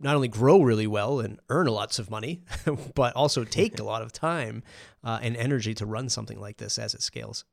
not 0.00 0.16
only 0.16 0.28
grow 0.28 0.60
really 0.60 0.86
well 0.86 1.20
and 1.20 1.38
earn 1.48 1.66
lots 1.68 1.98
of 1.98 2.10
money, 2.10 2.42
but 2.94 3.14
also 3.14 3.44
take 3.44 3.78
a 3.78 3.84
lot 3.92 4.02
of 4.02 4.12
time 4.12 4.62
uh, 5.04 5.18
and 5.22 5.36
energy 5.36 5.74
to 5.74 5.86
run 5.86 6.08
something 6.08 6.40
like 6.40 6.56
this 6.56 6.78
as 6.78 6.92
it 6.92 7.02
scales. 7.02 7.44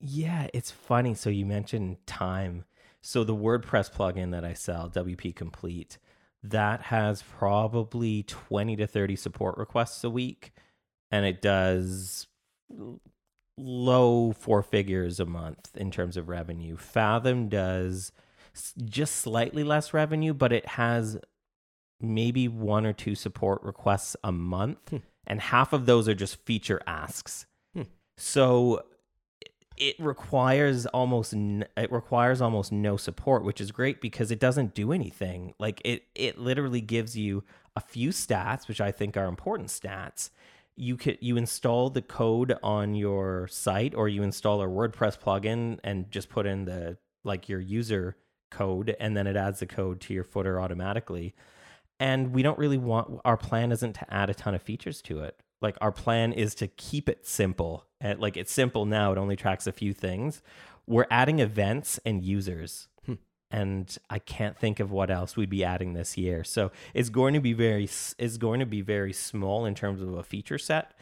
Yeah, 0.00 0.48
it's 0.52 0.70
funny. 0.70 1.14
So 1.14 1.30
you 1.30 1.46
mentioned 1.46 2.04
time. 2.06 2.64
So 3.06 3.22
the 3.22 3.36
WordPress 3.36 3.92
plugin 3.92 4.30
that 4.30 4.46
I 4.46 4.54
sell, 4.54 4.88
WP 4.88 5.36
Complete, 5.36 5.98
that 6.42 6.84
has 6.84 7.22
probably 7.22 8.22
20 8.22 8.76
to 8.76 8.86
30 8.86 9.14
support 9.14 9.58
requests 9.58 10.02
a 10.04 10.08
week 10.08 10.52
and 11.10 11.26
it 11.26 11.42
does 11.42 12.26
low 13.58 14.32
four 14.32 14.62
figures 14.62 15.20
a 15.20 15.26
month 15.26 15.76
in 15.76 15.90
terms 15.90 16.16
of 16.16 16.30
revenue. 16.30 16.78
Fathom 16.78 17.50
does 17.50 18.10
just 18.82 19.16
slightly 19.16 19.64
less 19.64 19.92
revenue, 19.92 20.32
but 20.32 20.50
it 20.50 20.66
has 20.66 21.18
maybe 22.00 22.48
one 22.48 22.86
or 22.86 22.94
two 22.94 23.14
support 23.14 23.62
requests 23.62 24.16
a 24.24 24.32
month 24.32 24.88
Hmm. 24.88 24.96
and 25.26 25.40
half 25.42 25.74
of 25.74 25.84
those 25.84 26.08
are 26.08 26.14
just 26.14 26.42
feature 26.46 26.80
asks. 26.86 27.44
Hmm. 27.74 27.82
So 28.16 28.82
it 29.76 29.96
requires 29.98 30.86
almost 30.86 31.34
n- 31.34 31.66
it 31.76 31.90
requires 31.90 32.40
almost 32.40 32.70
no 32.70 32.96
support 32.96 33.44
which 33.44 33.60
is 33.60 33.72
great 33.72 34.00
because 34.00 34.30
it 34.30 34.38
doesn't 34.38 34.74
do 34.74 34.92
anything. 34.92 35.54
Like 35.58 35.80
it 35.84 36.04
it 36.14 36.38
literally 36.38 36.80
gives 36.80 37.16
you 37.16 37.44
a 37.76 37.80
few 37.80 38.10
stats 38.10 38.68
which 38.68 38.80
i 38.80 38.92
think 38.92 39.16
are 39.16 39.26
important 39.26 39.68
stats. 39.68 40.30
You 40.76 40.96
could 40.96 41.18
you 41.20 41.36
install 41.36 41.90
the 41.90 42.02
code 42.02 42.56
on 42.62 42.94
your 42.94 43.48
site 43.48 43.94
or 43.94 44.08
you 44.08 44.22
install 44.22 44.62
a 44.62 44.66
wordpress 44.66 45.18
plugin 45.18 45.78
and 45.82 46.10
just 46.10 46.28
put 46.28 46.46
in 46.46 46.64
the 46.64 46.98
like 47.24 47.48
your 47.48 47.60
user 47.60 48.16
code 48.50 48.94
and 49.00 49.16
then 49.16 49.26
it 49.26 49.36
adds 49.36 49.60
the 49.60 49.66
code 49.66 50.00
to 50.02 50.14
your 50.14 50.24
footer 50.24 50.60
automatically. 50.60 51.34
And 52.00 52.32
we 52.32 52.42
don't 52.42 52.58
really 52.58 52.78
want 52.78 53.20
our 53.24 53.36
plan 53.36 53.72
isn't 53.72 53.94
to 53.94 54.14
add 54.14 54.30
a 54.30 54.34
ton 54.34 54.54
of 54.54 54.62
features 54.62 55.00
to 55.02 55.20
it. 55.20 55.40
Like 55.60 55.76
our 55.80 55.92
plan 55.92 56.32
is 56.32 56.54
to 56.56 56.66
keep 56.66 57.08
it 57.08 57.26
simple 57.26 57.86
and 58.04 58.20
like 58.20 58.36
it's 58.36 58.52
simple 58.52 58.84
now 58.86 59.10
it 59.10 59.18
only 59.18 59.34
tracks 59.36 59.66
a 59.66 59.72
few 59.72 59.92
things. 59.92 60.42
We're 60.86 61.06
adding 61.10 61.40
events 61.40 61.98
and 62.06 62.22
users. 62.22 62.86
Hmm. 63.06 63.14
and 63.50 63.98
i 64.10 64.18
can't 64.18 64.56
think 64.58 64.80
of 64.80 64.90
what 64.90 65.10
else 65.10 65.36
we'd 65.36 65.50
be 65.50 65.64
adding 65.64 65.94
this 65.94 66.16
year. 66.16 66.44
So 66.44 66.70
it's 66.92 67.08
going 67.10 67.34
to 67.34 67.40
be 67.40 67.52
very 67.54 67.88
it's 68.18 68.36
going 68.36 68.60
to 68.60 68.66
be 68.66 68.82
very 68.82 69.12
small 69.12 69.64
in 69.66 69.74
terms 69.74 70.00
of 70.02 70.14
a 70.14 70.22
feature 70.22 70.58
set. 70.58 70.92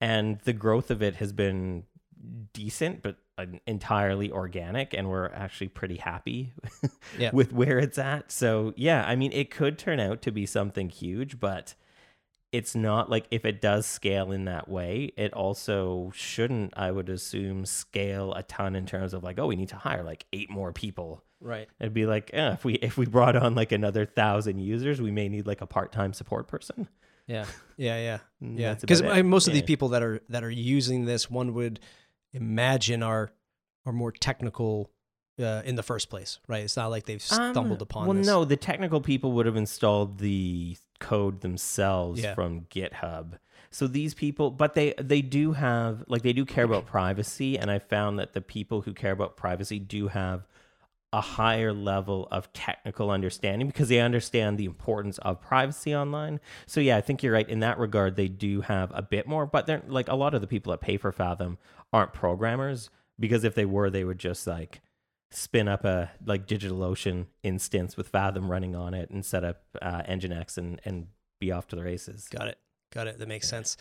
And 0.00 0.38
the 0.44 0.52
growth 0.52 0.90
of 0.90 1.02
it 1.02 1.16
has 1.16 1.32
been 1.32 1.84
decent 2.52 3.02
but 3.02 3.16
uh, 3.36 3.46
entirely 3.66 4.30
organic 4.30 4.94
and 4.94 5.10
we're 5.10 5.28
actually 5.32 5.68
pretty 5.68 5.96
happy 5.96 6.52
Yeah. 7.18 7.30
with 7.38 7.52
where 7.52 7.78
it's 7.78 7.98
at. 7.98 8.30
So 8.32 8.72
yeah 8.76 9.04
i 9.06 9.14
mean 9.16 9.32
it 9.32 9.50
could 9.50 9.78
turn 9.78 10.00
out 10.00 10.22
to 10.22 10.30
be 10.30 10.46
something 10.46 10.88
huge 10.88 11.38
but 11.40 11.74
it's 12.54 12.76
not 12.76 13.10
like 13.10 13.26
if 13.32 13.44
it 13.44 13.60
does 13.60 13.84
scale 13.84 14.30
in 14.30 14.44
that 14.44 14.68
way, 14.68 15.10
it 15.16 15.32
also 15.32 16.12
shouldn't, 16.14 16.72
I 16.76 16.92
would 16.92 17.08
assume, 17.08 17.66
scale 17.66 18.32
a 18.34 18.44
ton 18.44 18.76
in 18.76 18.86
terms 18.86 19.12
of 19.12 19.24
like, 19.24 19.40
oh, 19.40 19.46
we 19.48 19.56
need 19.56 19.70
to 19.70 19.76
hire 19.76 20.04
like 20.04 20.24
eight 20.32 20.48
more 20.50 20.72
people. 20.72 21.24
Right. 21.40 21.68
It'd 21.80 21.92
be 21.92 22.06
like, 22.06 22.30
eh, 22.32 22.52
if 22.52 22.64
we 22.64 22.74
if 22.74 22.96
we 22.96 23.06
brought 23.06 23.34
on 23.34 23.54
like 23.56 23.72
another 23.72 24.06
thousand 24.06 24.60
users, 24.60 25.02
we 25.02 25.10
may 25.10 25.28
need 25.28 25.46
like 25.46 25.60
a 25.62 25.66
part 25.66 25.90
time 25.92 26.12
support 26.12 26.46
person. 26.46 26.88
Yeah. 27.26 27.44
Yeah. 27.76 27.98
Yeah. 27.98 28.18
Yeah. 28.56 28.74
Because 28.80 29.02
most 29.02 29.46
of 29.48 29.52
these 29.52 29.62
Yeah. 29.62 29.66
people 29.66 29.88
that 29.88 30.02
are 30.02 30.20
that 30.28 30.44
are 30.44 30.50
using 30.50 31.06
this, 31.06 31.28
one 31.28 31.54
would 31.54 31.80
imagine 32.32 33.02
are 33.02 33.32
are 33.84 33.92
more 33.92 34.12
technical 34.12 34.90
uh, 35.40 35.62
in 35.64 35.74
the 35.74 35.82
first 35.82 36.10
place, 36.10 36.38
right? 36.46 36.62
It's 36.64 36.76
not 36.76 36.88
like 36.90 37.06
they've 37.06 37.20
stumbled 37.22 37.66
Um, 37.80 37.82
upon 37.82 38.06
Well, 38.06 38.16
this. 38.16 38.26
no, 38.26 38.44
the 38.44 38.56
technical 38.56 39.00
people 39.00 39.32
would 39.32 39.46
have 39.46 39.56
installed 39.56 40.18
the 40.18 40.76
code 41.00 41.40
themselves 41.40 42.22
Yeah. 42.22 42.34
from 42.34 42.62
GitHub. 42.70 43.38
So 43.70 43.88
these 43.88 44.14
people, 44.14 44.50
but 44.52 44.74
they 44.74 44.94
they 44.98 45.20
do 45.22 45.52
have 45.52 46.04
like 46.06 46.22
they 46.22 46.32
do 46.32 46.44
care 46.44 46.64
about 46.64 46.86
privacy, 46.86 47.58
and 47.58 47.70
I 47.70 47.80
found 47.80 48.18
that 48.20 48.32
the 48.32 48.40
people 48.40 48.82
who 48.82 48.92
care 48.92 49.10
about 49.12 49.36
privacy 49.36 49.80
do 49.80 50.06
have 50.08 50.46
a 51.12 51.20
higher 51.20 51.72
level 51.72 52.26
of 52.32 52.52
technical 52.52 53.10
understanding 53.10 53.66
because 53.68 53.88
they 53.88 54.00
understand 54.00 54.58
the 54.58 54.64
importance 54.64 55.18
of 55.18 55.40
privacy 55.40 55.94
online. 55.94 56.40
So 56.66 56.80
yeah, 56.80 56.96
I 56.96 57.00
think 57.00 57.22
you're 57.22 57.32
right 57.32 57.48
in 57.48 57.60
that 57.60 57.78
regard. 57.78 58.14
They 58.16 58.26
do 58.28 58.60
have 58.62 58.90
a 58.94 59.02
bit 59.02 59.26
more, 59.26 59.46
but 59.46 59.66
they're 59.66 59.82
like 59.86 60.08
a 60.08 60.14
lot 60.16 60.34
of 60.34 60.40
the 60.40 60.46
people 60.48 60.70
that 60.72 60.80
pay 60.80 60.96
for 60.96 61.10
Fathom 61.12 61.58
aren't 61.92 62.12
programmers 62.12 62.90
because 63.18 63.44
if 63.44 63.54
they 63.54 63.64
were, 63.64 63.90
they 63.90 64.04
would 64.04 64.18
just 64.18 64.44
like 64.46 64.80
spin 65.34 65.68
up 65.68 65.84
a 65.84 66.10
like 66.24 66.46
DigitalOcean 66.46 67.26
instance 67.42 67.96
with 67.96 68.08
Fathom 68.08 68.50
running 68.50 68.74
on 68.74 68.94
it 68.94 69.10
and 69.10 69.24
set 69.24 69.44
up 69.44 69.62
uh, 69.82 70.02
Nginx 70.02 70.58
and 70.58 70.80
and 70.84 71.08
be 71.40 71.52
off 71.52 71.66
to 71.68 71.76
the 71.76 71.82
races. 71.82 72.28
Got 72.28 72.48
it. 72.48 72.58
Got 72.92 73.08
it. 73.08 73.18
That 73.18 73.28
makes 73.28 73.48
sense. 73.48 73.76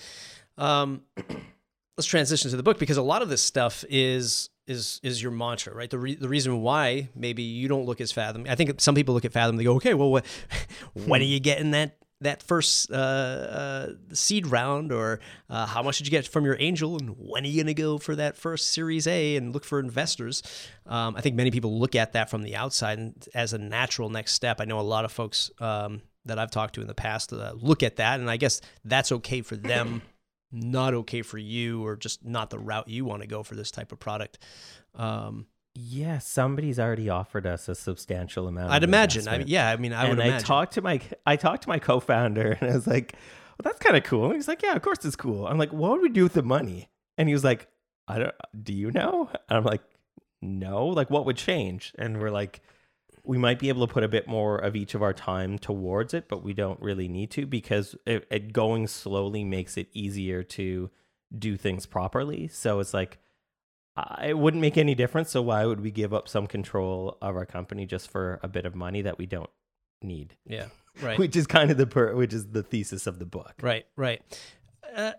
Um, 0.58 1.04
let's 1.98 2.08
transition 2.08 2.50
to 2.52 2.58
the 2.58 2.64
book 2.64 2.80
because 2.80 2.98
a 2.98 3.04
lot 3.04 3.22
of 3.22 3.30
this 3.30 3.42
stuff 3.42 3.86
is 3.90 4.50
is 4.68 5.00
is 5.04 5.22
your 5.22 5.32
mantra, 5.32 5.74
right? 5.74 5.90
The 5.90 6.00
re- 6.00 6.16
the 6.16 6.30
reason 6.30 6.62
why 6.62 7.10
maybe 7.16 7.44
you 7.44 7.68
don't 7.68 7.86
look 7.86 8.02
as 8.02 8.12
Fathom. 8.12 8.46
I 8.50 8.56
think 8.56 8.80
some 8.82 8.96
people 8.96 9.14
look 9.14 9.26
at 9.26 9.34
Fathom. 9.34 9.58
They 9.58 9.64
go, 9.64 9.76
okay, 9.76 9.94
well, 9.94 10.12
what, 10.12 10.26
when 10.94 11.22
are 11.22 11.26
you 11.26 11.40
getting 11.40 11.72
that 11.72 11.98
that 12.24 12.44
first 12.44 12.92
uh, 12.92 12.96
uh, 12.96 13.90
seed 14.12 14.48
round, 14.48 14.92
or 14.92 15.20
uh, 15.50 15.66
how 15.66 15.82
much 15.84 15.98
did 16.00 16.08
you 16.08 16.12
get 16.12 16.28
from 16.28 16.46
your 16.46 16.58
angel, 16.60 16.98
and 16.98 17.16
when 17.18 17.44
are 17.44 17.48
you 17.48 17.64
going 17.64 17.68
to 17.68 17.74
go 17.74 17.98
for 17.98 18.16
that 18.16 18.36
first 18.36 18.74
Series 18.74 19.08
A 19.08 19.36
and 19.36 19.54
look 19.54 19.64
for 19.64 19.80
investors? 19.80 20.44
Um, 20.86 21.16
I 21.16 21.22
think 21.22 21.36
many 21.36 21.52
people 21.52 21.80
look 21.80 21.96
at 21.96 22.14
that 22.14 22.30
from 22.30 22.44
the 22.44 22.56
outside 22.56 23.00
and 23.00 23.28
as 23.34 23.54
a 23.54 23.58
natural 23.58 24.10
next 24.10 24.34
step. 24.34 24.60
I 24.60 24.66
know 24.66 24.80
a 24.80 24.82
lot 24.82 25.06
of 25.06 25.12
folks 25.12 25.52
um, 25.60 26.02
that 26.26 26.40
I've 26.40 26.52
talked 26.52 26.76
to 26.76 26.82
in 26.82 26.88
the 26.88 26.94
past 26.94 27.32
uh, 27.32 27.54
look 27.56 27.84
at 27.84 27.98
that, 27.98 28.20
and 28.20 28.30
I 28.30 28.38
guess 28.38 28.62
that's 28.84 29.12
okay 29.12 29.42
for 29.42 29.56
them 29.56 30.02
not 30.54 30.94
okay 30.94 31.24
for 31.24 31.40
you 31.40 31.84
or 31.84 31.96
just 31.96 32.24
not 32.24 32.52
the 32.52 32.60
route 32.60 32.88
you 32.88 33.04
want 33.04 33.22
to 33.24 33.28
go 33.28 33.42
for 33.42 33.56
this 33.56 33.72
type 33.72 33.92
of 33.92 34.00
product. 34.00 34.38
Um, 34.96 35.48
yeah, 35.76 36.20
somebody's 36.20 36.80
already 36.80 37.10
offered 37.10 37.48
us 37.48 37.68
a 37.68 37.74
substantial 37.74 38.48
amount. 38.48 38.72
I'd 38.72 38.84
imagine. 38.84 39.28
I 39.28 39.40
yeah, 39.40 39.72
I 39.72 39.78
mean, 39.78 39.92
I 39.92 40.02
and 40.04 40.10
would 40.12 40.20
I 40.20 40.28
imagine. 40.28 40.46
talked 40.46 40.74
to 40.74 40.82
my 40.82 41.02
I 41.26 41.36
talked 41.36 41.64
to 41.64 41.70
my 41.70 41.80
co-founder 41.80 42.52
and 42.62 42.70
I 42.70 42.76
was 42.76 42.86
like, 42.86 43.14
"Well, 43.14 43.64
that's 43.64 43.80
kind 43.80 43.98
of 43.98 44.04
cool." 44.04 44.26
And 44.26 44.36
he's 44.36 44.48
like, 44.48 44.62
"Yeah, 44.62 44.76
of 44.76 44.82
course 44.84 45.04
it's 45.04 45.16
cool." 45.16 45.48
I'm 45.48 45.58
like, 45.58 45.74
"What 45.74 45.92
would 45.92 46.02
we 46.02 46.10
do 46.10 46.24
with 46.24 46.34
the 46.34 46.44
money?" 46.44 46.90
And 47.18 47.28
he 47.28 47.34
was 47.34 47.44
like, 47.44 47.68
"I 48.08 48.20
don't. 48.20 48.36
Do 48.62 48.72
you 48.74 48.92
know?" 48.92 49.30
And 49.50 49.58
I'm 49.58 49.64
like, 49.64 49.82
"No. 50.42 50.86
Like, 50.88 51.10
what 51.10 51.26
would 51.26 51.38
change?" 51.38 51.92
And 51.98 52.22
we're 52.22 52.30
like, 52.30 52.62
"We 53.24 53.40
might 53.40 53.58
be 53.58 53.70
able 53.70 53.88
to 53.88 53.92
put 53.92 54.04
a 54.04 54.08
bit 54.08 54.28
more 54.28 54.58
of 54.58 54.76
each 54.76 54.94
of 54.94 55.02
our 55.02 55.14
time 55.14 55.58
towards 55.58 56.14
it, 56.14 56.28
but 56.28 56.44
we 56.44 56.54
don't 56.54 56.82
really 56.84 57.08
need 57.08 57.32
to 57.32 57.48
because 57.48 57.96
it, 58.06 58.28
it 58.30 58.54
going 58.54 58.86
slowly 58.86 59.44
makes 59.44 59.76
it 59.78 59.88
easier 59.92 60.44
to 60.44 60.92
do 61.36 61.58
things 61.58 61.88
properly. 61.88 62.48
So 62.48 62.80
it's 62.80 62.94
like." 62.94 63.18
I- 63.96 64.28
It 64.30 64.38
wouldn't 64.38 64.62
make 64.62 64.78
any 64.78 64.96
difference. 64.96 65.30
So 65.32 65.42
why 65.42 65.66
would 65.66 65.82
we 65.82 65.92
give 65.92 66.14
up 66.14 66.28
some 66.28 66.48
control 66.48 67.18
of 67.22 67.36
our 67.36 67.46
company 67.46 67.86
just 67.86 68.10
for 68.10 68.40
a 68.44 68.48
bit 68.48 68.66
of 68.66 68.76
money 68.76 69.02
that 69.04 69.18
we 69.18 69.26
don't 69.26 69.50
need? 70.02 70.36
yeah, 70.46 70.66
right, 71.02 71.18
Which 71.20 71.36
is 71.36 71.48
kind 71.48 71.72
of 71.72 71.78
the 71.78 71.88
per- 71.88 72.16
which 72.16 72.34
is 72.34 72.48
the 72.52 72.64
thesis 72.64 73.08
of 73.08 73.20
the 73.20 73.26
book. 73.26 73.54
right, 73.62 73.86
right. 73.96 74.22
Uh, 74.96 75.14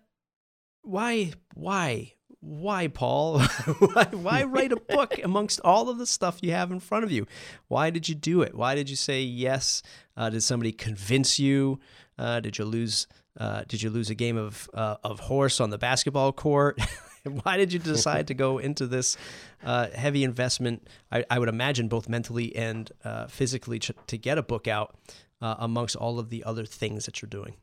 why, 0.82 1.32
why, 1.54 2.12
why, 2.40 2.88
Paul? 2.88 3.40
why, 3.78 4.04
why 4.12 4.42
write 4.44 4.70
a 4.72 4.76
book 4.76 5.18
amongst 5.24 5.60
all 5.64 5.88
of 5.88 5.96
the 5.98 6.06
stuff 6.06 6.40
you 6.42 6.50
have 6.52 6.70
in 6.70 6.78
front 6.80 7.04
of 7.04 7.10
you? 7.10 7.26
Why 7.68 7.88
did 7.90 8.08
you 8.08 8.14
do 8.14 8.42
it? 8.42 8.54
Why 8.54 8.74
did 8.74 8.90
you 8.90 8.96
say 8.96 9.22
yes? 9.22 9.82
Uh, 10.16 10.28
did 10.30 10.42
somebody 10.42 10.72
convince 10.72 11.38
you? 11.38 11.80
Uh, 12.18 12.40
did 12.40 12.58
you 12.58 12.64
lose? 12.66 13.06
Uh, 13.38 13.64
did 13.66 13.82
you 13.82 13.90
lose 13.90 14.10
a 14.10 14.14
game 14.14 14.36
of 14.36 14.68
uh, 14.74 14.96
of 15.02 15.20
horse 15.20 15.60
on 15.60 15.70
the 15.70 15.78
basketball 15.78 16.32
court? 16.32 16.80
Why 17.42 17.56
did 17.56 17.72
you 17.72 17.78
decide 17.78 18.28
to 18.28 18.34
go 18.34 18.58
into 18.58 18.86
this 18.86 19.16
uh, 19.64 19.88
heavy 19.94 20.24
investment? 20.24 20.86
I, 21.10 21.24
I 21.30 21.38
would 21.38 21.48
imagine 21.48 21.88
both 21.88 22.08
mentally 22.08 22.54
and 22.54 22.90
uh, 23.02 23.26
physically 23.26 23.78
ch- 23.78 23.92
to 24.08 24.18
get 24.18 24.36
a 24.36 24.42
book 24.42 24.68
out 24.68 24.94
uh, 25.40 25.56
amongst 25.58 25.96
all 25.96 26.18
of 26.18 26.28
the 26.28 26.44
other 26.44 26.66
things 26.66 27.06
that 27.06 27.22
you're 27.22 27.30
doing. 27.30 27.56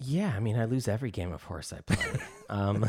Yeah, 0.00 0.32
I 0.34 0.38
mean, 0.38 0.56
I 0.56 0.64
lose 0.66 0.86
every 0.86 1.10
game 1.10 1.32
of 1.32 1.42
horse 1.42 1.72
I 1.72 1.80
play. 1.80 2.20
um, 2.48 2.86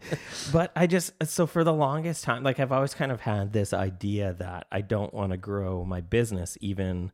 but 0.52 0.72
I 0.74 0.88
just 0.88 1.12
so 1.24 1.46
for 1.46 1.62
the 1.62 1.72
longest 1.72 2.24
time, 2.24 2.42
like 2.42 2.58
I've 2.58 2.72
always 2.72 2.94
kind 2.94 3.12
of 3.12 3.20
had 3.20 3.52
this 3.52 3.72
idea 3.72 4.34
that 4.34 4.66
I 4.72 4.80
don't 4.80 5.14
want 5.14 5.30
to 5.30 5.38
grow 5.38 5.84
my 5.84 6.00
business 6.00 6.58
even 6.60 7.12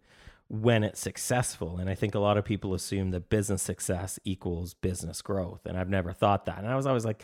when 0.48 0.84
it's 0.84 1.00
successful. 1.00 1.78
And 1.78 1.88
I 1.88 1.94
think 1.94 2.14
a 2.14 2.18
lot 2.18 2.36
of 2.38 2.44
people 2.44 2.74
assume 2.74 3.10
that 3.10 3.30
business 3.30 3.62
success 3.62 4.18
equals 4.24 4.74
business 4.74 5.22
growth, 5.22 5.66
and 5.66 5.76
I've 5.78 5.88
never 5.88 6.12
thought 6.12 6.46
that. 6.46 6.58
And 6.58 6.68
I 6.68 6.76
was 6.76 6.86
always 6.86 7.04
like. 7.04 7.22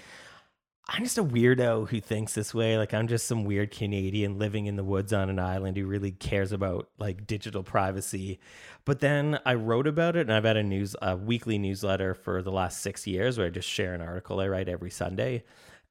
I'm 0.93 1.05
just 1.05 1.19
a 1.19 1.25
weirdo 1.25 1.89
who 1.89 2.01
thinks 2.01 2.35
this 2.35 2.53
way. 2.53 2.77
Like 2.77 2.93
I'm 2.93 3.07
just 3.07 3.29
some 3.29 3.45
weird 3.45 3.71
Canadian 3.71 4.41
living 4.41 4.67
in 4.67 4.75
the 4.75 4.83
woods 4.83 5.13
on 5.13 5.31
an 5.31 5.39
island 5.39 5.77
who 5.77 5.87
really 5.87 6.11
cares 6.11 6.51
about 6.51 6.89
like 6.99 7.29
digital 7.29 7.63
privacy. 7.63 8.41
But 8.85 8.99
then 8.99 9.39
I 9.47 9.55
wrote 9.55 9.87
about 9.87 10.17
it, 10.17 10.23
and 10.23 10.33
I've 10.33 10.43
had 10.43 10.57
a 10.57 10.65
news, 10.65 10.97
a 11.01 11.17
weekly 11.17 11.59
newsletter 11.59 12.15
for 12.15 12.43
the 12.43 12.51
last 12.51 12.81
six 12.81 13.07
years 13.07 13.39
where 13.39 13.47
I 13.47 13.51
just 13.51 13.69
share 13.69 13.95
an 13.95 14.01
article 14.01 14.41
I 14.41 14.49
write 14.49 14.69
every 14.69 14.91
Sunday. 14.91 15.45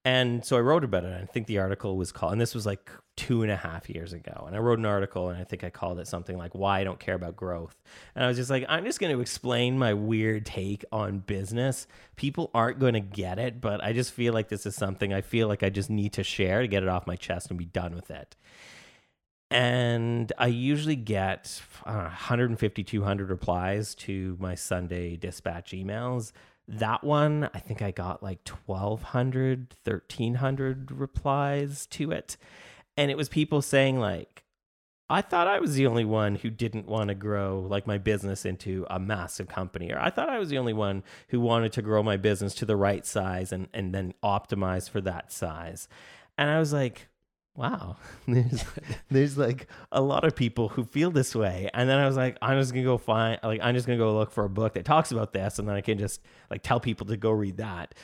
And 0.05 0.45
so 0.45 0.55
I 0.55 0.61
wrote 0.61 0.85
about 0.85 1.03
it. 1.03 1.21
I 1.21 1.25
think 1.25 1.47
the 1.47 1.59
article 1.59 1.97
was 1.97 2.11
called, 2.13 2.31
and 2.31 2.39
this 2.39 2.55
was 2.55 2.65
like 2.65 2.89
two 3.17 3.43
and 3.43 3.51
a 3.51 3.57
half 3.57 3.89
years 3.89 4.13
ago. 4.13 4.45
And 4.47 4.55
I 4.55 4.59
wrote 4.59 4.79
an 4.79 4.85
article, 4.85 5.27
and 5.27 5.37
I 5.37 5.43
think 5.43 5.65
I 5.65 5.69
called 5.69 5.99
it 5.99 6.07
something 6.07 6.37
like 6.37 6.55
"Why 6.55 6.79
I 6.79 6.83
Don't 6.85 6.99
Care 6.99 7.15
About 7.15 7.35
Growth." 7.35 7.75
And 8.15 8.23
I 8.23 8.27
was 8.29 8.37
just 8.37 8.49
like, 8.49 8.65
I'm 8.69 8.85
just 8.85 9.01
going 9.01 9.13
to 9.13 9.21
explain 9.21 9.77
my 9.77 9.93
weird 9.93 10.45
take 10.45 10.85
on 10.93 11.19
business. 11.19 11.85
People 12.15 12.49
aren't 12.53 12.79
going 12.79 12.93
to 12.93 13.01
get 13.01 13.39
it, 13.39 13.59
but 13.59 13.83
I 13.83 13.91
just 13.91 14.13
feel 14.13 14.33
like 14.33 14.47
this 14.47 14.65
is 14.65 14.73
something 14.73 15.13
I 15.13 15.19
feel 15.19 15.49
like 15.49 15.63
I 15.63 15.69
just 15.69 15.89
need 15.89 16.13
to 16.13 16.23
share 16.23 16.61
to 16.61 16.67
get 16.67 16.81
it 16.81 16.89
off 16.89 17.05
my 17.05 17.17
chest 17.17 17.49
and 17.49 17.59
be 17.59 17.65
done 17.65 17.93
with 17.93 18.09
it. 18.09 18.37
And 19.51 20.31
I 20.37 20.47
usually 20.47 20.95
get 20.95 21.61
uh, 21.85 21.89
I 21.89 21.93
don't 21.93 22.03
know, 22.03 22.09
150, 22.09 22.83
200 22.83 23.29
replies 23.29 23.95
to 23.95 24.37
my 24.39 24.55
Sunday 24.55 25.17
dispatch 25.17 25.71
emails. 25.71 26.31
That 26.71 27.03
one, 27.03 27.49
I 27.53 27.59
think 27.59 27.81
I 27.81 27.89
got 27.89 28.21
like 28.21 28.47
1,200, 28.47 29.75
1,300 29.83 30.91
replies 30.91 31.87
to 31.87 32.11
it. 32.11 32.37
And 32.95 33.09
it 33.09 33.17
was 33.17 33.27
people 33.27 33.63
saying, 33.63 33.99
like, 33.99 34.43
I 35.09 35.21
thought 35.21 35.47
I 35.47 35.59
was 35.59 35.73
the 35.73 35.87
only 35.87 36.05
one 36.05 36.35
who 36.35 36.51
didn't 36.51 36.85
want 36.87 37.07
to 37.07 37.15
grow 37.15 37.65
like 37.67 37.87
my 37.87 37.97
business 37.97 38.45
into 38.45 38.85
a 38.91 38.99
massive 38.99 39.47
company, 39.47 39.91
or 39.91 39.99
I 39.99 40.11
thought 40.11 40.29
I 40.29 40.37
was 40.37 40.49
the 40.49 40.59
only 40.59 40.73
one 40.73 41.03
who 41.29 41.39
wanted 41.39 41.73
to 41.73 41.81
grow 41.81 42.03
my 42.03 42.17
business 42.17 42.53
to 42.55 42.65
the 42.65 42.75
right 42.75 43.03
size 43.03 43.51
and, 43.51 43.67
and 43.73 43.95
then 43.95 44.13
optimize 44.23 44.87
for 44.87 45.01
that 45.01 45.31
size. 45.31 45.87
And 46.37 46.51
I 46.51 46.59
was 46.59 46.71
like, 46.71 47.07
wow, 47.55 47.97
there's 48.27 48.63
there's 49.09 49.37
like 49.37 49.67
a 49.91 50.01
lot 50.01 50.23
of 50.25 50.35
people 50.35 50.69
who 50.69 50.83
feel 50.83 51.11
this 51.11 51.35
way. 51.35 51.69
And 51.73 51.89
then 51.89 51.97
I 51.97 52.05
was 52.05 52.15
like, 52.17 52.37
I'm 52.41 52.59
just 52.59 52.71
gonna 52.73 52.83
go 52.85 52.97
find 52.97 53.39
like 53.43 53.59
I'm 53.63 53.75
just 53.75 53.87
gonna 53.87 53.97
go 53.97 54.15
look 54.15 54.31
for 54.31 54.45
a 54.45 54.49
book 54.49 54.73
that 54.75 54.85
talks 54.85 55.11
about 55.11 55.33
this, 55.33 55.59
and 55.59 55.67
then 55.67 55.75
I 55.75 55.81
can 55.81 55.97
just 55.97 56.21
like 56.49 56.63
tell 56.63 56.79
people 56.79 57.05
to 57.07 57.17
go 57.17 57.31
read 57.31 57.57
that. 57.57 57.95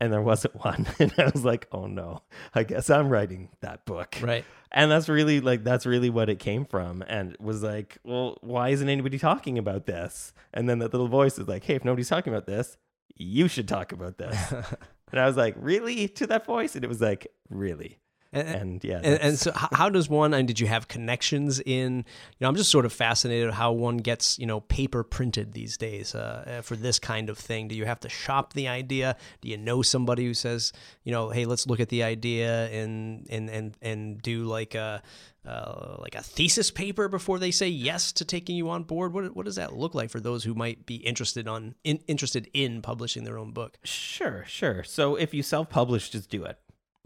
And 0.00 0.12
there 0.12 0.22
wasn't 0.22 0.54
one, 0.64 0.86
and 1.00 1.12
I 1.18 1.24
was 1.32 1.44
like, 1.44 1.66
oh 1.72 1.86
no, 1.86 2.22
I 2.54 2.62
guess 2.62 2.88
I'm 2.88 3.08
writing 3.08 3.48
that 3.62 3.84
book 3.84 4.16
Right. 4.22 4.44
and 4.70 4.90
that's 4.90 5.08
really 5.08 5.40
like 5.40 5.64
that's 5.64 5.86
really 5.86 6.08
what 6.10 6.28
it 6.28 6.38
came 6.38 6.64
from 6.64 7.02
and 7.08 7.36
was 7.40 7.62
like 7.64 7.98
well 8.04 8.36
why 8.42 8.68
isn't 8.68 8.88
anybody 8.88 9.18
talking 9.18 9.58
about 9.58 9.86
this 9.86 10.32
and 10.54 10.68
then 10.68 10.78
that 10.78 10.92
little 10.92 11.08
voice 11.08 11.36
is 11.38 11.48
like 11.48 11.64
hey 11.64 11.74
if 11.74 11.84
nobody's 11.84 12.08
talking 12.08 12.32
about 12.32 12.46
this 12.46 12.76
you 13.16 13.48
should 13.48 13.66
talk 13.66 13.90
about 13.92 14.18
this 14.18 14.52
and 15.10 15.18
i 15.20 15.24
was 15.26 15.36
like 15.38 15.54
really 15.58 16.06
to 16.06 16.26
that 16.26 16.44
voice 16.46 16.74
and 16.76 16.84
it 16.84 16.88
was 16.88 17.00
like 17.00 17.26
really 17.48 17.98
And, 18.30 18.48
and 18.48 18.84
yeah 18.84 19.00
and, 19.02 19.20
and 19.20 19.38
so, 19.38 19.52
how, 19.54 19.88
does 19.88 20.08
one? 20.08 20.34
And 20.34 20.46
did 20.46 20.60
you 20.60 20.66
have 20.66 20.86
connections 20.86 21.60
in? 21.60 21.96
You 21.96 22.04
know, 22.40 22.48
I'm 22.48 22.56
just 22.56 22.70
sort 22.70 22.84
of 22.84 22.92
fascinated 22.92 23.52
how 23.52 23.72
one 23.72 23.96
gets 23.96 24.38
you 24.38 24.44
know 24.46 24.60
paper 24.60 25.02
printed 25.02 25.54
these 25.54 25.78
days 25.78 26.14
uh, 26.14 26.60
for 26.62 26.76
this 26.76 26.98
kind 26.98 27.30
of 27.30 27.38
thing. 27.38 27.68
Do 27.68 27.74
you 27.74 27.86
have 27.86 28.00
to 28.00 28.08
shop 28.10 28.52
the 28.52 28.68
idea? 28.68 29.16
Do 29.40 29.48
you 29.48 29.56
know 29.56 29.80
somebody 29.80 30.26
who 30.26 30.34
says, 30.34 30.72
you 31.04 31.12
know, 31.12 31.30
hey, 31.30 31.46
let's 31.46 31.66
look 31.66 31.80
at 31.80 31.88
the 31.88 32.02
idea 32.02 32.68
and 32.68 33.26
and 33.30 33.48
and 33.48 33.76
and 33.80 34.20
do 34.20 34.44
like 34.44 34.74
a 34.74 35.02
uh, 35.46 35.96
like 35.98 36.14
a 36.14 36.22
thesis 36.22 36.70
paper 36.70 37.08
before 37.08 37.38
they 37.38 37.50
say 37.50 37.68
yes 37.68 38.12
to 38.12 38.24
taking 38.26 38.56
you 38.56 38.68
on 38.68 38.82
board? 38.82 39.14
What 39.14 39.34
what 39.34 39.46
does 39.46 39.56
that 39.56 39.72
look 39.72 39.94
like 39.94 40.10
for 40.10 40.20
those 40.20 40.44
who 40.44 40.54
might 40.54 40.84
be 40.84 40.96
interested 40.96 41.48
on 41.48 41.76
in, 41.84 42.00
interested 42.06 42.50
in 42.52 42.82
publishing 42.82 43.24
their 43.24 43.38
own 43.38 43.52
book? 43.52 43.78
Sure, 43.84 44.44
sure. 44.46 44.84
So 44.84 45.16
if 45.16 45.32
you 45.32 45.42
self-publish, 45.42 46.10
just 46.10 46.28
do 46.28 46.44
it. 46.44 46.58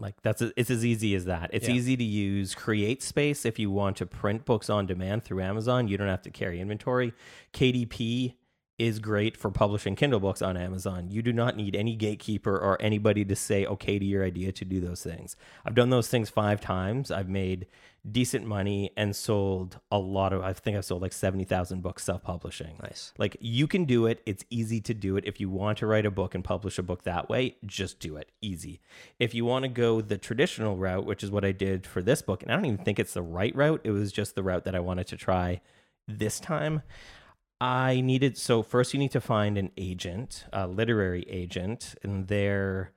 Like 0.03 0.21
that's 0.21 0.41
it's 0.41 0.69
as 0.69 0.83
easy 0.85 1.15
as 1.15 1.23
that. 1.25 1.49
It's 1.53 1.69
Yeah. 1.69 1.75
easy 1.75 1.95
to 1.95 2.03
use. 2.03 2.53
CreateSpace 2.53 3.45
if 3.45 3.57
you 3.57 3.71
want 3.71 3.95
to 3.97 4.05
print 4.05 4.43
books 4.43 4.69
on 4.69 4.85
demand 4.85 5.23
through 5.23 5.41
Amazon. 5.41 5.87
You 5.87 5.97
don't 5.97 6.09
have 6.09 6.21
to 6.23 6.29
carry 6.29 6.59
inventory. 6.59 7.13
KDP 7.53 8.33
is 8.77 8.99
great 8.99 9.37
for 9.37 9.49
publishing 9.49 9.95
Kindle 9.95 10.19
books 10.19 10.41
on 10.41 10.57
Amazon. 10.57 11.09
You 11.09 11.21
do 11.21 11.31
not 11.31 11.55
need 11.55 11.73
any 11.73 11.95
gatekeeper 11.95 12.57
or 12.57 12.75
anybody 12.81 13.23
to 13.23 13.35
say 13.35 13.65
okay 13.65 13.97
to 13.97 14.03
your 14.03 14.25
idea 14.25 14.51
to 14.51 14.65
do 14.65 14.81
those 14.81 15.01
things. 15.01 15.37
I've 15.63 15.75
done 15.75 15.89
those 15.89 16.09
things 16.09 16.29
5 16.29 16.59
times. 16.59 17.09
I've 17.09 17.29
made 17.29 17.67
decent 18.09 18.45
money 18.45 18.91
and 18.97 19.15
sold 19.15 19.79
a 19.89 19.97
lot 19.97 20.33
of 20.33 20.41
I 20.41 20.51
think 20.51 20.75
I've 20.75 20.83
sold 20.83 21.01
like 21.01 21.13
70,000 21.13 21.81
books 21.81 22.03
self-publishing. 22.03 22.75
Nice. 22.81 23.13
Like 23.17 23.37
you 23.39 23.65
can 23.65 23.85
do 23.85 24.05
it. 24.07 24.21
It's 24.25 24.43
easy 24.49 24.81
to 24.81 24.93
do 24.93 25.15
it. 25.15 25.23
If 25.25 25.39
you 25.39 25.49
want 25.49 25.77
to 25.77 25.87
write 25.87 26.05
a 26.05 26.11
book 26.11 26.35
and 26.35 26.43
publish 26.43 26.77
a 26.77 26.83
book 26.83 27.03
that 27.03 27.29
way, 27.29 27.55
just 27.65 27.99
do 27.99 28.17
it. 28.17 28.31
Easy. 28.41 28.81
If 29.19 29.33
you 29.33 29.45
want 29.45 29.63
to 29.63 29.69
go 29.69 30.01
the 30.01 30.17
traditional 30.17 30.75
route, 30.75 31.05
which 31.05 31.23
is 31.23 31.31
what 31.31 31.45
I 31.45 31.53
did 31.53 31.87
for 31.87 32.01
this 32.01 32.21
book, 32.21 32.43
and 32.43 32.51
I 32.51 32.55
don't 32.55 32.65
even 32.65 32.83
think 32.83 32.99
it's 32.99 33.13
the 33.13 33.21
right 33.21 33.55
route, 33.55 33.81
it 33.85 33.91
was 33.91 34.11
just 34.11 34.35
the 34.35 34.43
route 34.43 34.65
that 34.65 34.75
I 34.75 34.79
wanted 34.79 35.07
to 35.07 35.17
try 35.17 35.61
this 36.05 36.41
time. 36.41 36.81
I 37.61 38.01
needed 38.01 38.37
so 38.37 38.61
first 38.63 38.93
you 38.93 38.99
need 38.99 39.11
to 39.11 39.21
find 39.21 39.57
an 39.57 39.71
agent, 39.77 40.43
a 40.51 40.67
literary 40.67 41.25
agent, 41.29 41.95
and 42.03 42.27
they're 42.27 42.91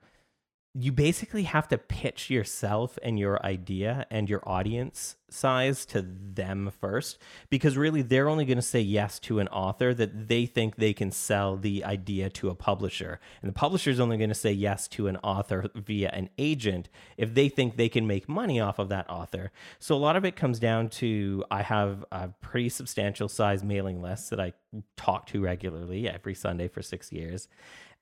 you 0.79 0.91
basically 0.91 1.43
have 1.43 1.67
to 1.67 1.77
pitch 1.77 2.29
yourself 2.29 2.99
and 3.01 3.17
your 3.17 3.43
idea 3.43 4.05
and 4.11 4.29
your 4.29 4.47
audience 4.47 5.15
size 5.27 5.87
to 5.87 6.05
them 6.07 6.71
first 6.79 7.17
because 7.49 7.75
really 7.75 8.03
they're 8.03 8.29
only 8.29 8.45
going 8.45 8.57
to 8.57 8.61
say 8.61 8.79
yes 8.79 9.17
to 9.17 9.39
an 9.39 9.47
author 9.47 9.91
that 9.91 10.27
they 10.27 10.45
think 10.45 10.75
they 10.75 10.93
can 10.93 11.09
sell 11.09 11.57
the 11.57 11.83
idea 11.83 12.29
to 12.29 12.49
a 12.49 12.55
publisher. 12.55 13.19
And 13.41 13.49
the 13.49 13.53
publisher 13.53 13.89
is 13.89 13.99
only 13.99 14.17
going 14.17 14.29
to 14.29 14.35
say 14.35 14.51
yes 14.51 14.87
to 14.89 15.07
an 15.07 15.17
author 15.17 15.67
via 15.73 16.11
an 16.11 16.29
agent 16.37 16.89
if 17.17 17.33
they 17.33 17.49
think 17.49 17.75
they 17.75 17.89
can 17.89 18.05
make 18.05 18.29
money 18.29 18.59
off 18.59 18.77
of 18.77 18.89
that 18.89 19.09
author. 19.09 19.51
So 19.79 19.95
a 19.95 19.97
lot 19.97 20.15
of 20.15 20.25
it 20.25 20.35
comes 20.35 20.59
down 20.59 20.89
to 20.89 21.43
i 21.49 21.63
have 21.63 22.05
a 22.11 22.27
pretty 22.41 22.69
substantial 22.69 23.27
size 23.27 23.63
mailing 23.63 23.99
list 24.01 24.29
that 24.29 24.39
i 24.39 24.53
talk 24.95 25.25
to 25.27 25.41
regularly 25.41 26.07
every 26.07 26.35
sunday 26.35 26.67
for 26.67 26.83
six 26.83 27.11
years. 27.11 27.47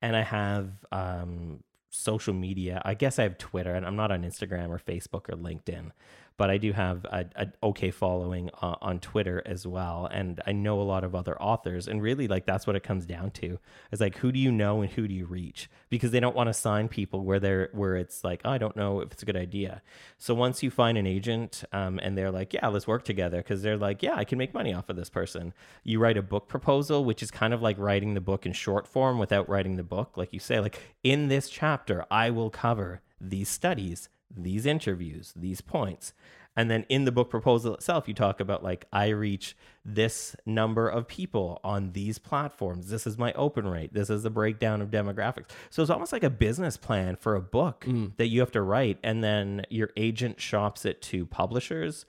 And 0.01 0.17
i 0.17 0.23
have 0.23 0.71
um, 0.91 1.61
social 1.95 2.33
media. 2.33 2.81
I 2.85 2.93
guess 2.93 3.19
I 3.19 3.23
have 3.23 3.37
Twitter, 3.37 3.73
and 3.73 3.85
I'm 3.85 3.95
not 3.95 4.11
on 4.11 4.23
Instagram 4.23 4.69
or 4.69 4.79
Facebook 4.79 5.29
or 5.29 5.37
LinkedIn, 5.37 5.91
but 6.37 6.49
I 6.49 6.57
do 6.57 6.73
have 6.73 7.05
a, 7.05 7.47
okay 7.63 7.91
following 7.91 8.49
uh, 8.61 8.75
on 8.81 8.99
Twitter 8.99 9.41
as 9.45 9.65
well. 9.65 10.07
And 10.11 10.41
I 10.45 10.51
know 10.51 10.81
a 10.81 10.83
lot 10.83 11.03
of 11.03 11.15
other 11.15 11.41
authors, 11.41 11.87
and 11.87 12.01
really, 12.01 12.27
like 12.27 12.45
that's 12.45 12.67
what 12.67 12.75
it 12.75 12.83
comes 12.83 13.05
down 13.05 13.31
to. 13.31 13.59
Is 13.91 14.01
like 14.01 14.17
who 14.17 14.31
do 14.31 14.39
you 14.39 14.51
know 14.51 14.81
and 14.81 14.91
who 14.91 15.07
do 15.07 15.13
you 15.13 15.25
reach? 15.25 15.69
Because 15.89 16.11
they 16.11 16.19
don't 16.19 16.35
want 16.35 16.47
to 16.47 16.53
sign 16.53 16.87
people 16.87 17.23
where 17.23 17.39
they're 17.39 17.69
where 17.73 17.95
it's 17.95 18.23
like 18.23 18.41
oh, 18.43 18.51
I 18.51 18.57
don't 18.57 18.75
know 18.75 18.99
if 18.99 19.11
it's 19.11 19.23
a 19.23 19.25
good 19.25 19.37
idea. 19.37 19.81
So 20.17 20.33
once 20.33 20.61
you 20.63 20.71
find 20.71 20.97
an 20.97 21.07
agent, 21.07 21.63
um, 21.71 21.99
and 22.01 22.17
they're 22.17 22.31
like, 22.31 22.53
yeah, 22.53 22.67
let's 22.67 22.87
work 22.87 23.03
together, 23.03 23.37
because 23.37 23.61
they're 23.61 23.77
like, 23.77 24.03
yeah, 24.03 24.15
I 24.15 24.25
can 24.25 24.37
make 24.37 24.53
money 24.53 24.73
off 24.73 24.89
of 24.89 24.95
this 24.95 25.09
person. 25.09 25.53
You 25.83 25.99
write 25.99 26.17
a 26.17 26.21
book 26.21 26.47
proposal, 26.47 27.05
which 27.05 27.23
is 27.23 27.31
kind 27.31 27.53
of 27.53 27.61
like 27.61 27.77
writing 27.77 28.13
the 28.13 28.21
book 28.21 28.45
in 28.45 28.53
short 28.53 28.87
form 28.87 29.19
without 29.19 29.47
writing 29.49 29.75
the 29.75 29.83
book. 29.83 30.17
Like 30.17 30.33
you 30.33 30.39
say, 30.39 30.59
like 30.59 30.79
in 31.03 31.27
this 31.27 31.49
chapter, 31.49 32.05
I 32.11 32.29
will 32.29 32.49
cover 32.49 33.01
these 33.21 33.49
studies 33.49 34.09
these 34.35 34.65
interviews, 34.65 35.33
these 35.35 35.61
points. 35.61 36.13
And 36.57 36.71
then 36.71 36.85
in 36.87 37.03
the 37.03 37.11
book 37.11 37.29
proposal 37.29 37.73
itself, 37.73 38.07
you 38.07 38.13
talk 38.13 38.39
about 38.39 38.63
like, 38.63 38.85
I 38.93 39.09
reach 39.09 39.57
this 39.83 40.37
number 40.45 40.87
of 40.87 41.05
people 41.05 41.59
on 41.65 41.91
these 41.91 42.17
platforms. 42.17 42.89
This 42.89 43.05
is 43.05 43.17
my 43.17 43.33
open 43.33 43.67
rate. 43.67 43.93
This 43.93 44.09
is 44.09 44.23
the 44.23 44.29
breakdown 44.29 44.81
of 44.81 44.89
demographics. 44.89 45.49
So 45.69 45.81
it's 45.81 45.91
almost 45.91 46.13
like 46.13 46.23
a 46.23 46.29
business 46.29 46.77
plan 46.77 47.17
for 47.17 47.35
a 47.35 47.41
book 47.41 47.83
mm. 47.85 48.15
that 48.15 48.27
you 48.27 48.39
have 48.39 48.53
to 48.53 48.61
write. 48.61 48.99
And 49.03 49.21
then 49.21 49.65
your 49.69 49.89
agent 49.97 50.39
shops 50.39 50.85
it 50.85 51.01
to 51.03 51.25
publishers. 51.25 52.05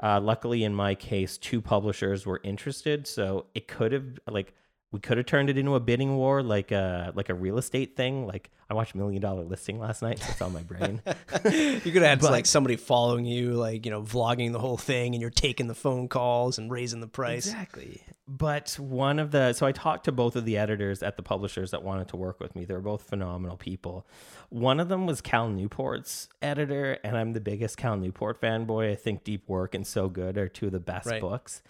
Uh, 0.00 0.20
luckily, 0.20 0.62
in 0.62 0.74
my 0.74 0.94
case, 0.94 1.36
two 1.36 1.60
publishers 1.60 2.24
were 2.24 2.40
interested. 2.44 3.04
So 3.08 3.46
it 3.52 3.66
could 3.66 3.90
have, 3.90 4.20
like, 4.30 4.54
we 4.90 5.00
could 5.00 5.18
have 5.18 5.26
turned 5.26 5.50
it 5.50 5.58
into 5.58 5.74
a 5.74 5.80
bidding 5.80 6.16
war, 6.16 6.42
like 6.42 6.72
a 6.72 7.12
like 7.14 7.28
a 7.28 7.34
real 7.34 7.58
estate 7.58 7.94
thing. 7.94 8.26
Like 8.26 8.50
I 8.70 8.74
watched 8.74 8.94
Million 8.94 9.20
Dollar 9.20 9.44
Listing 9.44 9.78
last 9.78 10.00
night, 10.00 10.18
so 10.18 10.26
it's 10.30 10.40
on 10.40 10.54
my 10.54 10.62
brain. 10.62 11.02
you 11.06 11.80
could 11.80 11.96
have 11.96 12.02
had 12.02 12.20
but, 12.20 12.30
like 12.30 12.46
somebody 12.46 12.76
following 12.76 13.26
you, 13.26 13.52
like 13.52 13.84
you 13.84 13.90
know, 13.90 14.02
vlogging 14.02 14.52
the 14.52 14.58
whole 14.58 14.78
thing, 14.78 15.14
and 15.14 15.20
you're 15.20 15.30
taking 15.30 15.66
the 15.66 15.74
phone 15.74 16.08
calls 16.08 16.56
and 16.56 16.70
raising 16.70 17.00
the 17.00 17.06
price. 17.06 17.46
Exactly. 17.46 18.02
But 18.26 18.76
one 18.78 19.18
of 19.18 19.30
the 19.30 19.52
so 19.52 19.66
I 19.66 19.72
talked 19.72 20.06
to 20.06 20.12
both 20.12 20.36
of 20.36 20.46
the 20.46 20.56
editors 20.56 21.02
at 21.02 21.16
the 21.16 21.22
publishers 21.22 21.70
that 21.72 21.82
wanted 21.82 22.08
to 22.08 22.16
work 22.16 22.40
with 22.40 22.56
me. 22.56 22.64
They're 22.64 22.80
both 22.80 23.02
phenomenal 23.02 23.58
people. 23.58 24.06
One 24.48 24.80
of 24.80 24.88
them 24.88 25.04
was 25.06 25.20
Cal 25.20 25.50
Newport's 25.50 26.30
editor, 26.40 26.98
and 27.04 27.14
I'm 27.14 27.34
the 27.34 27.40
biggest 27.40 27.76
Cal 27.76 27.98
Newport 27.98 28.40
fanboy. 28.40 28.90
I 28.90 28.94
think 28.94 29.22
Deep 29.22 29.46
Work 29.50 29.74
and 29.74 29.86
So 29.86 30.08
Good 30.08 30.38
are 30.38 30.48
two 30.48 30.66
of 30.66 30.72
the 30.72 30.80
best 30.80 31.06
right. 31.06 31.20
books. 31.20 31.62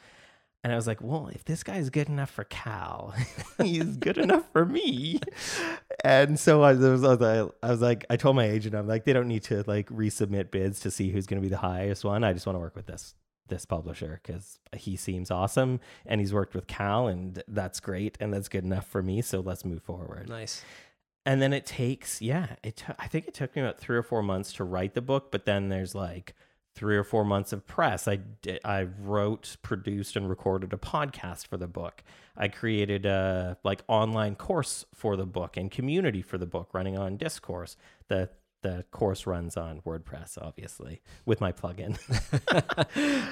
And 0.65 0.73
I 0.73 0.77
was 0.77 0.87
like, 0.89 1.01
well, 1.01 1.29
if 1.33 1.45
this 1.45 1.63
guy's 1.63 1.89
good 1.89 2.09
enough 2.09 2.31
for 2.31 2.45
Cal, 2.45 3.15
he's 3.63 3.97
good 3.97 4.19
enough 4.19 4.45
for 4.53 4.65
me. 4.65 5.21
And 6.05 6.39
so 6.39 6.63
I 6.63 6.73
was, 6.73 7.05
I 7.05 7.15
was, 7.15 7.53
I 7.63 7.71
was 7.71 7.81
like, 7.81 8.05
I 8.11 8.17
told 8.17 8.35
my 8.37 8.45
agent, 8.45 8.75
I'm 8.75 8.89
like, 8.89 9.05
they 9.05 9.13
don't 9.13 9.29
need 9.29 9.45
to 9.45 9.63
like 9.67 9.89
resubmit 9.89 10.51
bids 10.51 10.81
to 10.81 10.91
see 10.91 11.11
who's 11.11 11.27
going 11.27 11.41
to 11.41 11.47
be 11.47 11.51
the 11.51 11.59
highest 11.59 12.05
one. 12.05 12.25
I 12.25 12.33
just 12.33 12.47
want 12.47 12.57
to 12.57 12.61
work 12.61 12.77
with 12.77 12.87
this 12.87 13.15
this 13.49 13.65
publisher 13.65 14.21
because 14.23 14.59
he 14.77 14.95
seems 14.95 15.31
awesome 15.31 15.81
and 16.05 16.21
he's 16.21 16.35
worked 16.35 16.55
with 16.55 16.67
Cal 16.67 17.07
and 17.07 17.43
that's 17.49 17.81
great 17.81 18.19
and 18.21 18.33
that's 18.33 18.49
good 18.49 18.65
enough 18.65 18.87
for 18.87 19.03
me. 19.03 19.23
So 19.23 19.41
let's 19.41 19.65
move 19.65 19.83
forward. 19.83 20.29
Nice. 20.29 20.63
And 21.25 21.43
then 21.43 21.53
it 21.53 21.67
takes, 21.67 22.23
yeah, 22.23 22.57
it. 22.63 22.77
T- 22.77 22.93
I 22.99 23.07
think 23.07 23.29
it 23.29 23.35
took 23.35 23.55
me 23.55 23.63
about 23.63 23.79
three 23.79 23.97
or 23.97 24.03
four 24.03 24.23
months 24.23 24.53
to 24.55 24.65
write 24.65 24.95
the 24.95 25.03
book, 25.03 25.31
but 25.31 25.45
then 25.45 25.69
there's 25.69 25.95
like 25.95 26.35
three 26.79 26.97
or 26.97 27.03
four 27.03 27.25
months 27.25 27.53
of 27.53 27.67
press. 27.67 28.07
I, 28.07 28.21
I 28.65 28.87
wrote, 29.01 29.57
produced, 29.63 30.15
and 30.15 30.31
recorded 30.31 30.73
a 30.73 30.77
podcast 30.77 31.49
for 31.49 31.57
the 31.57 31.67
book. 31.67 32.05
I 32.37 32.47
created 32.47 33.05
a 33.05 33.59
like 33.65 33.83
online 33.89 34.37
course 34.37 34.85
for 34.95 35.17
the 35.17 35.27
book 35.27 35.57
and 35.57 35.73
community 35.73 36.23
for 36.23 36.39
the 36.39 36.47
book 36.47 36.69
running 36.73 36.97
on 36.97 37.17
Discourse. 37.17 37.77
The 38.07 38.31
the 38.63 38.85
course 38.91 39.27
runs 39.27 39.57
on 39.57 39.81
WordPress, 39.81 40.39
obviously, 40.41 41.01
with 41.27 41.41
my 41.41 41.51
plugin. 41.53 41.99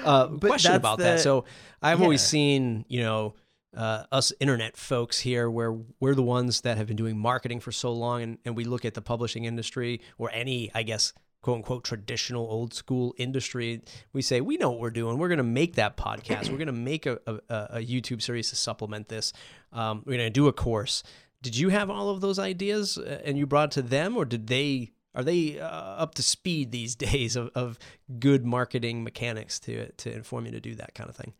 uh, 0.05 0.27
question 0.27 0.73
about 0.73 0.97
the, 0.97 1.03
that. 1.03 1.19
So 1.21 1.45
I've 1.81 1.99
yeah. 1.99 2.03
always 2.03 2.21
seen, 2.21 2.85
you 2.87 3.01
know, 3.01 3.35
uh, 3.75 4.03
us 4.11 4.31
internet 4.39 4.77
folks 4.77 5.19
here, 5.19 5.49
where 5.49 5.77
we're 5.99 6.15
the 6.15 6.23
ones 6.23 6.61
that 6.61 6.77
have 6.77 6.87
been 6.87 6.95
doing 6.95 7.17
marketing 7.17 7.59
for 7.59 7.71
so 7.71 7.91
long, 7.91 8.21
and, 8.21 8.37
and 8.45 8.55
we 8.55 8.63
look 8.63 8.85
at 8.85 8.93
the 8.93 9.01
publishing 9.01 9.45
industry 9.45 10.01
or 10.17 10.31
any, 10.31 10.71
I 10.73 10.83
guess, 10.83 11.13
quote 11.41 11.57
unquote 11.57 11.83
traditional 11.83 12.45
old 12.49 12.73
school 12.73 13.13
industry, 13.17 13.81
we 14.13 14.21
say 14.21 14.41
we 14.41 14.57
know 14.57 14.71
what 14.71 14.79
we're 14.79 14.89
doing. 14.89 15.17
We're 15.17 15.27
going 15.29 15.37
to 15.37 15.43
make 15.43 15.75
that 15.75 15.97
podcast. 15.97 16.49
we're 16.49 16.57
going 16.57 16.67
to 16.67 16.73
make 16.73 17.05
a, 17.05 17.19
a, 17.27 17.33
a, 17.49 17.79
YouTube 17.79 18.21
series 18.21 18.49
to 18.49 18.55
supplement 18.55 19.07
this. 19.07 19.33
Um, 19.71 20.03
we're 20.05 20.17
going 20.17 20.27
to 20.27 20.29
do 20.29 20.47
a 20.47 20.53
course. 20.53 21.03
Did 21.41 21.55
you 21.57 21.69
have 21.69 21.89
all 21.89 22.09
of 22.09 22.21
those 22.21 22.39
ideas 22.39 22.97
uh, 22.97 23.21
and 23.23 23.37
you 23.37 23.45
brought 23.45 23.69
it 23.69 23.81
to 23.81 23.81
them, 23.81 24.17
or 24.17 24.25
did 24.25 24.47
they? 24.47 24.91
Are 25.15 25.23
they 25.23 25.59
uh, 25.59 25.65
up 25.65 26.13
to 26.15 26.23
speed 26.23 26.71
these 26.71 26.95
days 27.07 27.35
of, 27.35 27.49
of 27.55 27.79
good 28.19 28.45
marketing 28.45 29.03
mechanics 29.03 29.59
to 29.61 29.91
to 29.91 30.13
inform 30.13 30.45
you 30.45 30.51
to 30.51 30.59
do 30.59 30.75
that 30.75 30.95
kind 30.95 31.09
of 31.09 31.15
thing? 31.15 31.33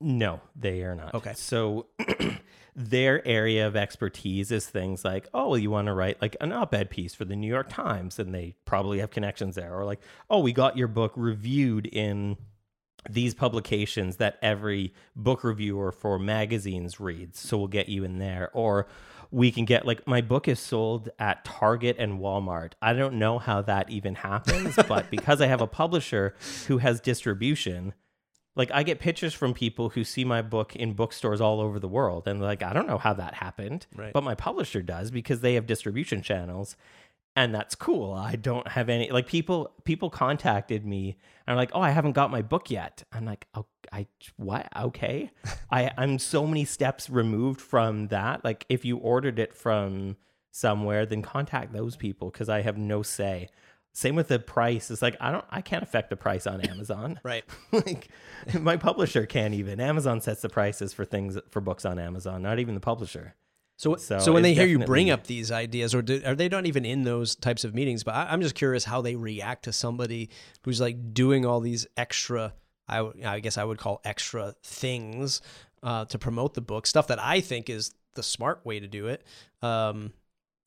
No, 0.00 0.40
they 0.56 0.82
are 0.82 0.94
not. 0.96 1.14
Okay. 1.14 1.32
So 1.34 1.86
their 2.74 3.26
area 3.26 3.66
of 3.66 3.76
expertise 3.76 4.50
is 4.50 4.66
things 4.66 5.04
like, 5.04 5.28
oh, 5.34 5.50
well, 5.50 5.58
you 5.58 5.70
want 5.70 5.86
to 5.86 5.92
write 5.92 6.20
like 6.22 6.36
an 6.40 6.52
op 6.52 6.74
ed 6.74 6.90
piece 6.90 7.14
for 7.14 7.24
the 7.24 7.36
New 7.36 7.46
York 7.46 7.68
Times, 7.68 8.18
and 8.18 8.34
they 8.34 8.54
probably 8.64 9.00
have 9.00 9.10
connections 9.10 9.56
there. 9.56 9.74
Or 9.74 9.84
like, 9.84 10.00
oh, 10.30 10.40
we 10.40 10.52
got 10.52 10.76
your 10.76 10.88
book 10.88 11.12
reviewed 11.16 11.86
in 11.86 12.36
these 13.10 13.34
publications 13.34 14.16
that 14.16 14.38
every 14.42 14.94
book 15.16 15.44
reviewer 15.44 15.92
for 15.92 16.18
magazines 16.18 17.00
reads. 17.00 17.40
So 17.40 17.58
we'll 17.58 17.68
get 17.68 17.88
you 17.88 18.04
in 18.04 18.18
there. 18.18 18.50
Or 18.52 18.86
we 19.30 19.50
can 19.50 19.64
get 19.64 19.86
like 19.86 20.06
my 20.06 20.20
book 20.20 20.46
is 20.46 20.60
sold 20.60 21.08
at 21.18 21.44
Target 21.44 21.96
and 21.98 22.20
Walmart. 22.20 22.72
I 22.80 22.92
don't 22.92 23.14
know 23.14 23.38
how 23.38 23.62
that 23.62 23.90
even 23.90 24.14
happens, 24.14 24.76
but 24.88 25.10
because 25.10 25.40
I 25.40 25.46
have 25.46 25.60
a 25.60 25.66
publisher 25.66 26.34
who 26.68 26.78
has 26.78 27.00
distribution, 27.00 27.94
like 28.54 28.70
I 28.72 28.82
get 28.82 28.98
pictures 28.98 29.34
from 29.34 29.54
people 29.54 29.90
who 29.90 30.04
see 30.04 30.24
my 30.24 30.42
book 30.42 30.76
in 30.76 30.92
bookstores 30.92 31.40
all 31.40 31.60
over 31.60 31.78
the 31.78 31.88
world 31.88 32.28
and 32.28 32.40
like 32.40 32.62
I 32.62 32.72
don't 32.72 32.86
know 32.86 32.98
how 32.98 33.14
that 33.14 33.34
happened, 33.34 33.86
right. 33.96 34.12
but 34.12 34.22
my 34.22 34.34
publisher 34.34 34.82
does 34.82 35.10
because 35.10 35.40
they 35.40 35.54
have 35.54 35.66
distribution 35.66 36.22
channels 36.22 36.76
and 37.34 37.54
that's 37.54 37.74
cool. 37.74 38.12
I 38.12 38.36
don't 38.36 38.68
have 38.68 38.88
any 38.88 39.10
like 39.10 39.26
people 39.26 39.72
people 39.84 40.10
contacted 40.10 40.84
me 40.84 41.16
and 41.46 41.54
are 41.54 41.56
like, 41.56 41.70
"Oh, 41.72 41.80
I 41.80 41.90
haven't 41.90 42.12
got 42.12 42.30
my 42.30 42.42
book 42.42 42.70
yet." 42.70 43.04
I'm 43.12 43.24
like, 43.24 43.46
"Oh, 43.54 43.66
I 43.90 44.06
what? 44.36 44.68
Okay." 44.76 45.30
I 45.70 45.90
I'm 45.96 46.18
so 46.18 46.46
many 46.46 46.64
steps 46.64 47.08
removed 47.08 47.60
from 47.60 48.08
that. 48.08 48.44
Like 48.44 48.66
if 48.68 48.84
you 48.84 48.98
ordered 48.98 49.38
it 49.38 49.54
from 49.54 50.16
somewhere, 50.50 51.06
then 51.06 51.22
contact 51.22 51.72
those 51.72 51.96
people 51.96 52.30
cuz 52.30 52.48
I 52.48 52.60
have 52.60 52.76
no 52.76 53.02
say. 53.02 53.48
Same 53.94 54.16
with 54.16 54.28
the 54.28 54.38
price. 54.38 54.90
It's 54.90 55.02
like 55.02 55.16
I 55.20 55.30
don't 55.30 55.44
I 55.50 55.60
can't 55.60 55.82
affect 55.82 56.10
the 56.10 56.16
price 56.16 56.46
on 56.46 56.60
Amazon. 56.62 57.20
right. 57.24 57.44
like 57.72 58.08
my 58.58 58.76
publisher 58.76 59.26
can't 59.26 59.54
even. 59.54 59.80
Amazon 59.80 60.20
sets 60.20 60.40
the 60.40 60.48
prices 60.48 60.92
for 60.92 61.04
things 61.04 61.38
for 61.50 61.60
books 61.60 61.84
on 61.84 61.98
Amazon, 61.98 62.42
not 62.42 62.58
even 62.58 62.74
the 62.74 62.80
publisher. 62.80 63.34
So, 63.76 63.96
so, 63.96 64.20
so 64.20 64.32
when 64.32 64.44
they 64.44 64.54
hear 64.54 64.66
you 64.66 64.78
bring 64.78 65.10
up 65.10 65.26
these 65.26 65.50
ideas, 65.50 65.92
or 65.92 66.02
do, 66.02 66.22
are 66.24 66.36
they 66.36 66.48
not 66.48 66.66
even 66.66 66.84
in 66.84 67.02
those 67.02 67.34
types 67.34 67.64
of 67.64 67.74
meetings? 67.74 68.04
But 68.04 68.14
I, 68.14 68.32
am 68.32 68.40
just 68.40 68.54
curious 68.54 68.84
how 68.84 69.00
they 69.02 69.16
react 69.16 69.64
to 69.64 69.72
somebody 69.72 70.30
who's 70.62 70.80
like 70.80 71.12
doing 71.12 71.44
all 71.44 71.58
these 71.58 71.86
extra, 71.96 72.54
I, 72.88 73.10
I 73.24 73.40
guess 73.40 73.58
I 73.58 73.64
would 73.64 73.78
call 73.78 74.00
extra 74.04 74.54
things 74.62 75.40
uh, 75.82 76.04
to 76.04 76.18
promote 76.18 76.54
the 76.54 76.60
book, 76.60 76.86
stuff 76.86 77.08
that 77.08 77.20
I 77.20 77.40
think 77.40 77.68
is 77.68 77.92
the 78.14 78.22
smart 78.22 78.64
way 78.64 78.78
to 78.78 78.86
do 78.86 79.08
it. 79.08 79.24
Um, 79.62 80.12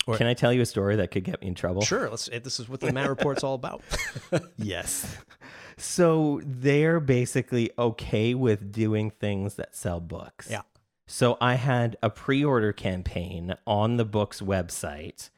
or, 0.08 0.18
Can 0.18 0.28
I 0.28 0.34
tell 0.34 0.54
you 0.54 0.62
a 0.62 0.66
story 0.66 0.96
that 0.98 1.12
could 1.12 1.24
get 1.24 1.42
me 1.42 1.48
in 1.48 1.56
trouble? 1.56 1.82
Sure. 1.82 2.10
Let's. 2.10 2.30
Eh, 2.32 2.40
this 2.40 2.60
is 2.60 2.70
what 2.70 2.80
the 2.80 2.94
Matt 2.94 3.10
Report's 3.10 3.44
all 3.44 3.56
about. 3.56 3.82
yes. 4.58 5.18
So 5.78 6.40
they're 6.46 7.02
basically 7.02 7.70
okay 7.78 8.34
with 8.34 8.72
doing 8.72 9.12
things 9.12 9.56
that 9.56 9.76
sell 9.76 10.00
books. 10.00 10.48
Yeah. 10.50 10.62
So 11.06 11.38
I 11.42 11.56
had 11.56 11.98
a 12.02 12.10
pre-order 12.10 12.72
campaign 12.72 13.56
on 13.68 13.98
the 13.98 14.06
book's 14.06 14.40
website 14.40 15.32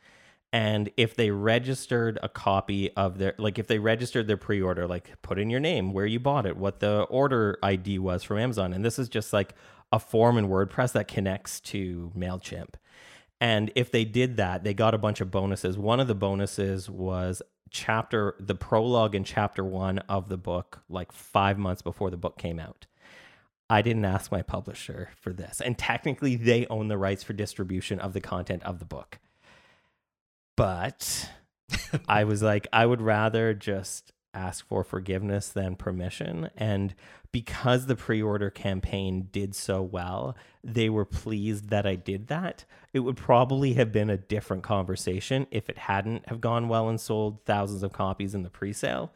and 0.53 0.89
if 0.95 1.15
they 1.15 1.29
registered 1.29 2.17
a 2.23 2.29
copy 2.29 2.91
of 2.95 3.17
their 3.17 3.33
like 3.37 3.59
if 3.59 3.67
they 3.67 3.79
registered 3.79 4.27
their 4.27 4.37
pre-order 4.37 4.87
like 4.87 5.11
put 5.21 5.37
in 5.37 5.49
your 5.49 5.59
name 5.59 5.91
where 5.91 6.05
you 6.05 6.19
bought 6.19 6.45
it 6.45 6.55
what 6.57 6.79
the 6.79 7.01
order 7.03 7.57
id 7.63 7.99
was 7.99 8.23
from 8.23 8.37
amazon 8.37 8.73
and 8.73 8.83
this 8.85 8.97
is 8.97 9.09
just 9.09 9.33
like 9.33 9.53
a 9.91 9.99
form 9.99 10.37
in 10.37 10.47
wordpress 10.47 10.93
that 10.93 11.07
connects 11.07 11.59
to 11.59 12.11
mailchimp 12.17 12.75
And 13.39 13.71
if 13.75 13.91
they 13.91 14.05
did 14.05 14.37
that, 14.37 14.63
they 14.63 14.73
got 14.73 14.93
a 14.93 14.97
bunch 14.97 15.21
of 15.21 15.29
bonuses. 15.29 15.77
One 15.77 15.99
of 15.99 16.07
the 16.07 16.15
bonuses 16.15 16.89
was 16.89 17.41
chapter, 17.69 18.35
the 18.39 18.55
prologue 18.55 19.13
in 19.13 19.23
chapter 19.23 19.63
one 19.63 19.99
of 19.99 20.29
the 20.29 20.37
book, 20.37 20.81
like 20.89 21.11
five 21.11 21.57
months 21.57 21.81
before 21.81 22.09
the 22.09 22.17
book 22.17 22.37
came 22.37 22.59
out. 22.59 22.87
I 23.69 23.81
didn't 23.81 24.05
ask 24.05 24.31
my 24.31 24.41
publisher 24.41 25.09
for 25.19 25.33
this. 25.33 25.61
And 25.61 25.77
technically, 25.77 26.35
they 26.35 26.65
own 26.67 26.87
the 26.87 26.97
rights 26.97 27.23
for 27.23 27.33
distribution 27.33 27.99
of 27.99 28.13
the 28.13 28.21
content 28.21 28.63
of 28.63 28.79
the 28.79 28.85
book. 28.85 29.19
But 30.55 31.29
I 32.07 32.23
was 32.23 32.41
like, 32.41 32.67
I 32.71 32.85
would 32.85 33.01
rather 33.01 33.53
just 33.53 34.13
ask 34.33 34.65
for 34.67 34.83
forgiveness 34.83 35.49
than 35.49 35.75
permission. 35.75 36.49
And 36.55 36.93
because 37.31 37.85
the 37.85 37.95
pre 37.95 38.21
order 38.21 38.49
campaign 38.49 39.29
did 39.31 39.55
so 39.55 39.81
well, 39.81 40.35
they 40.63 40.89
were 40.89 41.05
pleased 41.05 41.69
that 41.69 41.85
I 41.85 41.95
did 41.95 42.27
that. 42.27 42.65
It 42.93 42.99
would 42.99 43.17
probably 43.17 43.73
have 43.73 43.91
been 43.91 44.09
a 44.09 44.17
different 44.17 44.63
conversation 44.63 45.47
if 45.51 45.69
it 45.69 45.77
hadn't 45.77 46.27
have 46.29 46.41
gone 46.41 46.67
well 46.67 46.89
and 46.89 46.99
sold 46.99 47.43
thousands 47.45 47.83
of 47.83 47.93
copies 47.93 48.33
in 48.33 48.43
the 48.43 48.49
pre 48.49 48.73
sale. 48.73 49.11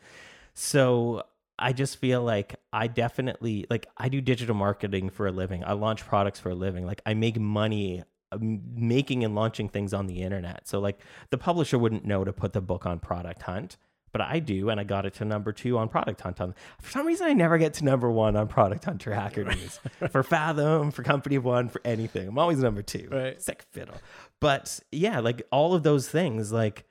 So 0.53 1.23
I 1.57 1.73
just 1.73 1.97
feel 1.97 2.23
like 2.23 2.55
I 2.73 2.87
definitely 2.87 3.65
like 3.69 3.87
I 3.97 4.09
do 4.09 4.19
digital 4.19 4.55
marketing 4.55 5.09
for 5.11 5.27
a 5.27 5.31
living. 5.31 5.63
I 5.63 5.73
launch 5.73 6.05
products 6.05 6.39
for 6.39 6.49
a 6.49 6.55
living. 6.55 6.85
Like 6.85 7.01
I 7.05 7.13
make 7.13 7.39
money 7.39 8.03
um, 8.31 8.61
making 8.73 9.23
and 9.23 9.35
launching 9.35 9.69
things 9.69 9.93
on 9.93 10.07
the 10.07 10.21
internet. 10.21 10.67
So 10.67 10.79
like 10.79 10.99
the 11.29 11.37
publisher 11.37 11.77
wouldn't 11.77 12.05
know 12.05 12.23
to 12.23 12.33
put 12.33 12.53
the 12.53 12.61
book 12.61 12.85
on 12.85 12.99
Product 12.99 13.41
Hunt, 13.43 13.77
but 14.11 14.21
I 14.21 14.39
do, 14.39 14.69
and 14.69 14.79
I 14.79 14.83
got 14.83 15.05
it 15.05 15.13
to 15.15 15.25
number 15.25 15.51
two 15.51 15.77
on 15.77 15.89
Product 15.89 16.19
Hunt. 16.21 16.41
On 16.41 16.55
for 16.79 16.91
some 16.91 17.05
reason, 17.05 17.27
I 17.27 17.33
never 17.33 17.57
get 17.57 17.75
to 17.75 17.85
number 17.85 18.09
one 18.11 18.35
on 18.35 18.47
Product 18.47 18.83
Hunter 18.83 19.13
Hacker 19.13 19.45
News 19.45 19.79
for 20.11 20.23
Fathom, 20.23 20.91
for 20.91 21.03
Company 21.03 21.37
One, 21.37 21.69
for 21.69 21.81
anything. 21.85 22.27
I'm 22.27 22.37
always 22.37 22.59
number 22.59 22.81
two. 22.81 23.07
Right. 23.11 23.41
Sick 23.41 23.63
fiddle. 23.71 23.95
But 24.39 24.79
yeah, 24.91 25.19
like 25.19 25.43
all 25.51 25.73
of 25.73 25.83
those 25.83 26.09
things, 26.09 26.51
like 26.51 26.85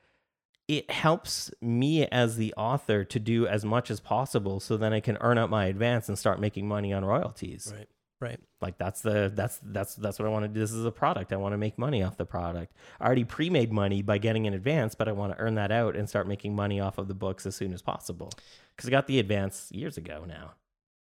it 0.68 0.88
helps 0.90 1.50
me 1.60 2.06
as 2.06 2.36
the 2.36 2.54
author 2.56 3.04
to 3.04 3.18
do 3.18 3.46
as 3.46 3.64
much 3.64 3.90
as 3.90 3.98
possible 3.98 4.60
so 4.60 4.76
then 4.76 4.92
I 4.92 5.00
can 5.00 5.18
earn 5.20 5.36
up 5.36 5.50
my 5.50 5.66
advance 5.66 6.08
and 6.08 6.16
start 6.16 6.40
making 6.40 6.68
money 6.68 6.92
on 6.92 7.04
royalties. 7.04 7.72
Right. 7.76 7.88
Right. 8.20 8.38
Like 8.60 8.76
that's 8.76 9.00
the 9.00 9.32
that's 9.34 9.58
that's 9.62 9.94
that's 9.94 10.18
what 10.18 10.26
I 10.28 10.30
want 10.30 10.44
to 10.44 10.48
do. 10.48 10.60
This 10.60 10.72
is 10.72 10.84
a 10.84 10.90
product. 10.90 11.32
I 11.32 11.36
want 11.36 11.54
to 11.54 11.58
make 11.58 11.78
money 11.78 12.02
off 12.02 12.18
the 12.18 12.26
product. 12.26 12.74
I 13.00 13.06
already 13.06 13.24
pre-made 13.24 13.72
money 13.72 14.02
by 14.02 14.18
getting 14.18 14.44
in 14.44 14.52
advance, 14.52 14.94
but 14.94 15.08
I 15.08 15.12
want 15.12 15.32
to 15.32 15.38
earn 15.38 15.54
that 15.54 15.72
out 15.72 15.96
and 15.96 16.06
start 16.06 16.28
making 16.28 16.54
money 16.54 16.80
off 16.80 16.98
of 16.98 17.08
the 17.08 17.14
books 17.14 17.46
as 17.46 17.56
soon 17.56 17.72
as 17.72 17.80
possible. 17.80 18.30
Because 18.76 18.88
I 18.88 18.90
got 18.90 19.06
the 19.06 19.18
advance 19.18 19.70
years 19.72 19.96
ago 19.96 20.24
now. 20.28 20.52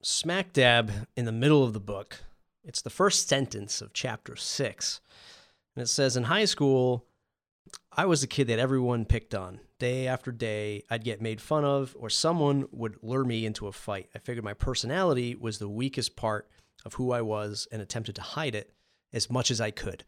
Smack 0.02 0.54
dab 0.54 0.90
in 1.14 1.26
the 1.26 1.32
middle 1.32 1.62
of 1.62 1.74
the 1.74 1.80
book. 1.80 2.20
It's 2.64 2.80
the 2.80 2.90
first 2.90 3.28
sentence 3.28 3.82
of 3.82 3.92
chapter 3.92 4.34
six. 4.34 5.02
And 5.76 5.82
it 5.82 5.88
says 5.88 6.16
In 6.16 6.24
high 6.24 6.46
school, 6.46 7.04
I 7.92 8.06
was 8.06 8.22
a 8.22 8.26
kid 8.26 8.46
that 8.46 8.58
everyone 8.58 9.04
picked 9.04 9.34
on. 9.34 9.60
Day 9.78 10.06
after 10.06 10.32
day, 10.32 10.84
I'd 10.88 11.04
get 11.04 11.20
made 11.20 11.42
fun 11.42 11.66
of, 11.66 11.94
or 11.98 12.08
someone 12.08 12.66
would 12.72 12.96
lure 13.02 13.24
me 13.24 13.44
into 13.44 13.66
a 13.66 13.72
fight. 13.72 14.08
I 14.14 14.20
figured 14.20 14.44
my 14.44 14.54
personality 14.54 15.34
was 15.34 15.58
the 15.58 15.68
weakest 15.68 16.16
part 16.16 16.48
of 16.84 16.94
who 16.94 17.12
I 17.12 17.22
was 17.22 17.66
and 17.72 17.80
attempted 17.80 18.14
to 18.16 18.22
hide 18.22 18.54
it 18.54 18.72
as 19.12 19.30
much 19.30 19.50
as 19.50 19.60
I 19.60 19.70
could. 19.70 20.04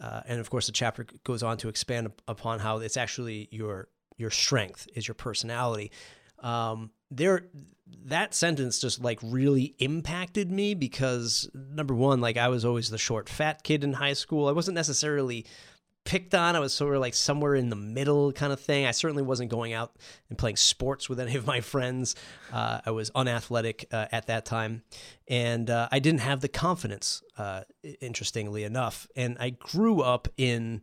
Uh, 0.00 0.22
and 0.26 0.40
of 0.40 0.50
course, 0.50 0.66
the 0.66 0.72
chapter 0.72 1.06
goes 1.24 1.42
on 1.42 1.58
to 1.58 1.68
expand 1.68 2.10
upon 2.26 2.60
how 2.60 2.78
it's 2.78 2.96
actually 2.96 3.48
your 3.50 3.88
your 4.16 4.30
strength 4.30 4.86
is 4.94 5.08
your 5.08 5.14
personality. 5.14 5.90
Um, 6.40 6.90
there, 7.10 7.46
that 8.04 8.34
sentence 8.34 8.78
just 8.78 9.02
like 9.02 9.18
really 9.22 9.74
impacted 9.78 10.50
me 10.50 10.74
because 10.74 11.50
number 11.54 11.94
one, 11.94 12.20
like 12.20 12.36
I 12.36 12.48
was 12.48 12.64
always 12.64 12.90
the 12.90 12.98
short, 12.98 13.28
fat 13.28 13.62
kid 13.62 13.82
in 13.82 13.94
high 13.94 14.12
school. 14.12 14.48
I 14.48 14.52
wasn't 14.52 14.74
necessarily 14.74 15.46
picked 16.04 16.34
on. 16.34 16.56
I 16.56 16.60
was 16.60 16.72
sort 16.72 16.94
of 16.94 17.00
like 17.00 17.14
somewhere 17.14 17.54
in 17.54 17.70
the 17.70 17.76
middle 17.76 18.32
kind 18.32 18.52
of 18.52 18.60
thing. 18.60 18.86
I 18.86 18.90
certainly 18.90 19.22
wasn't 19.22 19.50
going 19.50 19.72
out 19.72 19.96
and 20.28 20.38
playing 20.38 20.56
sports 20.56 21.08
with 21.08 21.20
any 21.20 21.36
of 21.36 21.46
my 21.46 21.60
friends. 21.60 22.14
Uh, 22.52 22.80
I 22.84 22.90
was 22.90 23.10
unathletic 23.14 23.86
uh, 23.92 24.06
at 24.10 24.26
that 24.26 24.44
time. 24.44 24.82
And 25.28 25.70
uh, 25.70 25.88
I 25.92 25.98
didn't 25.98 26.20
have 26.20 26.40
the 26.40 26.48
confidence, 26.48 27.22
uh, 27.36 27.62
interestingly 28.00 28.64
enough. 28.64 29.06
And 29.14 29.36
I 29.38 29.50
grew 29.50 30.00
up 30.00 30.28
in 30.36 30.82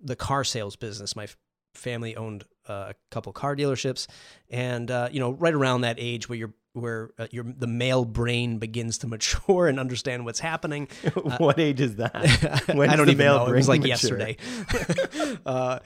the 0.00 0.16
car 0.16 0.44
sales 0.44 0.76
business. 0.76 1.14
My 1.14 1.28
family 1.74 2.16
owned 2.16 2.44
uh, 2.68 2.90
a 2.90 2.94
couple 3.10 3.32
car 3.32 3.56
dealerships. 3.56 4.06
And, 4.50 4.90
uh, 4.90 5.08
you 5.10 5.20
know, 5.20 5.30
right 5.32 5.54
around 5.54 5.82
that 5.82 5.96
age 5.98 6.28
where 6.28 6.36
you're 6.36 6.54
where 6.74 7.10
uh, 7.18 7.26
your 7.30 7.44
the 7.44 7.66
male 7.66 8.04
brain 8.04 8.58
begins 8.58 8.98
to 8.98 9.06
mature 9.08 9.68
and 9.68 9.78
understand 9.78 10.24
what's 10.24 10.40
happening. 10.40 10.88
Uh, 11.04 11.36
what 11.38 11.58
age 11.58 11.80
is 11.80 11.96
that? 11.96 12.14
I 12.68 12.96
don't 12.96 13.08
even 13.08 13.18
know. 13.18 13.46
It 13.46 13.54
was 13.54 13.68
like 13.68 13.82
mature? 13.82 14.18
yesterday. 14.18 14.36
uh, 15.46 15.78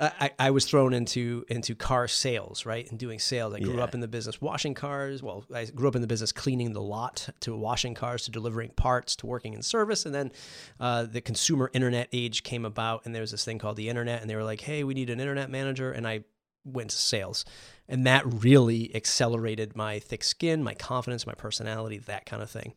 I, 0.00 0.30
I 0.38 0.50
was 0.50 0.64
thrown 0.66 0.92
into 0.92 1.44
into 1.48 1.74
car 1.74 2.08
sales, 2.08 2.66
right, 2.66 2.88
and 2.90 2.98
doing 2.98 3.18
sales. 3.18 3.54
I 3.54 3.60
grew 3.60 3.76
yeah. 3.76 3.84
up 3.84 3.94
in 3.94 4.00
the 4.00 4.08
business 4.08 4.40
washing 4.40 4.74
cars. 4.74 5.22
Well, 5.22 5.44
I 5.54 5.64
grew 5.66 5.88
up 5.88 5.96
in 5.96 6.02
the 6.02 6.08
business 6.08 6.32
cleaning 6.32 6.72
the 6.72 6.82
lot, 6.82 7.28
to 7.40 7.56
washing 7.56 7.94
cars, 7.94 8.24
to 8.24 8.30
delivering 8.30 8.70
parts, 8.70 9.16
to 9.16 9.26
working 9.26 9.54
in 9.54 9.62
service, 9.62 10.04
and 10.06 10.14
then 10.14 10.32
uh, 10.80 11.04
the 11.04 11.20
consumer 11.20 11.70
internet 11.72 12.08
age 12.12 12.42
came 12.42 12.64
about, 12.64 13.02
and 13.04 13.14
there 13.14 13.22
was 13.22 13.30
this 13.30 13.44
thing 13.44 13.58
called 13.58 13.76
the 13.76 13.88
internet, 13.88 14.20
and 14.20 14.28
they 14.28 14.36
were 14.36 14.44
like, 14.44 14.60
"Hey, 14.60 14.84
we 14.84 14.94
need 14.94 15.10
an 15.10 15.20
internet 15.20 15.50
manager," 15.50 15.90
and 15.90 16.06
I 16.06 16.24
went 16.64 16.90
to 16.90 16.96
sales. 16.96 17.44
And 17.88 18.06
that 18.06 18.24
really 18.26 18.94
accelerated 18.94 19.76
my 19.76 19.98
thick 19.98 20.24
skin, 20.24 20.62
my 20.62 20.74
confidence, 20.74 21.26
my 21.26 21.34
personality, 21.34 21.98
that 21.98 22.26
kind 22.26 22.42
of 22.42 22.50
thing. 22.50 22.74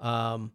Um, 0.00 0.52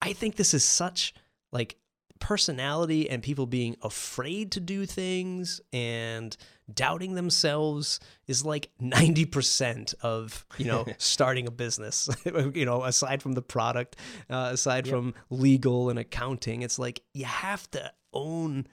I 0.00 0.12
think 0.12 0.36
this 0.36 0.54
is 0.54 0.64
such 0.64 1.14
like 1.50 1.76
personality 2.20 3.10
and 3.10 3.22
people 3.22 3.46
being 3.46 3.76
afraid 3.82 4.52
to 4.52 4.60
do 4.60 4.86
things 4.86 5.60
and 5.72 6.36
doubting 6.72 7.14
themselves 7.14 8.00
is 8.26 8.44
like 8.44 8.70
90% 8.80 9.94
of 10.00 10.46
you 10.56 10.64
know 10.64 10.86
starting 10.98 11.46
a 11.46 11.50
business 11.50 12.08
you 12.54 12.64
know 12.64 12.82
aside 12.84 13.20
from 13.20 13.32
the 13.32 13.42
product 13.42 13.96
uh, 14.30 14.48
aside 14.52 14.86
yep. 14.86 14.94
from 14.94 15.14
legal 15.28 15.90
and 15.90 15.98
accounting 15.98 16.62
it's 16.62 16.78
like 16.78 17.02
you 17.12 17.26
have 17.26 17.70
to 17.72 17.92
own 18.12 18.66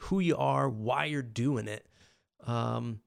who 0.00 0.20
you 0.20 0.36
are 0.36 0.68
why 0.68 1.06
you're 1.06 1.22
doing 1.22 1.68
it 1.68 1.86
um, 2.46 3.00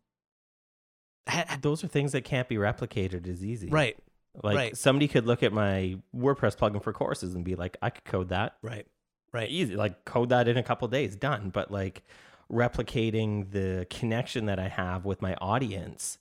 those 1.61 1.83
are 1.83 1.87
things 1.87 2.11
that 2.13 2.23
can't 2.23 2.47
be 2.47 2.55
replicated 2.55 3.27
as 3.27 3.43
easy. 3.43 3.69
Right. 3.69 3.97
Like 4.43 4.57
right. 4.57 4.77
somebody 4.77 5.07
could 5.07 5.25
look 5.25 5.43
at 5.43 5.53
my 5.53 5.97
WordPress 6.15 6.57
plugin 6.57 6.83
for 6.83 6.93
courses 6.93 7.35
and 7.35 7.43
be 7.43 7.55
like, 7.55 7.77
I 7.81 7.89
could 7.89 8.03
code 8.03 8.29
that. 8.29 8.57
Right. 8.61 8.85
Right. 9.31 9.49
Easy. 9.49 9.75
Like 9.75 10.05
code 10.05 10.29
that 10.29 10.47
in 10.47 10.57
a 10.57 10.63
couple 10.63 10.87
days, 10.87 11.15
done. 11.15 11.49
But 11.49 11.71
like 11.71 12.03
replicating 12.51 13.51
the 13.51 13.87
connection 13.89 14.45
that 14.45 14.59
I 14.59 14.67
have 14.67 15.05
with 15.05 15.21
my 15.21 15.35
audience 15.35 16.17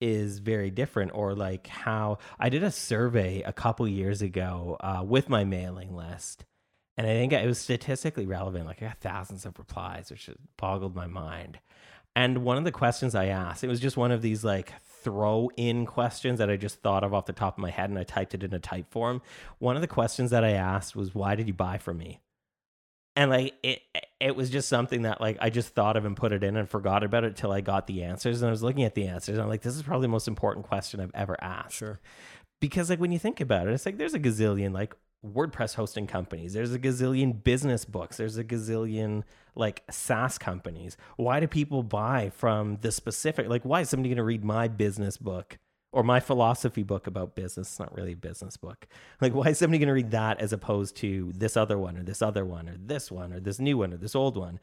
is 0.00 0.38
very 0.38 0.70
different. 0.70 1.12
Or 1.14 1.34
like 1.34 1.66
how 1.66 2.18
I 2.38 2.48
did 2.48 2.62
a 2.62 2.70
survey 2.70 3.42
a 3.42 3.52
couple 3.52 3.86
years 3.86 4.22
ago 4.22 4.76
uh, 4.80 5.02
with 5.04 5.28
my 5.28 5.44
mailing 5.44 5.94
list. 5.94 6.44
And 6.96 7.06
I 7.06 7.10
think 7.10 7.32
it 7.32 7.46
was 7.46 7.58
statistically 7.58 8.26
relevant. 8.26 8.66
Like 8.66 8.82
I 8.82 8.86
got 8.86 9.00
thousands 9.00 9.46
of 9.46 9.58
replies, 9.58 10.10
which 10.10 10.28
boggled 10.56 10.94
my 10.94 11.06
mind. 11.06 11.58
And 12.16 12.38
one 12.38 12.56
of 12.56 12.64
the 12.64 12.72
questions 12.72 13.14
I 13.14 13.26
asked, 13.26 13.62
it 13.62 13.68
was 13.68 13.80
just 13.80 13.96
one 13.96 14.10
of 14.10 14.22
these 14.22 14.44
like 14.44 14.72
throw 14.82 15.50
in 15.56 15.86
questions 15.86 16.38
that 16.38 16.50
I 16.50 16.56
just 16.56 16.82
thought 16.82 17.04
of 17.04 17.14
off 17.14 17.26
the 17.26 17.32
top 17.32 17.56
of 17.56 17.62
my 17.62 17.70
head 17.70 17.90
and 17.90 17.98
I 17.98 18.04
typed 18.04 18.34
it 18.34 18.42
in 18.42 18.52
a 18.52 18.60
Typeform. 18.60 19.20
One 19.58 19.76
of 19.76 19.82
the 19.82 19.88
questions 19.88 20.30
that 20.30 20.44
I 20.44 20.50
asked 20.50 20.96
was, 20.96 21.14
Why 21.14 21.34
did 21.34 21.46
you 21.46 21.54
buy 21.54 21.78
from 21.78 21.98
me? 21.98 22.20
And 23.16 23.30
like 23.30 23.54
it 23.62 23.80
it 24.20 24.36
was 24.36 24.50
just 24.50 24.68
something 24.68 25.02
that 25.02 25.20
like 25.20 25.36
I 25.40 25.50
just 25.50 25.74
thought 25.74 25.96
of 25.96 26.04
and 26.04 26.16
put 26.16 26.32
it 26.32 26.44
in 26.44 26.56
and 26.56 26.68
forgot 26.68 27.02
about 27.02 27.24
it 27.24 27.36
till 27.36 27.52
I 27.52 27.60
got 27.60 27.86
the 27.86 28.04
answers. 28.04 28.40
And 28.40 28.48
I 28.48 28.50
was 28.50 28.62
looking 28.62 28.84
at 28.84 28.94
the 28.94 29.08
answers 29.08 29.34
and 29.34 29.42
I'm 29.42 29.48
like, 29.48 29.62
this 29.62 29.76
is 29.76 29.82
probably 29.82 30.04
the 30.04 30.12
most 30.12 30.28
important 30.28 30.66
question 30.66 31.00
I've 31.00 31.10
ever 31.14 31.36
asked. 31.42 31.76
Sure. 31.76 32.00
Because 32.60 32.90
like 32.90 33.00
when 33.00 33.12
you 33.12 33.18
think 33.18 33.40
about 33.40 33.66
it, 33.66 33.72
it's 33.72 33.86
like 33.86 33.98
there's 33.98 34.14
a 34.14 34.20
gazillion 34.20 34.72
like 34.72 34.94
WordPress 35.26 35.74
hosting 35.74 36.06
companies. 36.06 36.52
There's 36.52 36.72
a 36.72 36.78
gazillion 36.78 37.42
business 37.42 37.84
books. 37.84 38.16
There's 38.16 38.38
a 38.38 38.44
gazillion 38.44 39.24
like 39.60 39.84
SaaS 39.90 40.38
companies. 40.38 40.96
Why 41.16 41.38
do 41.38 41.46
people 41.46 41.82
buy 41.82 42.30
from 42.30 42.78
the 42.80 42.90
specific? 42.90 43.48
Like, 43.48 43.64
why 43.64 43.82
is 43.82 43.90
somebody 43.90 44.08
going 44.08 44.16
to 44.16 44.24
read 44.24 44.44
my 44.44 44.66
business 44.66 45.16
book 45.16 45.58
or 45.92 46.02
my 46.02 46.18
philosophy 46.18 46.82
book 46.82 47.06
about 47.06 47.36
business? 47.36 47.68
It's 47.68 47.78
not 47.78 47.94
really 47.94 48.12
a 48.12 48.16
business 48.16 48.56
book. 48.56 48.88
Like, 49.20 49.34
why 49.34 49.50
is 49.50 49.58
somebody 49.58 49.78
going 49.78 49.88
to 49.88 49.94
read 49.94 50.10
that 50.10 50.40
as 50.40 50.52
opposed 50.52 50.96
to 50.96 51.32
this 51.36 51.56
other 51.56 51.78
one 51.78 51.96
or 51.96 52.02
this 52.02 52.22
other 52.22 52.44
one 52.44 52.68
or 52.68 52.76
this 52.76 53.10
one 53.10 53.32
or 53.32 53.38
this 53.38 53.60
new 53.60 53.78
one 53.78 53.92
or 53.92 53.98
this 53.98 54.16
old 54.16 54.36
one? 54.36 54.58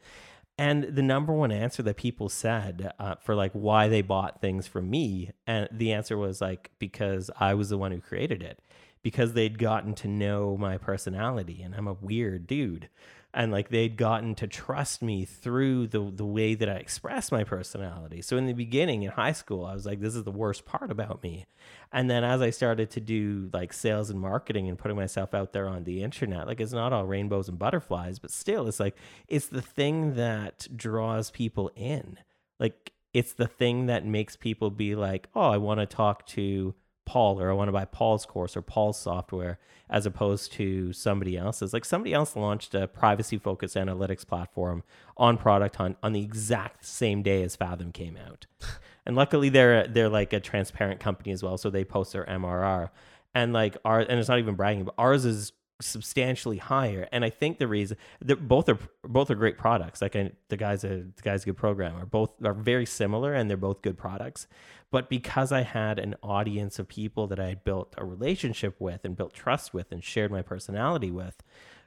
And 0.60 0.82
the 0.82 1.02
number 1.02 1.32
one 1.32 1.52
answer 1.52 1.84
that 1.84 1.96
people 1.96 2.28
said 2.28 2.92
uh, 2.98 3.14
for 3.14 3.36
like 3.36 3.52
why 3.52 3.86
they 3.86 4.02
bought 4.02 4.40
things 4.40 4.66
from 4.66 4.90
me, 4.90 5.30
and 5.46 5.68
the 5.70 5.92
answer 5.92 6.18
was 6.18 6.40
like 6.40 6.72
because 6.80 7.30
I 7.38 7.54
was 7.54 7.68
the 7.68 7.78
one 7.78 7.92
who 7.92 8.00
created 8.00 8.42
it 8.42 8.60
because 9.02 9.32
they'd 9.32 9.58
gotten 9.58 9.94
to 9.94 10.08
know 10.08 10.56
my 10.56 10.76
personality 10.76 11.62
and 11.62 11.74
I'm 11.74 11.86
a 11.86 11.92
weird 11.94 12.46
dude. 12.46 12.88
And 13.34 13.52
like 13.52 13.68
they'd 13.68 13.96
gotten 13.96 14.34
to 14.36 14.46
trust 14.46 15.02
me 15.02 15.24
through 15.24 15.86
the 15.88 16.10
the 16.14 16.24
way 16.24 16.54
that 16.54 16.68
I 16.68 16.74
express 16.74 17.30
my 17.30 17.44
personality. 17.44 18.22
So 18.22 18.36
in 18.36 18.46
the 18.46 18.54
beginning 18.54 19.02
in 19.02 19.10
high 19.10 19.32
school, 19.32 19.66
I 19.66 19.74
was 19.74 19.84
like, 19.84 20.00
this 20.00 20.14
is 20.14 20.24
the 20.24 20.30
worst 20.30 20.64
part 20.64 20.90
about 20.90 21.22
me. 21.22 21.46
And 21.92 22.10
then 22.10 22.24
as 22.24 22.40
I 22.40 22.50
started 22.50 22.90
to 22.90 23.00
do 23.00 23.50
like 23.52 23.72
sales 23.72 24.08
and 24.10 24.20
marketing 24.20 24.68
and 24.68 24.78
putting 24.78 24.96
myself 24.96 25.34
out 25.34 25.52
there 25.52 25.68
on 25.68 25.84
the 25.84 26.02
internet, 26.02 26.46
like 26.46 26.60
it's 26.60 26.72
not 26.72 26.92
all 26.92 27.04
rainbows 27.04 27.48
and 27.48 27.58
butterflies, 27.58 28.18
but 28.18 28.30
still 28.30 28.66
it's 28.66 28.80
like 28.80 28.96
it's 29.28 29.46
the 29.46 29.62
thing 29.62 30.14
that 30.14 30.66
draws 30.74 31.30
people 31.30 31.70
in. 31.76 32.18
Like 32.58 32.92
it's 33.12 33.34
the 33.34 33.46
thing 33.46 33.86
that 33.86 34.06
makes 34.06 34.36
people 34.36 34.70
be 34.70 34.94
like, 34.94 35.28
"Oh, 35.34 35.50
I 35.50 35.58
want 35.58 35.80
to 35.80 35.86
talk 35.86 36.26
to 36.28 36.74
Paul 37.08 37.40
or 37.40 37.50
I 37.50 37.54
want 37.54 37.68
to 37.68 37.72
buy 37.72 37.86
Paul's 37.86 38.26
course 38.26 38.54
or 38.54 38.60
Paul's 38.60 38.98
software 38.98 39.58
as 39.88 40.04
opposed 40.04 40.52
to 40.52 40.92
somebody 40.92 41.38
else's. 41.38 41.72
Like 41.72 41.86
somebody 41.86 42.12
else 42.12 42.36
launched 42.36 42.74
a 42.74 42.86
privacy 42.86 43.38
focused 43.38 43.76
analytics 43.76 44.26
platform 44.26 44.84
on 45.16 45.38
Product 45.38 45.74
Hunt 45.76 45.96
on 46.02 46.12
the 46.12 46.20
exact 46.20 46.84
same 46.84 47.22
day 47.22 47.42
as 47.42 47.56
Fathom 47.56 47.92
came 47.92 48.18
out. 48.18 48.44
and 49.06 49.16
luckily 49.16 49.48
they're 49.48 49.88
they're 49.88 50.10
like 50.10 50.34
a 50.34 50.40
transparent 50.40 51.00
company 51.00 51.32
as 51.32 51.42
well, 51.42 51.56
so 51.56 51.70
they 51.70 51.82
post 51.82 52.12
their 52.12 52.26
MRR. 52.26 52.90
And 53.34 53.54
like 53.54 53.78
our 53.86 54.00
and 54.00 54.20
it's 54.20 54.28
not 54.28 54.38
even 54.38 54.54
bragging, 54.54 54.84
but 54.84 54.94
ours 54.98 55.24
is 55.24 55.52
substantially 55.80 56.58
higher. 56.58 57.08
And 57.12 57.24
I 57.24 57.30
think 57.30 57.58
the 57.58 57.68
reason 57.68 57.96
that 58.20 58.48
both 58.48 58.68
are 58.68 58.78
both 59.02 59.30
are 59.30 59.34
great 59.34 59.58
products. 59.58 60.02
Like 60.02 60.16
I, 60.16 60.32
the 60.48 60.56
guy's 60.56 60.84
a 60.84 61.04
the 61.14 61.22
guy's 61.22 61.42
a 61.42 61.46
good 61.46 61.56
programmer. 61.56 62.04
Both 62.04 62.42
are 62.44 62.54
very 62.54 62.86
similar 62.86 63.34
and 63.34 63.48
they're 63.48 63.56
both 63.56 63.82
good 63.82 63.96
products. 63.96 64.46
But 64.90 65.08
because 65.08 65.52
I 65.52 65.62
had 65.62 65.98
an 65.98 66.16
audience 66.22 66.78
of 66.78 66.88
people 66.88 67.26
that 67.28 67.38
I 67.38 67.48
had 67.48 67.64
built 67.64 67.94
a 67.98 68.04
relationship 68.04 68.80
with 68.80 69.04
and 69.04 69.16
built 69.16 69.34
trust 69.34 69.74
with 69.74 69.92
and 69.92 70.02
shared 70.02 70.32
my 70.32 70.42
personality 70.42 71.10
with, 71.10 71.42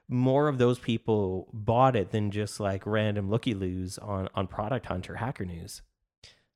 more 0.07 0.47
of 0.47 0.57
those 0.57 0.77
people 0.77 1.47
bought 1.51 1.95
it 1.95 2.11
than 2.11 2.31
just 2.31 2.59
like 2.59 2.85
random 2.85 3.29
looky 3.29 3.53
loos 3.53 3.97
on 3.97 4.29
on 4.35 4.47
Product 4.47 4.85
Hunter 4.85 5.15
Hacker 5.15 5.45
News. 5.45 5.81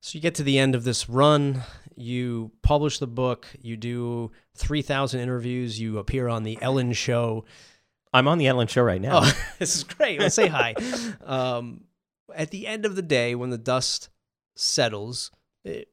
So 0.05 0.17
you 0.17 0.21
get 0.21 0.35
to 0.35 0.43
the 0.43 0.59
end 0.59 0.75
of 0.75 0.83
this 0.83 1.09
run, 1.09 1.63
you 1.95 2.51
publish 2.61 2.99
the 2.99 3.07
book, 3.07 3.47
you 3.59 3.75
do 3.75 4.31
3,000 4.53 5.19
interviews, 5.19 5.79
you 5.79 5.97
appear 5.97 6.27
on 6.27 6.43
the 6.43 6.59
Ellen 6.61 6.93
show. 6.93 7.43
I'm 8.13 8.27
on 8.27 8.37
the 8.37 8.45
Ellen 8.45 8.67
show 8.67 8.83
right 8.83 9.01
now. 9.01 9.21
Oh, 9.23 9.37
this 9.57 9.75
is 9.75 9.83
great. 9.83 10.19
Let's 10.19 10.35
say 10.35 10.45
hi. 10.45 10.75
Um, 11.23 11.85
at 12.35 12.51
the 12.51 12.67
end 12.67 12.85
of 12.85 12.95
the 12.95 13.01
day, 13.01 13.33
when 13.33 13.49
the 13.49 13.57
dust 13.57 14.09
settles, 14.55 15.31
it, 15.63 15.87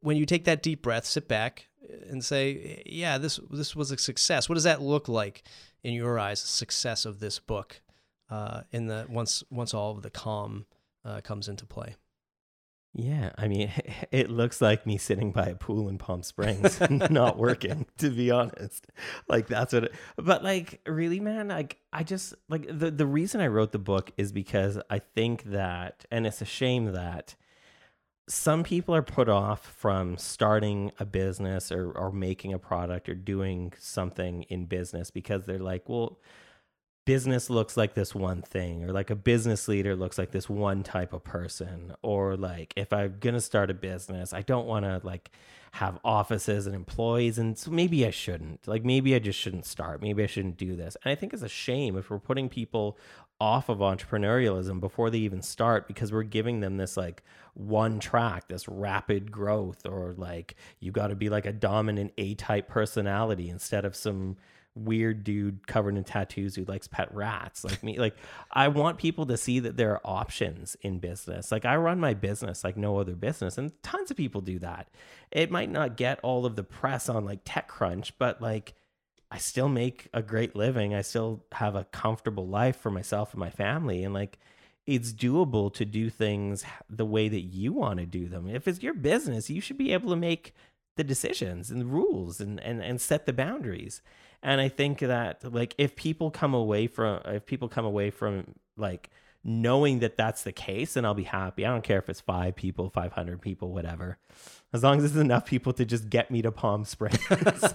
when 0.00 0.16
you 0.16 0.26
take 0.26 0.46
that 0.46 0.60
deep 0.60 0.82
breath, 0.82 1.04
sit 1.04 1.28
back 1.28 1.68
and 2.10 2.24
say, 2.24 2.82
"Yeah, 2.84 3.16
this 3.16 3.38
this 3.52 3.76
was 3.76 3.92
a 3.92 3.96
success." 3.98 4.48
What 4.48 4.56
does 4.56 4.64
that 4.64 4.82
look 4.82 5.06
like 5.06 5.44
in 5.84 5.94
your 5.94 6.18
eyes? 6.18 6.40
Success 6.40 7.04
of 7.04 7.20
this 7.20 7.38
book 7.38 7.80
uh, 8.28 8.62
in 8.72 8.88
the 8.88 9.06
once 9.08 9.44
once 9.50 9.72
all 9.72 9.92
of 9.92 10.02
the 10.02 10.10
calm 10.10 10.66
uh, 11.04 11.20
comes 11.20 11.46
into 11.46 11.64
play. 11.64 11.94
Yeah, 12.98 13.32
I 13.36 13.46
mean, 13.46 13.70
it 14.10 14.30
looks 14.30 14.62
like 14.62 14.86
me 14.86 14.96
sitting 14.96 15.30
by 15.30 15.46
a 15.48 15.54
pool 15.54 15.88
in 15.90 15.98
Palm 15.98 16.22
Springs, 16.22 16.80
not 17.10 17.36
working, 17.36 17.84
to 17.98 18.08
be 18.08 18.30
honest. 18.30 18.86
Like 19.28 19.48
that's 19.48 19.74
what. 19.74 19.84
It, 19.84 19.94
but 20.16 20.42
like, 20.42 20.80
really, 20.86 21.20
man, 21.20 21.48
like 21.48 21.78
I 21.92 22.02
just 22.02 22.34
like 22.48 22.66
the 22.66 22.90
the 22.90 23.06
reason 23.06 23.42
I 23.42 23.48
wrote 23.48 23.72
the 23.72 23.78
book 23.78 24.12
is 24.16 24.32
because 24.32 24.78
I 24.88 25.00
think 25.00 25.44
that, 25.44 26.06
and 26.10 26.26
it's 26.26 26.40
a 26.40 26.46
shame 26.46 26.92
that 26.92 27.34
some 28.28 28.64
people 28.64 28.94
are 28.94 29.02
put 29.02 29.28
off 29.28 29.66
from 29.66 30.16
starting 30.16 30.90
a 30.98 31.04
business 31.04 31.70
or 31.70 31.92
or 31.92 32.10
making 32.10 32.54
a 32.54 32.58
product 32.58 33.10
or 33.10 33.14
doing 33.14 33.74
something 33.78 34.44
in 34.44 34.64
business 34.64 35.10
because 35.10 35.44
they're 35.44 35.58
like, 35.58 35.86
well 35.86 36.18
business 37.06 37.48
looks 37.48 37.76
like 37.76 37.94
this 37.94 38.14
one 38.14 38.42
thing 38.42 38.84
or 38.84 38.92
like 38.92 39.08
a 39.08 39.16
business 39.16 39.68
leader 39.68 39.96
looks 39.96 40.18
like 40.18 40.32
this 40.32 40.50
one 40.50 40.82
type 40.82 41.14
of 41.14 41.24
person 41.24 41.94
or 42.02 42.36
like 42.36 42.74
if 42.76 42.92
i'm 42.92 43.18
to 43.20 43.40
start 43.40 43.70
a 43.70 43.74
business 43.74 44.34
i 44.34 44.42
don't 44.42 44.66
want 44.66 44.84
to 44.84 45.00
like 45.04 45.30
have 45.76 45.98
offices 46.04 46.66
and 46.66 46.74
employees 46.74 47.38
and 47.38 47.58
so 47.58 47.70
maybe 47.70 48.06
i 48.06 48.10
shouldn't. 48.10 48.66
Like 48.66 48.82
maybe 48.82 49.14
i 49.14 49.18
just 49.18 49.38
shouldn't 49.38 49.66
start. 49.66 50.00
Maybe 50.00 50.22
i 50.22 50.26
shouldn't 50.26 50.56
do 50.56 50.74
this. 50.74 50.96
And 51.04 51.12
i 51.12 51.14
think 51.14 51.34
it's 51.34 51.42
a 51.42 51.48
shame 51.48 51.98
if 51.98 52.08
we're 52.08 52.18
putting 52.18 52.48
people 52.48 52.96
off 53.38 53.68
of 53.68 53.78
entrepreneurialism 53.78 54.80
before 54.80 55.10
they 55.10 55.18
even 55.18 55.42
start 55.42 55.86
because 55.86 56.10
we're 56.10 56.22
giving 56.22 56.60
them 56.60 56.78
this 56.78 56.96
like 56.96 57.22
one 57.52 57.98
track 57.98 58.48
this 58.48 58.66
rapid 58.66 59.30
growth 59.30 59.84
or 59.84 60.14
like 60.16 60.56
you 60.80 60.90
got 60.90 61.08
to 61.08 61.14
be 61.14 61.28
like 61.28 61.44
a 61.44 61.52
dominant 61.52 62.10
a 62.16 62.34
type 62.36 62.68
personality 62.68 63.50
instead 63.50 63.84
of 63.84 63.94
some 63.94 64.36
weird 64.76 65.24
dude 65.24 65.66
covered 65.66 65.96
in 65.96 66.04
tattoos 66.04 66.54
who 66.54 66.64
likes 66.64 66.86
pet 66.86 67.12
rats. 67.14 67.64
Like 67.64 67.82
me 67.82 67.98
like 67.98 68.16
i 68.52 68.68
want 68.68 68.98
people 68.98 69.26
to 69.26 69.36
see 69.36 69.58
that 69.60 69.76
there 69.76 69.92
are 69.92 70.00
options 70.04 70.76
in 70.82 70.98
business. 70.98 71.50
Like 71.50 71.64
i 71.64 71.76
run 71.76 71.98
my 71.98 72.14
business 72.14 72.62
like 72.62 72.76
no 72.76 72.98
other 72.98 73.14
business 73.14 73.58
and 73.58 73.72
tons 73.82 74.10
of 74.10 74.16
people 74.16 74.40
do 74.40 74.58
that. 74.60 74.88
It 75.32 75.50
might 75.50 75.70
not 75.70 75.96
get 75.96 76.20
all 76.22 76.46
of 76.46 76.56
the 76.56 76.62
press 76.62 77.08
on 77.08 77.24
like 77.24 77.44
techcrunch 77.44 78.12
but 78.18 78.42
like 78.42 78.74
i 79.30 79.38
still 79.38 79.68
make 79.68 80.08
a 80.12 80.22
great 80.22 80.54
living. 80.54 80.94
I 80.94 81.02
still 81.02 81.44
have 81.52 81.74
a 81.74 81.84
comfortable 81.84 82.46
life 82.46 82.76
for 82.76 82.90
myself 82.90 83.32
and 83.32 83.40
my 83.40 83.50
family 83.50 84.04
and 84.04 84.12
like 84.12 84.38
it's 84.86 85.12
doable 85.12 85.72
to 85.74 85.84
do 85.84 86.10
things 86.10 86.64
the 86.88 87.04
way 87.04 87.28
that 87.28 87.40
you 87.40 87.72
want 87.72 87.98
to 87.98 88.06
do 88.06 88.28
them. 88.28 88.48
If 88.48 88.68
it's 88.68 88.82
your 88.82 88.94
business 88.94 89.48
you 89.48 89.60
should 89.60 89.78
be 89.78 89.92
able 89.92 90.10
to 90.10 90.16
make 90.16 90.54
the 90.96 91.04
decisions 91.04 91.70
and 91.70 91.80
the 91.80 91.86
rules 91.86 92.40
and, 92.40 92.58
and, 92.60 92.82
and 92.82 93.00
set 93.00 93.26
the 93.26 93.32
boundaries 93.32 94.02
and 94.46 94.60
i 94.60 94.68
think 94.68 95.00
that 95.00 95.52
like 95.52 95.74
if 95.76 95.94
people 95.96 96.30
come 96.30 96.54
away 96.54 96.86
from 96.86 97.20
if 97.26 97.44
people 97.44 97.68
come 97.68 97.84
away 97.84 98.10
from 98.10 98.54
like 98.78 99.10
knowing 99.44 99.98
that 99.98 100.16
that's 100.16 100.42
the 100.42 100.52
case 100.52 100.94
then 100.94 101.04
i'll 101.04 101.14
be 101.14 101.24
happy 101.24 101.66
i 101.66 101.68
don't 101.68 101.84
care 101.84 101.98
if 101.98 102.08
it's 102.08 102.20
five 102.20 102.56
people 102.56 102.88
500 102.88 103.40
people 103.42 103.72
whatever 103.72 104.18
as 104.72 104.82
long 104.82 104.98
as 104.98 105.04
it's 105.04 105.16
enough 105.16 105.44
people 105.44 105.72
to 105.74 105.84
just 105.84 106.08
get 106.08 106.30
me 106.30 106.40
to 106.42 106.50
palm 106.50 106.84
springs 106.84 107.18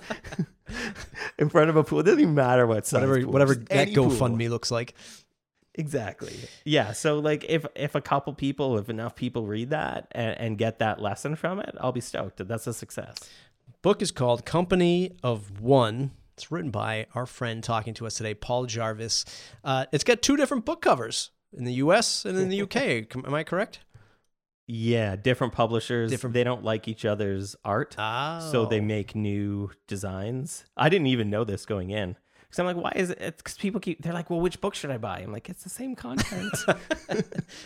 in 1.38 1.50
front 1.50 1.70
of 1.70 1.76
a 1.76 1.84
pool 1.84 2.00
it 2.00 2.04
doesn't 2.04 2.20
even 2.20 2.36
matter 2.36 2.66
what 2.66 2.88
size 2.88 3.02
whatever 3.02 3.22
pool, 3.22 3.32
whatever 3.32 3.56
that. 3.56 3.90
GoFundMe 3.90 4.50
looks 4.50 4.72
like. 4.72 4.96
Exactly. 5.76 6.34
Yeah. 6.66 6.92
So 6.92 7.20
like 7.20 7.46
if 7.48 7.66
if 7.76 7.96
a 7.96 8.02
couple 8.02 8.34
people, 8.34 8.78
if 8.78 8.90
enough 8.90 9.16
people 9.16 9.46
read 9.46 9.70
that 9.70 10.08
and, 10.12 10.38
and 10.38 10.58
get 10.58 10.80
that 10.80 11.02
lesson 11.02 11.36
from 11.36 11.60
it, 11.60 11.76
I'll 11.80 11.94
be 11.94 12.02
stoked. 12.02 12.46
That's 12.46 12.68
a 12.68 12.74
success. 12.74 13.18
Book 13.82 14.02
is 14.02 14.12
called 14.12 14.46
Company 14.46 15.18
of 15.24 15.62
One. 15.62 16.12
It's 16.42 16.52
written 16.52 16.72
by 16.72 17.06
our 17.14 17.28
friend 17.28 17.64
talking 17.64 17.94
to 17.94 18.08
us 18.08 18.16
today, 18.16 18.34
Paul 18.34 18.66
Jarvis. 18.66 19.26
Uh, 19.64 19.86
it's 19.92 20.04
got 20.04 20.24
two 20.24 20.36
different 20.36 20.66
book 20.66 20.82
covers 20.82 21.30
in 21.56 21.66
the 21.66 21.74
U.S. 21.74 22.26
and 22.26 22.36
in 22.36 22.50
the 22.50 22.56
U.K. 22.56 23.06
Am 23.16 23.32
I 23.32 23.44
correct? 23.44 23.82
Yeah, 24.66 25.16
different 25.16 25.54
publishers. 25.54 26.10
Different- 26.10 26.34
They 26.34 26.44
don't 26.44 26.64
like 26.64 26.88
each 26.88 27.06
other's 27.06 27.56
art, 27.64 27.94
Ah, 28.00 28.40
so 28.52 28.66
they 28.66 28.80
make 28.82 29.14
new 29.14 29.70
designs. 29.88 30.66
I 30.76 30.90
didn't 30.90 31.08
even 31.08 31.30
know 31.30 31.44
this 31.44 31.68
going 31.68 31.92
in. 31.92 32.16
Because 32.42 32.58
I'm 32.58 32.66
like, 32.66 32.76
why 32.78 32.94
is 32.96 33.12
it? 33.12 33.38
Because 33.38 33.56
people 33.60 33.80
keep, 33.80 34.02
they're 34.02 34.12
like, 34.12 34.32
well, 34.32 34.42
which 34.42 34.60
book 34.62 34.74
should 34.74 34.90
I 34.90 34.98
buy? 34.98 35.20
I'm 35.20 35.32
like, 35.32 35.48
it's 35.48 35.62
the 35.64 35.70
same 35.70 35.96
content. 35.96 36.52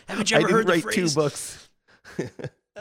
Haven't 0.09 0.31
you 0.31 0.35
I 0.37 0.39
ever 0.41 0.47
didn't 0.47 0.49
heard 0.51 0.67
the 0.67 0.71
write 0.73 0.83
phrase? 0.83 0.95
two 0.95 1.09
books. 1.15 1.69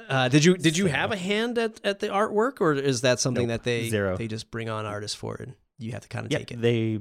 Uh, 0.09 0.29
did 0.29 0.45
you 0.45 0.57
did 0.57 0.77
you 0.77 0.87
have 0.87 1.13
a 1.13 1.17
hand 1.17 1.57
at, 1.57 1.81
at 1.85 2.01
the 2.01 2.09
artwork, 2.09 2.61
or 2.61 2.73
is 2.73 3.03
that 3.03 3.21
something 3.21 3.47
Nope, 3.47 3.59
that 3.61 3.63
they 3.63 3.89
zero. 3.91 4.17
they 4.17 4.27
just 4.27 4.51
bring 4.51 4.69
on 4.69 4.85
artists 4.87 5.17
for 5.17 5.37
and 5.37 5.55
you 5.79 5.93
have 5.93 6.03
to 6.03 6.09
kind 6.09 6.27
of 6.27 6.33
Yeah, 6.33 6.39
take 6.39 6.53
it? 6.53 6.61
they, 6.63 7.01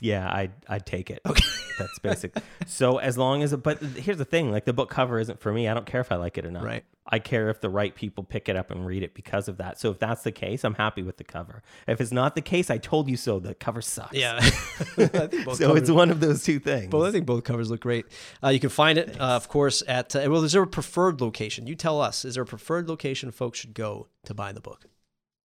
yeah, 0.00 0.28
I, 0.28 0.50
I'd 0.68 0.86
take 0.86 1.10
it. 1.10 1.20
Okay. 1.26 1.44
That's 1.78 1.98
basic. 2.00 2.36
so 2.66 2.98
as 2.98 3.16
long 3.18 3.42
as, 3.42 3.54
but 3.56 3.78
here's 3.80 4.18
the 4.18 4.24
thing: 4.26 4.52
like 4.52 4.66
the 4.66 4.72
book 4.74 4.90
cover 4.90 5.18
isn't 5.18 5.40
for 5.40 5.52
me. 5.52 5.68
I 5.68 5.74
don't 5.74 5.86
care 5.86 6.00
if 6.02 6.12
I 6.12 6.16
like 6.16 6.36
it 6.38 6.44
or 6.44 6.50
not. 6.50 6.64
Right. 6.64 6.84
I 7.06 7.18
care 7.18 7.48
if 7.50 7.60
the 7.60 7.68
right 7.70 7.92
people 7.94 8.22
pick 8.22 8.48
it 8.48 8.54
up 8.56 8.70
and 8.70 8.86
read 8.86 9.02
it 9.02 9.12
because 9.14 9.48
of 9.48 9.56
that. 9.56 9.80
So 9.80 9.90
if 9.90 9.98
that's 9.98 10.22
the 10.22 10.30
case, 10.30 10.64
I'm 10.64 10.74
happy 10.74 11.02
with 11.02 11.16
the 11.16 11.24
cover. 11.24 11.62
If 11.88 12.00
it's 12.00 12.12
not 12.12 12.34
the 12.36 12.42
case, 12.42 12.70
I 12.70 12.78
told 12.78 13.08
you 13.08 13.16
so. 13.16 13.40
The 13.40 13.54
cover 13.54 13.80
sucks. 13.82 14.12
Yeah, 14.16 14.38
I 14.40 14.46
both 15.44 15.56
So 15.56 15.66
covers- 15.68 15.82
it's 15.82 15.90
one 15.90 16.10
of 16.10 16.20
those 16.20 16.44
two 16.44 16.58
things. 16.60 16.92
Well, 16.92 17.04
I 17.04 17.10
think 17.10 17.26
both 17.26 17.42
covers 17.44 17.70
look 17.70 17.80
great. 17.80 18.04
Uh, 18.44 18.48
you 18.50 18.60
can 18.60 18.70
find 18.70 18.98
it, 18.98 19.18
uh, 19.20 19.24
of 19.24 19.48
course, 19.48 19.82
at 19.88 20.14
uh, 20.14 20.26
well. 20.28 20.44
Is 20.44 20.52
there 20.52 20.62
a 20.62 20.66
preferred 20.66 21.20
location? 21.22 21.66
You 21.66 21.74
tell 21.74 22.00
us. 22.00 22.24
Is 22.24 22.34
there 22.34 22.44
a 22.44 22.46
preferred 22.46 22.88
location 22.88 23.30
folks 23.32 23.58
should 23.58 23.74
go 23.74 24.08
to 24.26 24.34
buy 24.34 24.52
the 24.52 24.60
book? 24.60 24.84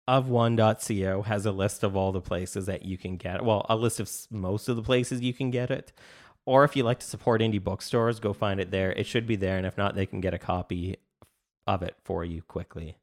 Of 0.08 0.28
one.co 0.28 1.22
has 1.22 1.46
a 1.46 1.52
list 1.52 1.82
of 1.82 1.96
all 1.96 2.12
the 2.12 2.20
places 2.20 2.66
that 2.66 2.84
you 2.84 2.96
can 2.96 3.16
get 3.16 3.36
it. 3.36 3.44
well 3.44 3.66
a 3.68 3.76
list 3.76 4.00
of 4.00 4.10
most 4.30 4.68
of 4.68 4.76
the 4.76 4.82
places 4.82 5.20
you 5.20 5.34
can 5.34 5.50
get 5.50 5.70
it 5.70 5.92
or 6.44 6.64
if 6.64 6.76
you 6.76 6.84
like 6.84 7.00
to 7.00 7.06
support 7.06 7.40
indie 7.40 7.62
bookstores 7.62 8.20
go 8.20 8.32
find 8.32 8.60
it 8.60 8.70
there 8.70 8.92
it 8.92 9.06
should 9.06 9.26
be 9.26 9.36
there 9.36 9.56
and 9.56 9.66
if 9.66 9.76
not 9.76 9.94
they 9.94 10.06
can 10.06 10.20
get 10.20 10.34
a 10.34 10.38
copy 10.38 10.96
of 11.66 11.82
it 11.82 11.96
for 12.04 12.24
you 12.24 12.42
quickly 12.42 12.96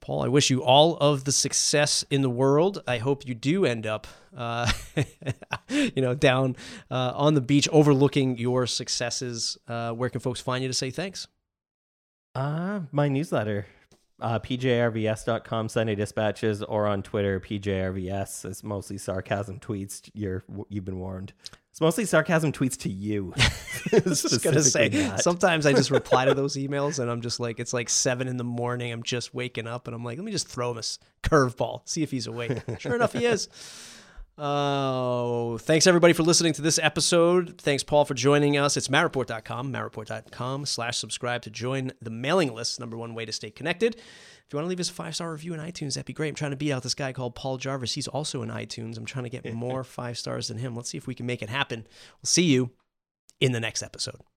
Paul, 0.00 0.22
I 0.22 0.28
wish 0.28 0.50
you 0.50 0.62
all 0.62 0.98
of 0.98 1.24
the 1.24 1.32
success 1.32 2.04
in 2.10 2.20
the 2.20 2.28
world. 2.28 2.82
I 2.86 2.98
hope 2.98 3.26
you 3.26 3.34
do 3.34 3.64
end 3.64 3.86
up, 3.86 4.06
uh, 4.36 4.70
you 5.70 6.02
know, 6.02 6.14
down 6.14 6.56
uh, 6.90 7.12
on 7.14 7.32
the 7.32 7.40
beach 7.40 7.66
overlooking 7.72 8.36
your 8.36 8.66
successes. 8.66 9.56
Uh, 9.66 9.92
where 9.92 10.10
can 10.10 10.20
folks 10.20 10.40
find 10.40 10.60
you 10.60 10.68
to 10.68 10.74
say 10.74 10.90
thanks? 10.90 11.26
uh 12.34 12.80
my 12.90 13.08
newsletter 13.08 13.66
uh, 14.24 14.38
pjrvs.com 14.38 15.68
Sunday 15.68 15.94
dispatches 15.94 16.62
or 16.62 16.86
on 16.86 17.02
Twitter 17.02 17.38
pjrvs. 17.38 18.46
It's 18.46 18.64
mostly 18.64 18.96
sarcasm 18.96 19.60
tweets. 19.60 20.10
You're 20.14 20.42
you've 20.70 20.86
been 20.86 20.98
warned. 20.98 21.34
It's 21.70 21.80
mostly 21.80 22.06
sarcasm 22.06 22.50
tweets 22.50 22.78
to 22.78 22.88
you. 22.88 23.34
I 23.92 24.00
was 24.02 24.22
just 24.22 24.42
gonna 24.42 24.62
say. 24.62 24.88
Not. 24.88 25.20
Sometimes 25.20 25.66
I 25.66 25.74
just 25.74 25.90
reply 25.90 26.24
to 26.24 26.32
those 26.34 26.56
emails, 26.56 27.00
and 27.00 27.10
I'm 27.10 27.20
just 27.20 27.38
like, 27.38 27.60
it's 27.60 27.74
like 27.74 27.90
seven 27.90 28.26
in 28.26 28.38
the 28.38 28.44
morning. 28.44 28.92
I'm 28.92 29.02
just 29.02 29.34
waking 29.34 29.66
up, 29.66 29.86
and 29.86 29.94
I'm 29.94 30.02
like, 30.02 30.16
let 30.16 30.24
me 30.24 30.32
just 30.32 30.48
throw 30.48 30.70
him 30.70 30.78
a 30.78 30.82
curveball, 31.22 31.82
see 31.84 32.02
if 32.02 32.10
he's 32.10 32.26
awake. 32.26 32.62
sure 32.78 32.94
enough, 32.94 33.12
he 33.12 33.26
is. 33.26 33.48
Oh, 34.36 35.58
thanks 35.58 35.86
everybody 35.86 36.12
for 36.12 36.24
listening 36.24 36.52
to 36.54 36.62
this 36.62 36.80
episode. 36.82 37.56
Thanks, 37.60 37.84
Paul, 37.84 38.04
for 38.04 38.14
joining 38.14 38.56
us. 38.56 38.76
It's 38.76 38.88
mattreport.com, 38.88 39.72
mattreport.com 39.72 40.66
slash 40.66 40.98
subscribe 40.98 41.42
to 41.42 41.50
join 41.50 41.92
the 42.02 42.10
mailing 42.10 42.52
list. 42.52 42.80
Number 42.80 42.96
one 42.96 43.14
way 43.14 43.24
to 43.24 43.32
stay 43.32 43.50
connected. 43.52 43.94
If 43.94 44.52
you 44.52 44.56
want 44.56 44.66
to 44.66 44.68
leave 44.68 44.80
us 44.80 44.90
a 44.90 44.92
five 44.92 45.14
star 45.14 45.30
review 45.30 45.54
in 45.54 45.60
iTunes, 45.60 45.94
that'd 45.94 46.06
be 46.06 46.12
great. 46.12 46.30
I'm 46.30 46.34
trying 46.34 46.50
to 46.50 46.56
beat 46.56 46.72
out 46.72 46.82
this 46.82 46.94
guy 46.94 47.12
called 47.12 47.36
Paul 47.36 47.58
Jarvis. 47.58 47.94
He's 47.94 48.08
also 48.08 48.42
in 48.42 48.48
iTunes. 48.48 48.96
I'm 48.96 49.04
trying 49.04 49.24
to 49.24 49.30
get 49.30 49.54
more 49.54 49.84
five 49.84 50.18
stars 50.18 50.48
than 50.48 50.58
him. 50.58 50.74
Let's 50.74 50.90
see 50.90 50.98
if 50.98 51.06
we 51.06 51.14
can 51.14 51.26
make 51.26 51.40
it 51.40 51.48
happen. 51.48 51.86
We'll 52.20 52.26
see 52.26 52.42
you 52.42 52.72
in 53.40 53.52
the 53.52 53.60
next 53.60 53.84
episode. 53.84 54.20